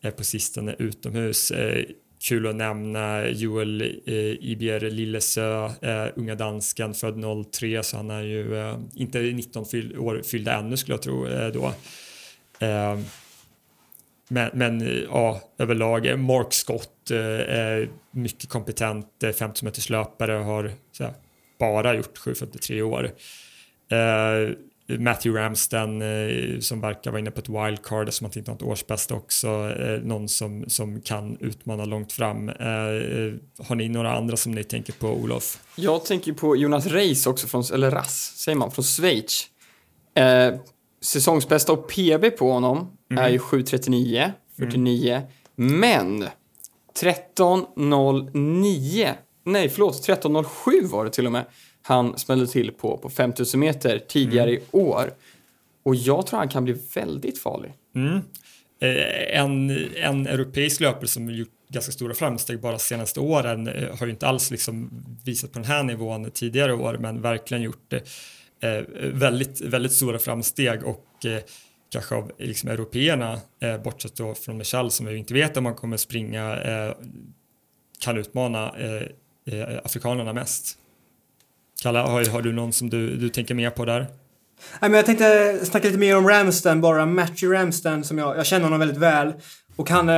[0.04, 1.50] eh, på sistone utomhus.
[1.50, 1.84] Eh,
[2.28, 8.22] kul att nämna Joel eh, Ibier Lillesö, eh, unga dansken, född 03, så han är
[8.22, 11.72] ju eh, inte 19 fyll, år fyllda ännu skulle jag tro eh, då.
[12.66, 12.98] Eh,
[14.28, 17.18] men, men ja, överlag, eh, Mark Scott eh,
[17.56, 21.14] är mycket kompetent eh, 50 meters löpare har här,
[21.58, 23.10] bara gjort 7.53 år.
[24.98, 26.02] Matthew Ramsden
[26.62, 29.48] som verkar vara inne på ett wildcard som att inte har ett årsbästa också.
[30.02, 32.48] Någon som, som kan utmana långt fram.
[33.58, 35.58] Har ni några andra som ni tänker på Olof?
[35.76, 39.46] Jag tänker på Jonas Reis också från, eller Rass säger man, från Schweiz
[41.02, 43.24] säsongsbästa och PB på honom mm.
[43.24, 45.22] är ju 7.39, 49.
[45.58, 45.80] Mm.
[45.80, 46.28] Men
[47.00, 49.14] 13.09,
[49.44, 51.44] nej förlåt, 13.07 var det till och med
[51.82, 54.62] han smällde till på på 5000 meter tidigare mm.
[54.62, 55.14] i år.
[55.82, 57.72] Och jag tror han kan bli väldigt farlig.
[57.94, 58.20] Mm.
[58.80, 64.06] Eh, en, en europeisk löpare som gjort ganska stora framsteg bara senaste åren eh, har
[64.06, 64.90] ju inte alls liksom
[65.24, 68.02] visat på den här nivån tidigare år men verkligen gjort det
[68.68, 71.42] eh, väldigt, väldigt stora framsteg och eh,
[71.96, 75.74] kanske av liksom, européerna, eh, bortsett då från Michal som vi inte vet om man
[75.74, 76.94] kommer springa, eh,
[78.00, 80.78] kan utmana eh, eh, afrikanerna mest.
[81.82, 84.00] Kalle, har, har, du någon som du, du tänker mer på där?
[84.00, 87.06] Nej, men jag tänkte snacka lite mer om Ramsden bara.
[87.06, 89.32] Matthew Ramsden som jag, jag känner honom väldigt väl.
[89.76, 90.08] Och han,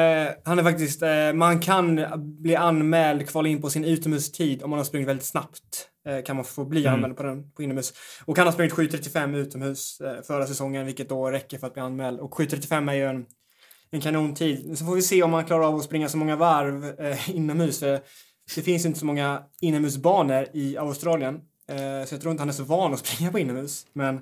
[0.45, 1.03] han är faktiskt,
[1.35, 2.07] man kan
[2.43, 5.89] bli anmäld, kvala in på sin utomhustid om man har sprungit väldigt snabbt.
[6.09, 6.95] Eh, kan man få bli mm.
[6.95, 7.93] anmäld på, den, på inomhus.
[8.25, 11.83] Och han har sprungit 7.35 utomhus eh, förra säsongen, vilket då räcker för att bli
[11.83, 12.21] anmäld.
[12.21, 13.27] Och 7.35 är ju en,
[13.91, 14.79] en kanontid.
[14.79, 17.81] Så får vi se om man klarar av att springa så många varv eh, inomhus.
[18.55, 21.35] Det finns inte så många inomhusbanor i Australien.
[21.69, 23.87] Eh, så jag tror inte han är så van att springa på inomhus.
[23.93, 24.21] Men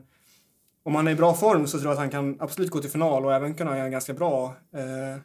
[0.86, 2.90] om han är i bra form så tror jag att han kan absolut gå till
[2.90, 5.20] final och även kunna göra en ganska bra, eh,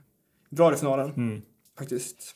[0.49, 1.09] bra i finalen.
[1.09, 1.41] Mm.
[1.77, 2.35] Faktiskt.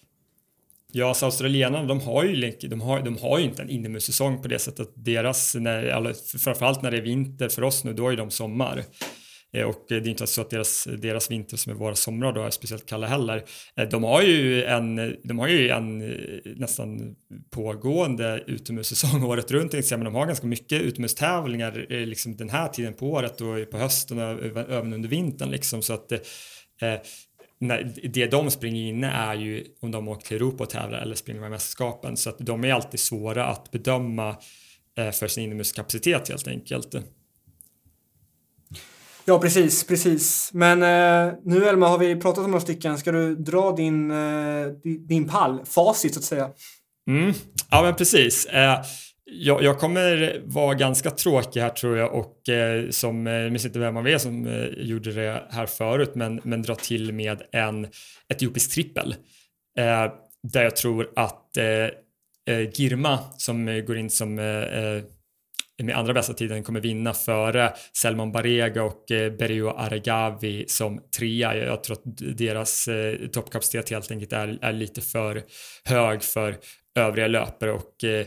[0.91, 4.47] Ja, så australienarna de har ju, de har, de har ju inte en inomhussäsong på
[4.47, 4.89] det sättet.
[4.93, 8.83] Deras, när, framförallt när det är vinter för oss nu, då är de sommar.
[9.55, 12.41] Eh, och det är inte så att deras, deras vinter som är våra somrar då
[12.41, 13.43] är speciellt kalla heller.
[13.75, 16.09] Eh, de har ju en, de har ju en eh,
[16.55, 17.15] nästan
[17.49, 19.73] pågående utomhussäsong året runt.
[19.91, 24.19] Men de har ganska mycket utomhustävlingar liksom den här tiden på året och på hösten
[24.19, 25.51] och även under vintern.
[25.51, 26.11] Liksom, så att
[27.59, 31.15] när, det de springer inne är ju om de åker till Europa och tävlar eller
[31.15, 34.35] springer med mästerskapen så att de är alltid svåra att bedöma
[34.97, 36.95] eh, för sin inomhuskapacitet helt enkelt.
[39.27, 40.49] Ja, precis, precis.
[40.53, 42.97] Men eh, nu Elma har vi pratat om några stycken.
[42.97, 44.67] Ska du dra din, eh,
[45.07, 46.49] din pall, facit så att säga?
[47.09, 47.33] Mm.
[47.71, 48.45] Ja, men precis.
[48.45, 48.81] Eh,
[49.31, 53.79] jag, jag kommer vara ganska tråkig här tror jag och eh, som, jag minns inte
[53.79, 57.87] vem man är som eh, gjorde det här förut, men, men dra till med en
[58.29, 59.15] etiopisk trippel.
[59.79, 60.11] Eh,
[60.43, 61.65] där jag tror att eh,
[62.55, 65.03] eh, Girma som eh, går in som eh, eh,
[65.83, 71.55] med andra bästa tiden kommer vinna före Selman Barega och eh, Berio Aregawi som trea.
[71.55, 75.43] Jag tror att deras eh, toppkapacitet helt enkelt är, är lite för
[75.83, 76.57] hög för
[76.95, 78.25] övriga löpare och eh,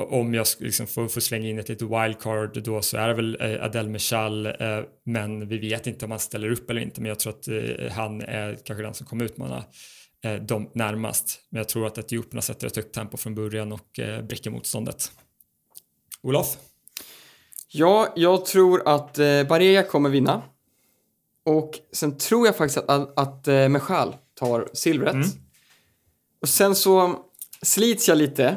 [0.00, 3.36] om jag liksom får, får, slänga in ett litet wildcard då så är det väl
[3.40, 7.08] eh, Adel Mechal eh, men vi vet inte om han ställer upp eller inte men
[7.08, 9.64] jag tror att eh, han är kanske den som kommer utmana
[10.24, 11.40] eh, dem närmast.
[11.50, 15.12] Men jag tror att Etiopierna sätter ett högt tempo från början och eh, bräcker motståndet.
[16.22, 16.56] Olof?
[17.72, 20.42] Ja, jag tror att eh, Barea kommer vinna.
[21.44, 25.14] Och sen tror jag faktiskt att, att, att eh, Mechal tar silvret.
[25.14, 25.28] Mm.
[26.40, 27.14] Och sen så
[27.62, 28.56] slits jag lite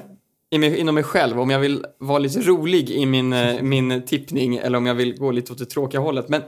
[0.52, 4.78] inom mig själv om jag vill vara lite rolig i min, eh, min tippning eller
[4.78, 6.30] om jag vill gå lite åt det tråkiga hållet.
[6.30, 6.42] Men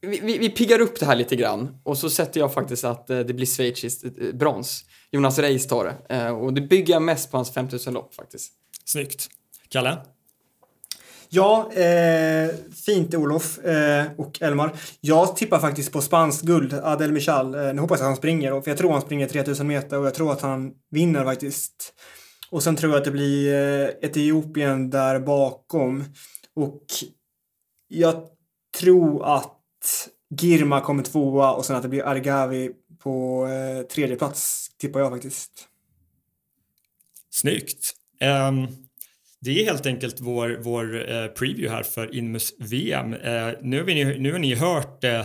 [0.00, 3.10] vi, vi, vi piggar upp det här lite grann och så sätter jag faktiskt att
[3.10, 4.84] eh, det blir schweiziskt eh, brons.
[5.10, 6.14] Jonas Reis tar det.
[6.14, 8.52] Eh, och det bygger jag mest på hans 5000 lopp faktiskt.
[8.84, 9.28] Snyggt.
[9.68, 9.98] Kalle?
[11.36, 12.50] Ja, eh,
[12.86, 14.72] fint Olof eh, och Elmar.
[15.00, 17.54] Jag tippar faktiskt på spanskt guld, Adel Michal.
[17.54, 20.06] Eh, nu hoppas jag att han springer, för jag tror han springer 3000 meter och
[20.06, 21.94] jag tror att han vinner faktiskt.
[22.50, 26.04] Och sen tror jag att det blir eh, Etiopien där bakom.
[26.54, 26.84] Och
[27.88, 28.14] jag
[28.78, 30.08] tror att
[30.40, 35.10] Girma kommer tvåa och sen att det blir Argavi på eh, tredje plats tippar jag
[35.10, 35.68] faktiskt.
[37.30, 37.94] Snyggt.
[38.48, 38.85] Um,
[39.40, 43.14] det är helt enkelt vår, vår eh, preview här för Inmus VM.
[43.14, 45.22] Eh, nu, har vi, nu har ni hört eh,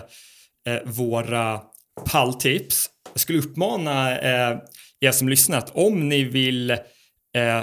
[0.85, 1.61] våra
[2.05, 2.89] palltips.
[3.13, 4.19] Jag skulle uppmana
[5.01, 6.77] er som lyssnat, om ni vill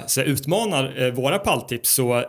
[0.07, 2.25] så utmana våra palltips så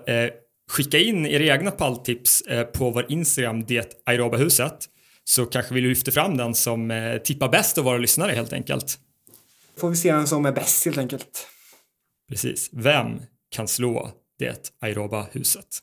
[0.70, 2.42] skicka in era egna palltips
[2.74, 4.72] på vår Instagram, det aeroba huset.
[5.24, 8.98] Så kanske vi lyfter fram den som tippar bäst av våra lyssnare helt enkelt.
[9.78, 11.46] Får vi se vem som är bäst helt enkelt.
[12.28, 12.70] Precis.
[12.72, 13.20] Vem
[13.50, 15.78] kan slå det Airoba-huset.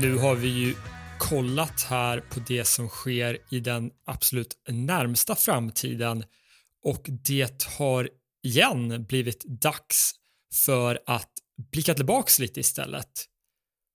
[0.00, 0.74] Nu har vi ju
[1.18, 6.24] kollat här på det som sker i den absolut närmsta framtiden
[6.84, 8.08] och det har
[8.42, 10.14] igen blivit dags
[10.54, 11.30] för att
[11.72, 13.24] blicka tillbaks lite istället.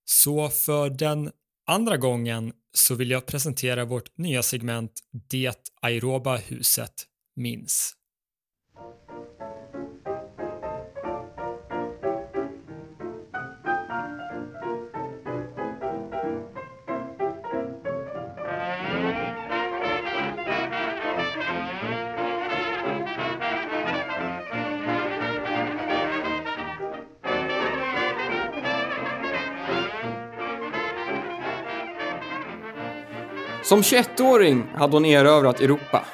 [0.04, 1.30] Så för den
[1.66, 4.92] andra gången så vill jag presentera vårt nya segment
[5.30, 6.94] Det aeroba huset
[7.36, 7.94] minns.
[33.64, 36.04] Som 21-åring hade hon erövrat Europa,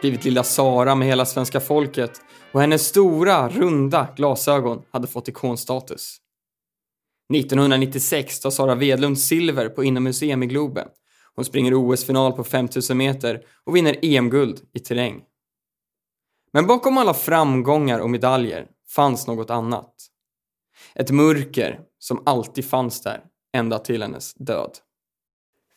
[0.00, 2.20] blivit lilla Sara med hela svenska folket
[2.52, 6.16] och hennes stora, runda glasögon hade fått ikonstatus.
[7.34, 10.88] 1996 tar Sara Wedlund silver på inomhus-EM i Globen.
[11.34, 15.22] Hon springer OS-final på 5000 meter och vinner EM-guld i terräng.
[16.52, 19.94] Men bakom alla framgångar och medaljer fanns något annat.
[20.94, 23.20] Ett mörker som alltid fanns där,
[23.52, 24.78] ända till hennes död.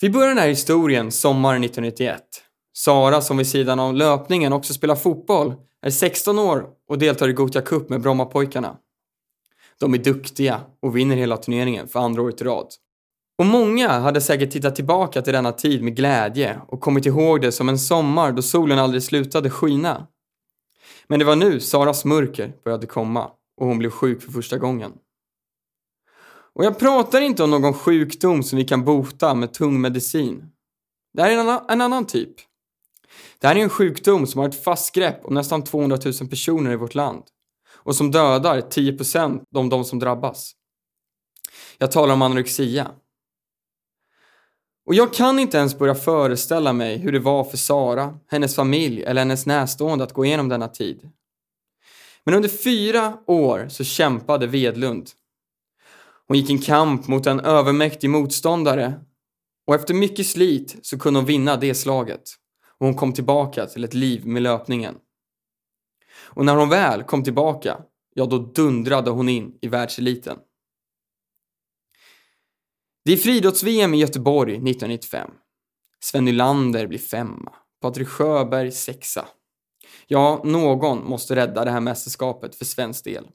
[0.01, 2.23] Vi börjar den här historien sommaren 1991.
[2.73, 7.33] Sara, som vid sidan av löpningen också spelar fotboll, är 16 år och deltar i
[7.33, 8.77] Gothia Cup med Brommapojkarna.
[9.79, 12.67] De är duktiga och vinner hela turneringen för andra året i rad.
[13.37, 17.51] Och många hade säkert tittat tillbaka till denna tid med glädje och kommit ihåg det
[17.51, 20.07] som en sommar då solen aldrig slutade skina.
[21.07, 24.91] Men det var nu Saras mörker började komma och hon blev sjuk för första gången.
[26.55, 30.51] Och jag pratar inte om någon sjukdom som vi kan bota med tung medicin.
[31.13, 32.35] Det här är en annan, en annan typ.
[33.39, 36.71] Det här är en sjukdom som har ett fast grepp om nästan 200 000 personer
[36.71, 37.23] i vårt land
[37.83, 38.97] och som dödar 10
[39.55, 40.51] av de som drabbas.
[41.77, 42.91] Jag talar om anorexia.
[44.85, 49.03] Och jag kan inte ens börja föreställa mig hur det var för Sara, hennes familj
[49.03, 51.09] eller hennes närstående att gå igenom denna tid.
[52.23, 55.09] Men under fyra år så kämpade Vedlund
[56.31, 58.99] hon gick en kamp mot en övermäktig motståndare
[59.67, 62.21] och efter mycket slit så kunde hon vinna det slaget
[62.79, 64.95] och hon kom tillbaka till ett liv med löpningen.
[66.13, 67.77] Och när hon väl kom tillbaka,
[68.13, 70.37] ja då dundrade hon in i världseliten.
[73.05, 75.31] Det är friidrotts-VM i Göteborg 1995.
[75.99, 77.53] Sven Nylander blir femma.
[77.81, 79.25] Patrik Sjöberg sexa.
[80.07, 83.27] Ja, någon måste rädda det här mästerskapet för svensk del.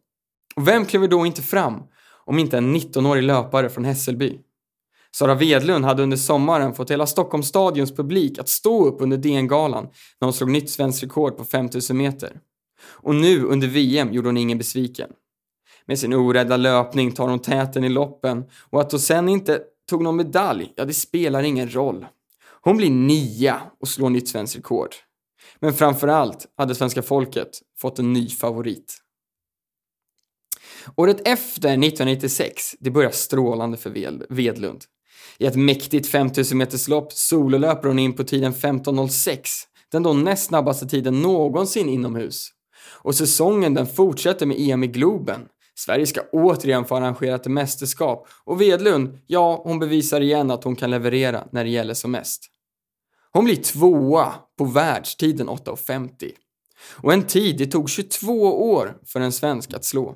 [0.56, 1.82] Och vem kliver då inte fram
[2.26, 4.38] om inte en 19-årig löpare från Hässelby?
[5.10, 9.84] Sara Vedlund hade under sommaren fått hela Stockholmsstadions publik att stå upp under DN-galan
[10.20, 12.40] när hon slog nytt svenskt rekord på 5000 meter.
[12.86, 15.10] Och nu under VM gjorde hon ingen besviken.
[15.86, 20.02] Med sin orädda löpning tar hon täten i loppen och att hon sen inte tog
[20.02, 22.06] någon medalj, ja det spelar ingen roll.
[22.60, 24.94] Hon blir nia och slår nytt svenskt rekord.
[25.60, 27.48] Men framförallt hade svenska folket
[27.78, 28.98] fått en ny favorit.
[30.94, 33.90] Året efter, 1996, det börjar strålande för
[34.28, 34.84] Vedlund.
[35.38, 39.38] I ett mäktigt 5000 meterslopp sololöper hon in på tiden 15.06,
[39.92, 42.48] den då näst snabbaste tiden någonsin inomhus.
[43.02, 45.40] Och säsongen den fortsätter med EM i Globen.
[45.74, 50.76] Sverige ska återigen få arrangera ett mästerskap och Vedlund, ja, hon bevisar igen att hon
[50.76, 52.46] kan leverera när det gäller som mest.
[53.32, 56.30] Hon blir tvåa på världstiden 8.50.
[56.90, 60.14] Och en tid det tog 22 år för en svensk att slå.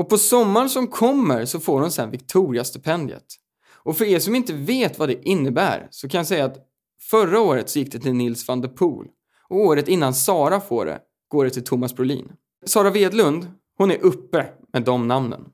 [0.00, 3.36] Och på sommaren som kommer så får hon sen Victoria-stipendiet.
[3.74, 6.66] Och för er som inte vet vad det innebär så kan jag säga att
[7.10, 9.08] förra året så gick det till Nils van der Poel
[9.48, 12.32] och året innan Sara får det går det till Thomas Brolin.
[12.66, 15.48] Sara Vedlund, hon är uppe med de namnen.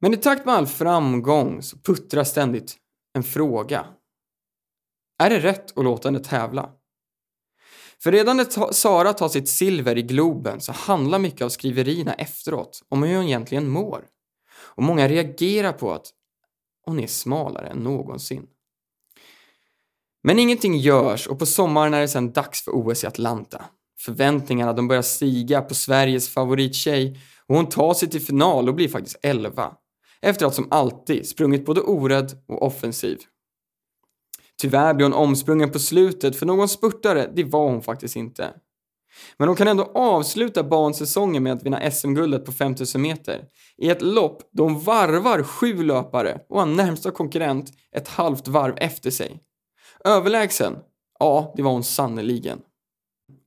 [0.00, 2.76] Men i takt med all framgång så puttrar ständigt
[3.12, 3.86] en fråga.
[5.18, 6.70] Är det rätt att låta henne tävla?
[8.02, 12.82] För redan när Sara tar sitt silver i Globen så handlar mycket av skriverierna efteråt
[12.88, 14.04] om hur hon egentligen mår.
[14.60, 16.06] Och många reagerar på att
[16.84, 18.46] hon är smalare än någonsin.
[20.22, 23.64] Men ingenting görs och på sommaren är det sedan dags för OS i Atlanta.
[24.00, 28.88] Förväntningarna de börjar stiga på Sveriges favorittjej och hon tar sig till final och blir
[28.88, 29.72] faktiskt 11.
[30.22, 33.18] Efter att som alltid sprungit både orädd och offensiv.
[34.60, 38.52] Tyvärr blir hon omsprungen på slutet för någon spurtare, det var hon faktiskt inte.
[39.36, 43.44] Men hon kan ändå avsluta bansäsongen med att vinna SM-guldet på 5000 meter
[43.76, 48.74] i ett lopp då hon varvar sju löpare och har närmsta konkurrent ett halvt varv
[48.76, 49.42] efter sig.
[50.04, 50.76] Överlägsen?
[51.18, 52.58] Ja, det var hon sannoliken.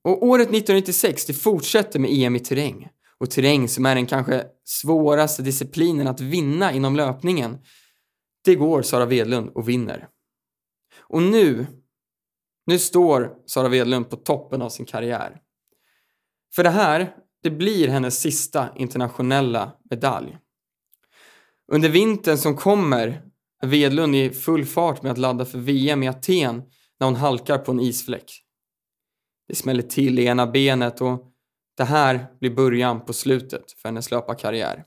[0.03, 2.89] Och året 1996, det fortsätter med EM i terräng.
[3.17, 7.57] Och terräng som är den kanske svåraste disciplinen att vinna inom löpningen.
[8.45, 10.07] Det går Sara Vedlund och vinner.
[11.11, 11.67] Och nu,
[12.65, 15.41] nu står Sara Wedlund på toppen av sin karriär.
[16.55, 20.37] För det här, det blir hennes sista internationella medalj.
[21.71, 23.21] Under vintern som kommer
[23.63, 26.63] är Wedlund i full fart med att ladda för VM i Aten
[26.99, 28.43] när hon halkar på en isfläck.
[29.47, 31.33] Det smäller till i ena benet och
[31.77, 34.85] det här blir början på slutet för hennes löparkarriär.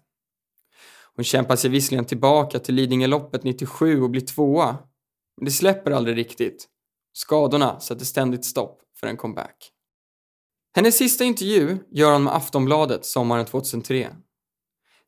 [1.17, 4.79] Hon kämpar sig visserligen tillbaka till Lidingöloppet 97 och blir tvåa,
[5.37, 6.69] men det släpper aldrig riktigt.
[7.13, 9.71] Skadorna sätter ständigt stopp för en comeback.
[10.77, 14.17] Hennes sista intervju gör hon med Aftonbladet sommaren 2003.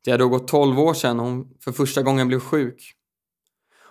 [0.03, 2.93] Det har då gått 12 år sedan hon för första gången blev sjuk.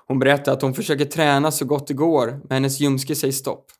[0.06, 3.72] Hon berättar att hon försöker träna så gott det går, men hennes ljumske säger stopp.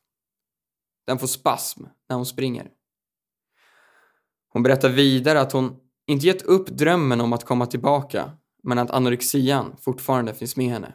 [1.07, 2.69] Den får spasm när hon springer.
[4.49, 5.75] Hon berättar vidare att hon
[6.07, 8.31] inte gett upp drömmen om att komma tillbaka,
[8.63, 10.93] men att anorexian fortfarande finns med henne.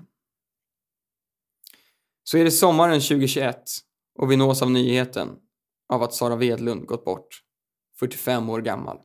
[2.24, 3.56] Så är det sommaren 2021
[4.18, 5.28] och vi nås av nyheten
[5.88, 7.42] av att Sara Vedlund gått bort,
[7.98, 8.98] 45 år gammal.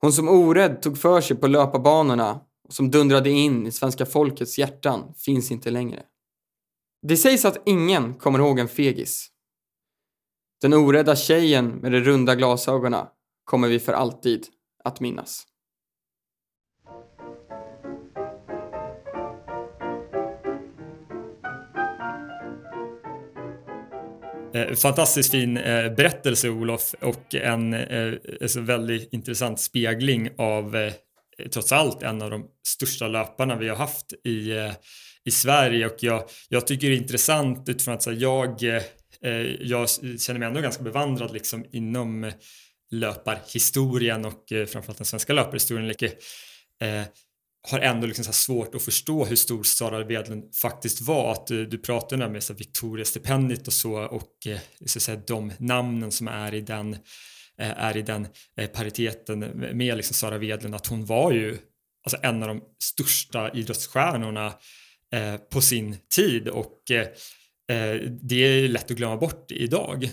[0.00, 4.58] Hon som orädd tog för sig på löparbanorna och som dundrade in i svenska folkets
[4.58, 6.02] hjärtan finns inte längre.
[7.02, 9.28] Det sägs att ingen kommer ihåg en fegis.
[10.60, 13.06] Den orädda tjejen med de runda glasögonen
[13.44, 14.46] kommer vi för alltid
[14.84, 15.46] att minnas.
[24.56, 28.12] Eh, fantastiskt fin eh, berättelse Olof och en eh,
[28.42, 30.90] alltså väldigt intressant spegling av
[31.52, 34.52] trots allt en av de största löparna vi har haft i,
[35.24, 38.62] i Sverige och jag, jag tycker det är intressant utifrån att så här, jag,
[39.60, 39.88] jag
[40.20, 42.32] känner mig ändå ganska bevandrad liksom inom
[42.90, 45.88] löparhistorien och framförallt den svenska löparhistorien.
[45.88, 46.06] Like,
[46.80, 47.02] eh,
[47.70, 51.32] har ändå liksom så svårt att förstå hur stor Sara Wedlund faktiskt var.
[51.32, 56.12] Att du, du pratar med Victoria-stipendiet och så och eh, så att säga, de namnen
[56.12, 56.94] som är i den
[57.58, 59.38] eh, är i den eh, pariteten
[59.72, 61.58] med liksom Sara Wedlund att hon var ju
[62.04, 64.46] alltså en av de största idrottsstjärnorna
[65.14, 67.06] eh, på sin tid och eh,
[67.76, 70.10] eh, det är lätt att glömma bort idag.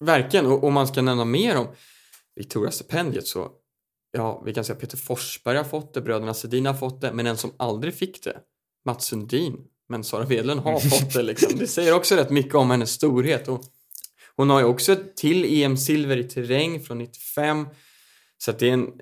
[0.00, 1.68] Verkligen, och om man ska nämna mer om
[2.36, 3.50] Victoria-stipendiet så
[4.14, 7.26] ja, vi kan säga Peter Forsberg har fått det, bröderna Sedin har fått det, men
[7.26, 8.36] en som aldrig fick det,
[8.84, 9.56] Mats Sundin.
[9.88, 11.58] Men Sara Wedlund har fått det liksom.
[11.58, 13.48] Det säger också rätt mycket om hennes storhet.
[13.48, 13.64] Och
[14.36, 17.66] hon har ju också ett till EM-silver i terräng från 95.
[18.38, 18.92] Så att det är en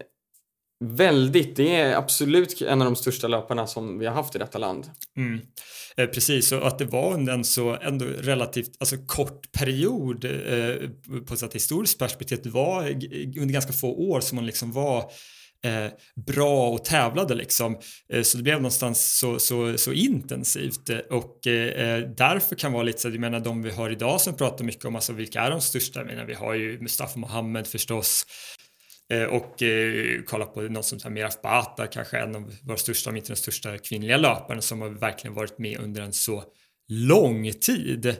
[0.82, 4.58] väldigt, det är absolut en av de största löparna som vi har haft i detta
[4.58, 4.90] land.
[5.16, 5.40] Mm.
[5.96, 10.88] Eh, precis, och att det var under en så ändå relativt alltså, kort period eh,
[11.26, 12.40] på ett historiskt perspektiv.
[12.42, 12.88] Det var
[13.40, 15.10] under ganska få år som man liksom var
[15.64, 15.92] eh,
[16.26, 17.78] bra och tävlade liksom.
[18.12, 22.72] Eh, så det blev någonstans så, så, så intensivt eh, och eh, eh, därför kan
[22.72, 25.40] vara lite så, jag menar de vi har idag som pratar mycket om alltså vilka
[25.40, 28.26] är de största, jag menar vi har ju Mustafa Mohammed förstås,
[29.12, 33.16] Eh, och eh, kolla på något som Meraf Bata, kanske en av våra största, om
[33.16, 36.44] inte den största kvinnliga löparen som har verkligen varit med under en så
[36.88, 38.16] lång tid.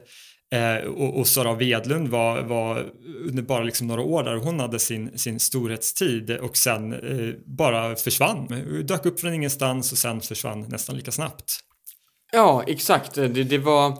[0.52, 2.92] Eh, och, och Sara Wedlund var, var
[3.28, 7.96] under bara liksom några år där hon hade sin, sin storhetstid och sen eh, bara
[7.96, 8.46] försvann.
[8.84, 11.52] Dök upp från ingenstans och sen försvann nästan lika snabbt.
[12.32, 13.14] Ja, exakt.
[13.14, 13.98] Det, det var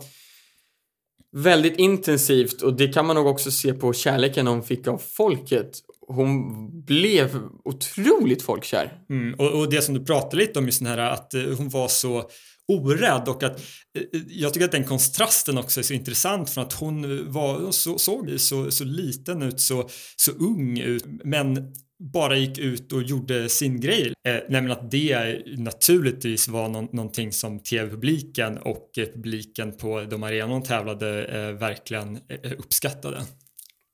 [1.37, 5.81] väldigt intensivt och det kan man nog också se på kärleken hon fick av folket
[6.15, 8.93] hon blev otroligt folkkär.
[9.11, 11.69] Mm, och, och, det som du pratade lite om just den här att eh, hon
[11.69, 12.31] var så
[12.69, 13.61] orädd och att
[13.99, 17.71] eh, eh, jag tycker att den kontrasten också är så intressant för att hon var,
[17.71, 21.73] så, såg så, så liten ut, så, så ung ut men
[22.13, 24.13] bara gick ut och gjorde sin grej.
[24.29, 30.23] Eh, nämligen att det naturligtvis var no någonting som tv-publiken och eh, publiken på de
[30.23, 33.23] arenor hon tävlade eh, verkligen eh, uppskattade.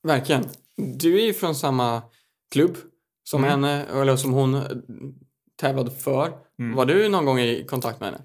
[0.03, 0.45] Verkligen.
[0.77, 2.03] Du är ju från samma
[2.53, 2.77] klubb
[3.25, 3.51] som mm.
[3.51, 4.63] henne, eller som hon
[5.61, 6.33] tävlade för.
[6.59, 6.77] Mm.
[6.77, 8.25] Var du någon gång i kontakt med henne?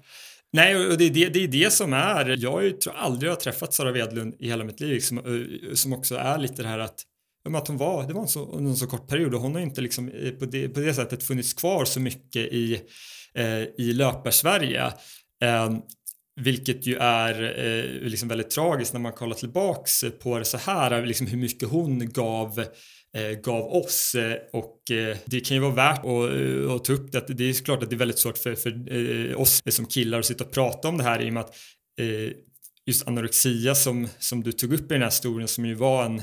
[0.52, 3.40] Nej, och det är det, det, är det som är, jag tror aldrig jag har
[3.40, 7.04] träffat Sara Wedlund i hela mitt liv som, som också är lite det här att
[7.54, 9.80] att hon var, det var en så, en så kort period och hon har inte
[9.80, 12.80] liksom eh, på det, på det sättet funnits kvar så mycket i,
[13.34, 14.86] eh, i löparsverige.
[15.42, 15.72] Eh,
[16.36, 21.06] vilket ju är eh, liksom väldigt tragiskt när man kollar tillbaks på det så här,
[21.06, 22.64] liksom hur mycket hon gav
[23.14, 24.16] eh, gav oss
[24.52, 27.24] och eh, det kan ju vara värt att, eh, att ta upp det.
[27.28, 28.96] Det är klart att det är väldigt svårt för, för
[29.30, 31.54] eh, oss som killar att sitta och prata om det här i och med att
[32.00, 32.32] eh,
[32.86, 36.22] just anorexia som, som du tog upp i den här historien som ju var en,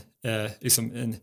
[0.61, 1.15] liksom en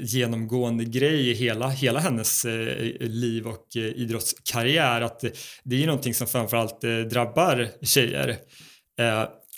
[0.00, 5.20] genomgående grej i hela, hela hennes eh, liv och eh, idrottskarriär att
[5.64, 8.36] det är ju någonting som framförallt eh, drabbar tjejer.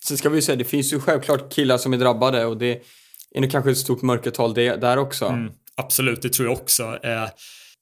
[0.05, 2.83] Sen ska vi ju säga, det finns ju självklart killar som är drabbade och det
[3.35, 5.27] är nog kanske ett stort mörkertal det, där också.
[5.27, 6.99] Mm, absolut, det tror jag också.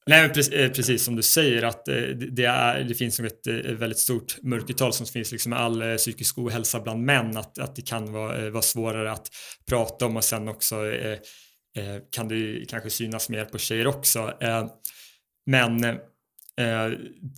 [0.07, 0.33] Nej, men
[0.73, 3.47] precis, som du säger att det, är, det finns ett
[3.79, 8.12] väldigt stort mörkertal som finns liksom all psykisk ohälsa bland män, att, att det kan
[8.12, 9.27] vara, vara svårare att
[9.69, 10.77] prata om och sen också
[11.77, 14.32] Eh, kan det kanske synas mer på tjejer också.
[14.40, 14.66] Eh,
[15.47, 16.90] men eh,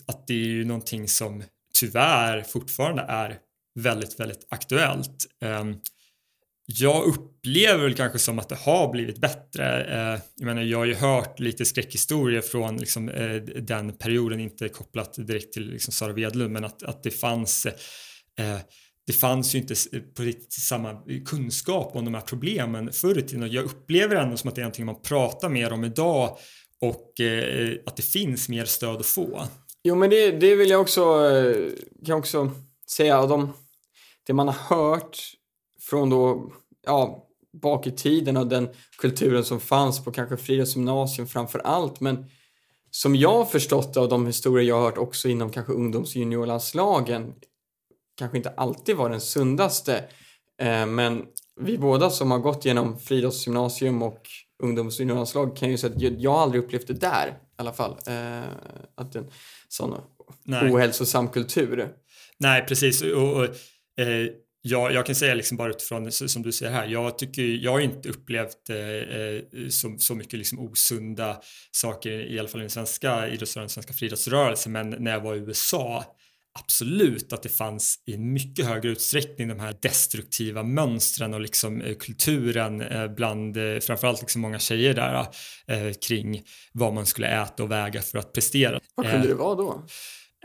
[0.07, 1.43] att det är ju någonting som
[1.75, 3.39] tyvärr fortfarande är
[3.81, 5.27] väldigt, väldigt aktuellt.
[5.43, 5.65] Eh,
[6.67, 9.85] jag upplever väl kanske som att det har blivit bättre.
[9.85, 13.07] Eh, jag menar, jag har ju hört lite skräckhistorier från liksom,
[13.57, 17.67] den perioden, inte kopplat direkt till liksom Sara Wedlund, men att, att det fanns
[19.07, 23.19] det fanns ju inte eh, på riktigt samma eh, kunskap om de här problemen förr
[23.19, 23.43] i tiden.
[23.43, 26.39] Och jag upplever ändå som att det är någonting man pratar mer om idag
[26.81, 29.43] och eh, att det finns mer stöd att få.
[29.83, 31.73] Jo men det, det vill jag också, eh,
[32.07, 32.51] kan också
[32.91, 33.53] säga, de,
[34.27, 35.19] det man har hört
[35.81, 36.53] från då,
[36.87, 37.29] ja,
[37.63, 38.69] bak i tiden och den
[38.99, 42.01] kulturen som fanns på kanske Fridas gymnasium framför allt.
[42.01, 42.27] Men
[42.91, 47.35] som jag har förstått av de historier jag har hört också inom kanske ungdoms juniorlandslagen
[48.19, 50.05] kanske inte alltid var den sundaste.
[50.63, 51.23] Eh, men
[51.61, 54.21] vi båda som har gått genom friidrottsgymnasium och
[54.63, 57.97] ungdomsjuniorlandslag kan ju säga att jag, aldrig upplevt det där i alla fall.
[58.07, 58.43] Eh,
[58.95, 59.31] att en
[59.69, 59.95] sån
[60.45, 60.73] Nej.
[60.73, 61.89] ohälsosam kultur.
[62.39, 63.03] Nej, precis.
[63.03, 63.45] Och, och
[64.01, 64.29] eh,
[64.67, 67.81] jag, jag, kan säga liksom bara utifrån som du säger här, jag tycker jag har
[67.81, 71.41] inte upplevt eh, eh, så, så mycket liksom osunda
[71.73, 75.39] saker i alla fall i den svenska idrottsrörelsen, svenska friidrottsrörelsen, men när jag var i
[75.39, 76.05] USA
[76.59, 81.97] absolut att det fanns i mycket högre utsträckning de här destruktiva mönstren och liksom eh,
[81.97, 85.27] kulturen eh, bland eh, framförallt liksom många tjejer där
[86.09, 88.81] kring vad man skulle äta och väga för att prestera.
[88.95, 89.87] Vad kunde det vara då?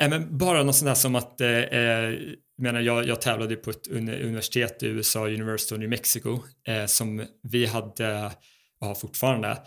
[0.10, 1.40] men bara något sånt där som att
[2.58, 6.40] menar, jag, jag tävlade på ett universitet i USA, University of New Mexico,
[6.88, 8.32] som vi hade,
[8.82, 9.58] och har fortfarande,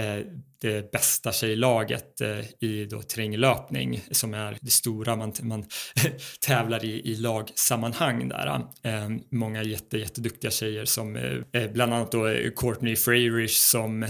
[0.00, 0.24] Eh,
[0.60, 5.64] det bästa tjejlaget eh, i då terränglöpning som är det stora man, man
[6.46, 8.66] tävlar i, i lagsammanhang där.
[8.82, 14.06] Ehm, många jätte, jätteduktiga tjejer som eh, bland annat då Courtney Freyrich som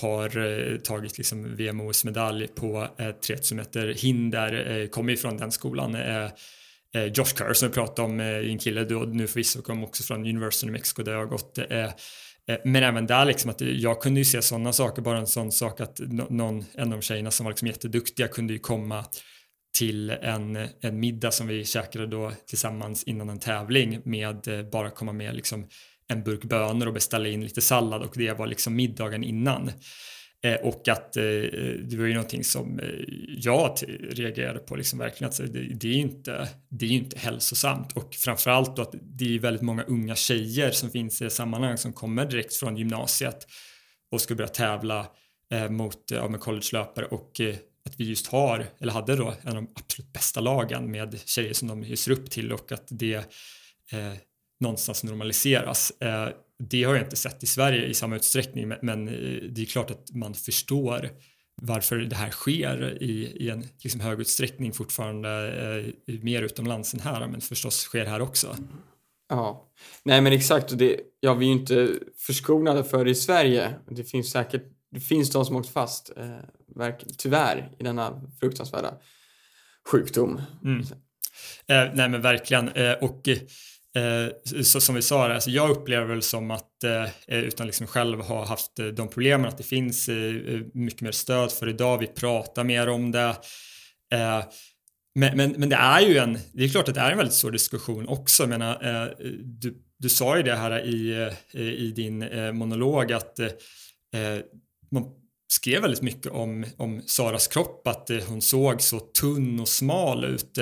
[0.00, 2.88] har tagit liksom VMOs medalj på
[3.26, 5.96] 3000 meter hinder, kommer ju från den skolan
[6.96, 10.20] Josh Kerr som vi pratade om, eh, en kille då, nu förvisso kom också från
[10.20, 11.58] University of Mexico där jag har gått.
[12.50, 15.52] Eh, men även där liksom att jag kunde ju se sådana saker, bara en sån
[15.52, 19.04] sak att någon, en av de tjejerna som var liksom jätteduktiga kunde ju komma
[19.78, 24.90] till en, en middag som vi käkade då tillsammans innan en tävling med eh, bara
[24.90, 25.68] komma med liksom
[26.08, 29.70] en burk bönor och beställa in lite sallad och det var liksom middagen innan.
[30.44, 31.22] Eh, och att eh,
[31.82, 32.88] det var ju någonting som eh,
[33.26, 33.78] jag
[34.10, 38.76] reagerade på liksom verkligen att det, är ju inte, det är inte hälsosamt och framförallt
[38.76, 42.26] då att det är väldigt många unga tjejer som finns i det sammanhang som kommer
[42.26, 43.46] direkt från gymnasiet
[44.10, 45.06] och ska börja tävla
[45.70, 47.40] mot ja, med collegelöpare och
[47.86, 51.52] att vi just har, eller hade då, en av de absolut bästa lagen med tjejer
[51.52, 53.14] som de ser upp till och att det
[53.92, 54.12] eh,
[54.60, 55.90] någonstans normaliseras.
[56.00, 56.28] Eh,
[56.58, 59.90] det har jag inte sett i Sverige i samma utsträckning men, eh, det är klart
[59.90, 61.10] att man förstår
[61.62, 65.30] varför det här sker i, i en liksom hög utsträckning fortfarande
[66.06, 68.56] eh, mer utomlands än här men förstås sker här också.
[69.28, 69.72] Ja,
[70.02, 71.90] nej men exakt och det, ja vi är ju inte
[72.26, 73.74] förskonade för det i Sverige.
[73.90, 76.40] Det finns säkert, det finns de som åkt fast, eh,
[76.76, 78.94] verk, tyvärr, i denna fruktansvärda
[79.90, 80.40] sjukdom.
[80.64, 80.80] Mm.
[81.68, 83.28] Eh, nej men verkligen eh, och
[83.96, 87.86] Eh, så som vi sa, alltså jag upplever väl som att eh, eh utan liksom
[87.86, 91.98] själv ha haft eh, de problemen att det finns eh, mycket mer stöd för idag.
[91.98, 93.36] Vi pratar mer om det.
[95.14, 97.34] Men, men, men det är ju en, det är klart att det är en väldigt
[97.34, 98.42] stor diskussion också.
[98.42, 102.18] Jag menar, du, du sa ju det här i, i din
[102.56, 103.40] monolog att
[104.90, 105.04] man
[105.48, 110.58] skrev väldigt mycket om, om Saras kropp, att hon såg så tunn och smal ut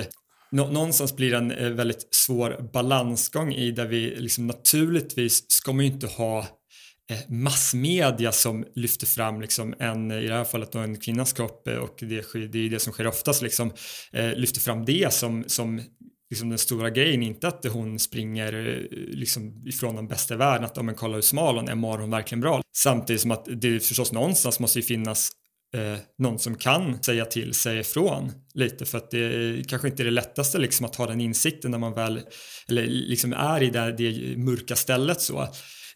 [0.55, 5.85] någonstans blir det en eh, väldigt svår balansgång i där vi liksom naturligtvis ska man
[5.85, 6.39] ju inte ha
[7.11, 11.69] eh, massmedia som lyfter fram liksom en, i det här fallet då en kvinnas kropp
[11.69, 13.73] eh, och det, det är det som sker oftast liksom
[14.13, 15.81] lyfter fram det som, som
[16.31, 20.79] liksom den stora grejen, inte att hon springer liksom ifrån den bästa i världen, att
[20.79, 22.63] om man kollar hur smal hon är, mår hon verkligen bra?
[22.77, 25.31] Samtidigt som att det förstås någonstans måste ju finnas
[25.75, 30.05] eh, någon som kan säga till, säga ifrån lite för att det kanske inte är
[30.05, 32.21] det lättaste liksom att ha den insikten när man väl
[32.69, 35.43] eller liksom är i det, det mörka stället så.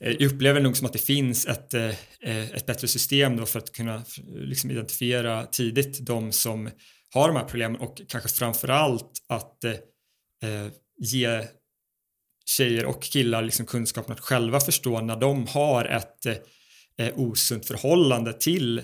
[0.00, 1.88] Eh, jag upplever nog som att det finns ett, eh,
[2.22, 6.70] eh, ett bättre system då för att kunna liksom identifiera tidigt de som
[7.14, 10.66] har de här problemen och kanske framförallt att eh,
[10.98, 11.44] ge
[12.46, 16.26] tjejer och killar liksom kunskapen att själva förstå när de har ett
[16.98, 18.82] eh, osunt förhållande till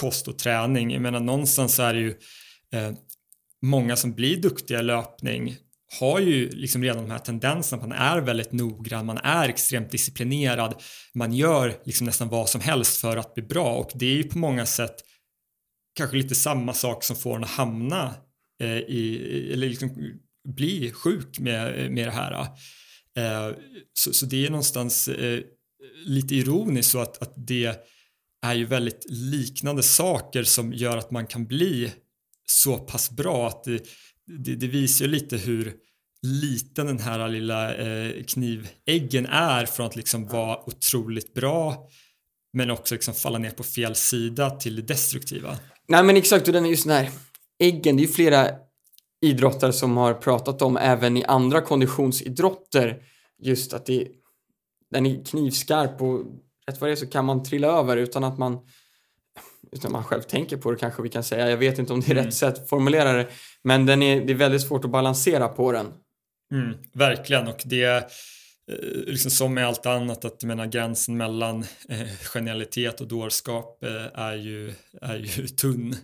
[0.00, 0.90] kost och träning.
[0.90, 2.14] Jag menar någonstans är det ju
[2.72, 2.92] eh,
[3.62, 5.56] många som blir duktiga i löpning
[6.00, 10.82] har ju liksom redan de här tendenserna man är väldigt noggrann, man är extremt disciplinerad,
[11.14, 14.24] man gör liksom nästan vad som helst för att bli bra och det är ju
[14.24, 14.96] på många sätt
[15.94, 18.14] kanske lite samma sak som får en att hamna
[18.62, 19.90] eh, i, eller liksom
[20.48, 22.32] bli sjuk med, med det här.
[23.16, 23.56] Eh,
[23.92, 25.40] så, så, det är någonstans eh,
[26.04, 27.86] lite ironiskt så att, att det
[28.42, 31.92] är ju väldigt liknande saker som gör att man kan bli
[32.46, 33.82] så pass bra att det,
[34.26, 35.74] det, det visar ju lite hur
[36.22, 41.88] liten den här lilla eh, kniväggen är från att liksom vara otroligt bra
[42.52, 45.56] men också liksom falla ner på fel sida till det destruktiva.
[45.88, 47.10] Nej men exakt och den är just den här
[47.58, 48.50] äggen, det är ju flera
[49.20, 53.02] idrottare som har pratat om även i andra konditionsidrotter
[53.42, 54.08] just att det,
[54.90, 56.20] den är knivskarp och
[56.70, 58.58] rätt vad det är så kan man trilla över utan att man
[59.72, 61.50] utan man själv tänker på det kanske vi kan säga.
[61.50, 62.24] Jag vet inte om det är mm.
[62.24, 63.26] rätt sätt att formulera det.
[63.64, 65.86] Men den är, det är väldigt svårt att balansera på den.
[66.52, 68.04] Mm, verkligen och det är eh,
[69.06, 74.20] liksom som med allt annat att jag menar gränsen mellan eh, genialitet och dårskap eh,
[74.20, 75.96] är, ju, är ju tunn.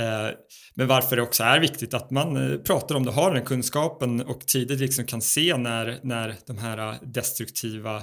[0.00, 0.36] Eh,
[0.74, 4.20] men varför det också är viktigt att man eh, pratar om det, har den kunskapen
[4.20, 8.02] och tidigt liksom kan se när, när de här destruktiva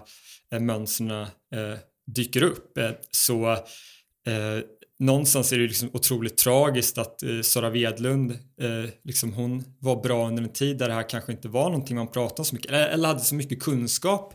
[0.54, 1.28] Eh, mönstren eh,
[2.08, 2.78] dyker upp.
[2.78, 4.64] Eh, så eh,
[5.00, 8.32] någonstans är det liksom otroligt tragiskt att eh, Sara Wedlund,
[8.62, 11.98] eh, liksom hon var bra under en tid där det här kanske inte var någonting
[11.98, 14.34] man pratade så mycket, eller, eller hade så mycket kunskap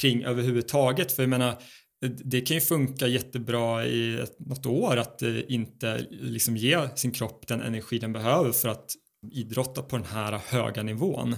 [0.00, 1.12] kring överhuvudtaget.
[1.12, 1.62] För jag menar,
[2.08, 7.10] det kan ju funka jättebra i ett, något år att eh, inte liksom ge sin
[7.10, 8.90] kropp den energi den behöver för att
[9.32, 11.36] idrotta på den här höga nivån.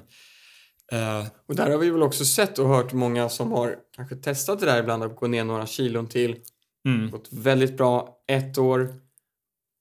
[0.93, 4.61] Uh, och där har vi väl också sett och hört många som har kanske testat
[4.61, 6.37] det där ibland att gå ner några kilon till.
[6.89, 7.11] Mm.
[7.11, 8.95] Gått väldigt bra ett år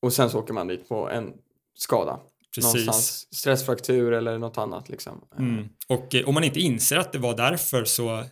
[0.01, 1.33] och sen så åker man dit på en
[1.77, 2.19] skada.
[2.55, 2.73] Precis.
[2.73, 5.21] Någonstans stressfraktur eller något annat liksom.
[5.37, 5.69] Mm.
[5.87, 8.23] Och eh, om man inte inser att det var därför så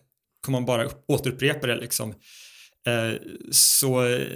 [0.45, 2.13] kommer man bara återupprepa det liksom.
[2.87, 3.15] Eh,
[3.51, 4.27] så eh,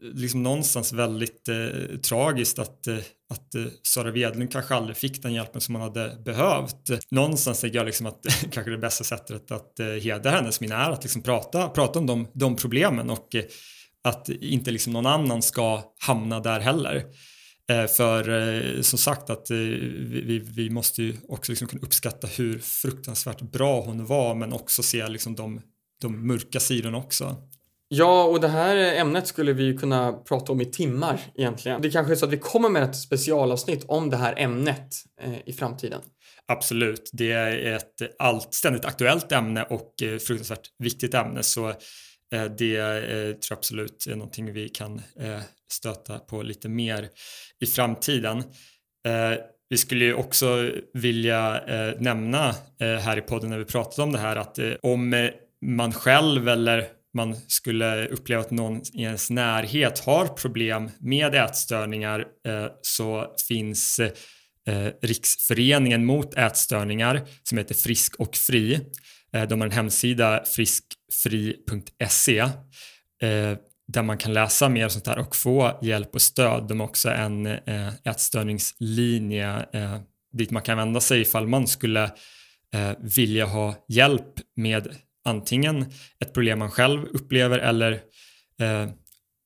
[0.00, 2.98] liksom någonstans väldigt eh, tragiskt att, eh,
[3.30, 7.10] att eh, Sara Wedlund kanske aldrig fick den hjälpen som hon hade behövt.
[7.10, 10.90] Någonstans tänker jag liksom att kanske det bästa sättet att eh, hedra hennes minne är
[10.90, 13.44] att liksom prata, prata om de, de problemen och eh,
[14.04, 17.04] att inte liksom någon annan ska hamna där heller.
[17.70, 22.26] Eh, för eh, som sagt att eh, vi, vi måste ju också liksom kunna uppskatta
[22.26, 25.60] hur fruktansvärt bra hon var men också se liksom de,
[26.00, 27.36] de mörka sidorna också.
[27.90, 31.82] Ja, och det här ämnet skulle vi ju kunna prata om i timmar egentligen.
[31.82, 34.88] Det kanske är så att vi kommer med ett specialavsnitt om det här ämnet
[35.20, 36.00] eh, i framtiden.
[36.46, 42.44] Absolut, det är ett allt ständigt aktuellt ämne och eh, fruktansvärt viktigt ämne så eh,
[42.58, 45.40] det eh, tror jag absolut är någonting vi kan eh,
[45.72, 47.08] stöta på lite mer
[47.60, 48.38] i framtiden.
[49.06, 49.38] Eh,
[49.70, 51.60] vi skulle ju också vilja
[51.98, 55.30] nämna här i podden när vi pratade om det här att om
[55.66, 62.24] man själv eller man skulle uppleva att någon i ens närhet har problem med ätstörningar
[62.46, 64.10] eh, så finns eh,
[65.02, 68.80] Riksföreningen mot ätstörningar som heter Frisk och Fri.
[69.32, 72.48] Eh, de har en hemsida friskfri.se
[73.92, 76.68] där man kan läsa mer sånt här och få hjälp och stöd.
[76.68, 77.46] De har också en
[78.04, 79.64] ätstörningslinje
[80.32, 82.10] dit man kan vända sig ifall man skulle
[82.98, 84.96] vilja ha hjälp med
[85.28, 85.86] antingen
[86.20, 87.92] ett problem man själv upplever eller
[88.60, 88.88] eh,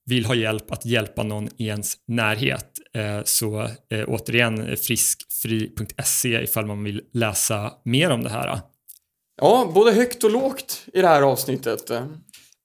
[0.07, 2.67] vill ha hjälp att hjälpa någon i ens närhet.
[2.95, 8.61] Eh, så eh, återigen friskfri.se ifall man vill läsa mer om det här.
[9.41, 11.91] Ja, både högt och lågt i det här avsnittet.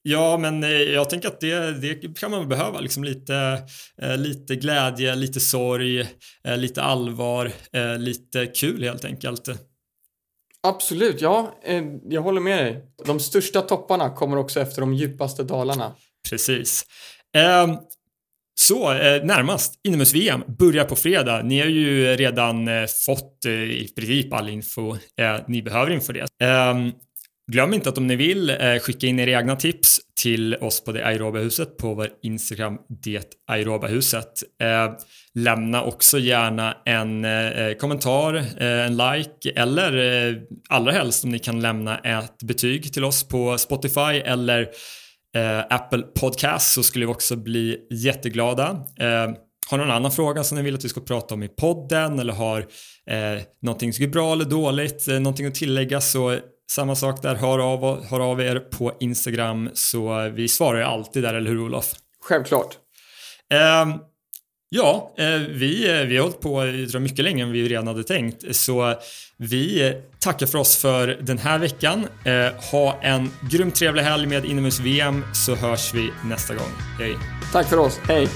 [0.10, 2.80] Ja, men eh, jag tänker att det, det kan man behöva.
[2.80, 3.62] Liksom lite,
[4.02, 6.00] eh, lite glädje, lite sorg,
[6.44, 7.52] eh, lite allvar,
[7.98, 9.50] lite kul helt enkelt.
[10.68, 11.60] Absolut, ja.
[11.64, 12.84] Eh, jag håller med dig.
[13.06, 15.96] De största topparna kommer också efter de djupaste dalarna.
[16.30, 16.86] Precis.
[17.36, 17.80] Eh,
[18.60, 21.42] så, eh, närmast inomhus-VM börjar på fredag.
[21.44, 26.14] Ni har ju redan eh, fått eh, i princip all info eh, ni behöver inför
[26.14, 26.46] det.
[26.46, 26.92] Ehm,
[27.52, 30.92] Glöm inte att om ni vill eh, skicka in era egna tips till oss på
[30.92, 34.44] det aeroba huset på vår Instagram det aeroba huset.
[34.62, 34.94] Eh,
[35.36, 40.36] lämna också gärna en eh, eh kommentar, en like eller eh,
[40.70, 44.68] allra helst om ni kan lämna ett betyg till oss på Spotify eller
[45.70, 48.86] Apple Podcast så skulle vi också bli jätteglada.
[49.70, 52.34] Har någon annan fråga som ni vill att vi ska prata om i podden eller
[52.34, 52.60] har
[53.10, 56.40] eh, någonting som är bra eller dåligt, eh, någonting att tillägga så
[56.72, 61.24] samma sak där, hör av, hör av er på Instagram så vi svarar ju alltid
[61.24, 61.94] där, eller hur Olof?
[62.22, 62.78] Självklart.
[63.54, 63.86] Eh,
[64.70, 66.62] Ja, eh, vi, vi har hållit på
[66.92, 68.56] tror, mycket längre än vi redan hade tänkt.
[68.56, 68.96] Så
[69.38, 72.08] vi tackar för oss för den här veckan.
[72.26, 76.72] Eh, ha en grymt trevlig helg med inomhus-VM så hörs vi nästa gång.
[77.00, 77.18] Hej!
[77.52, 78.28] Tack för oss, hej!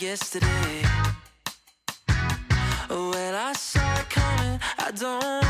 [0.00, 1.07] yesterday.
[4.88, 5.47] I don't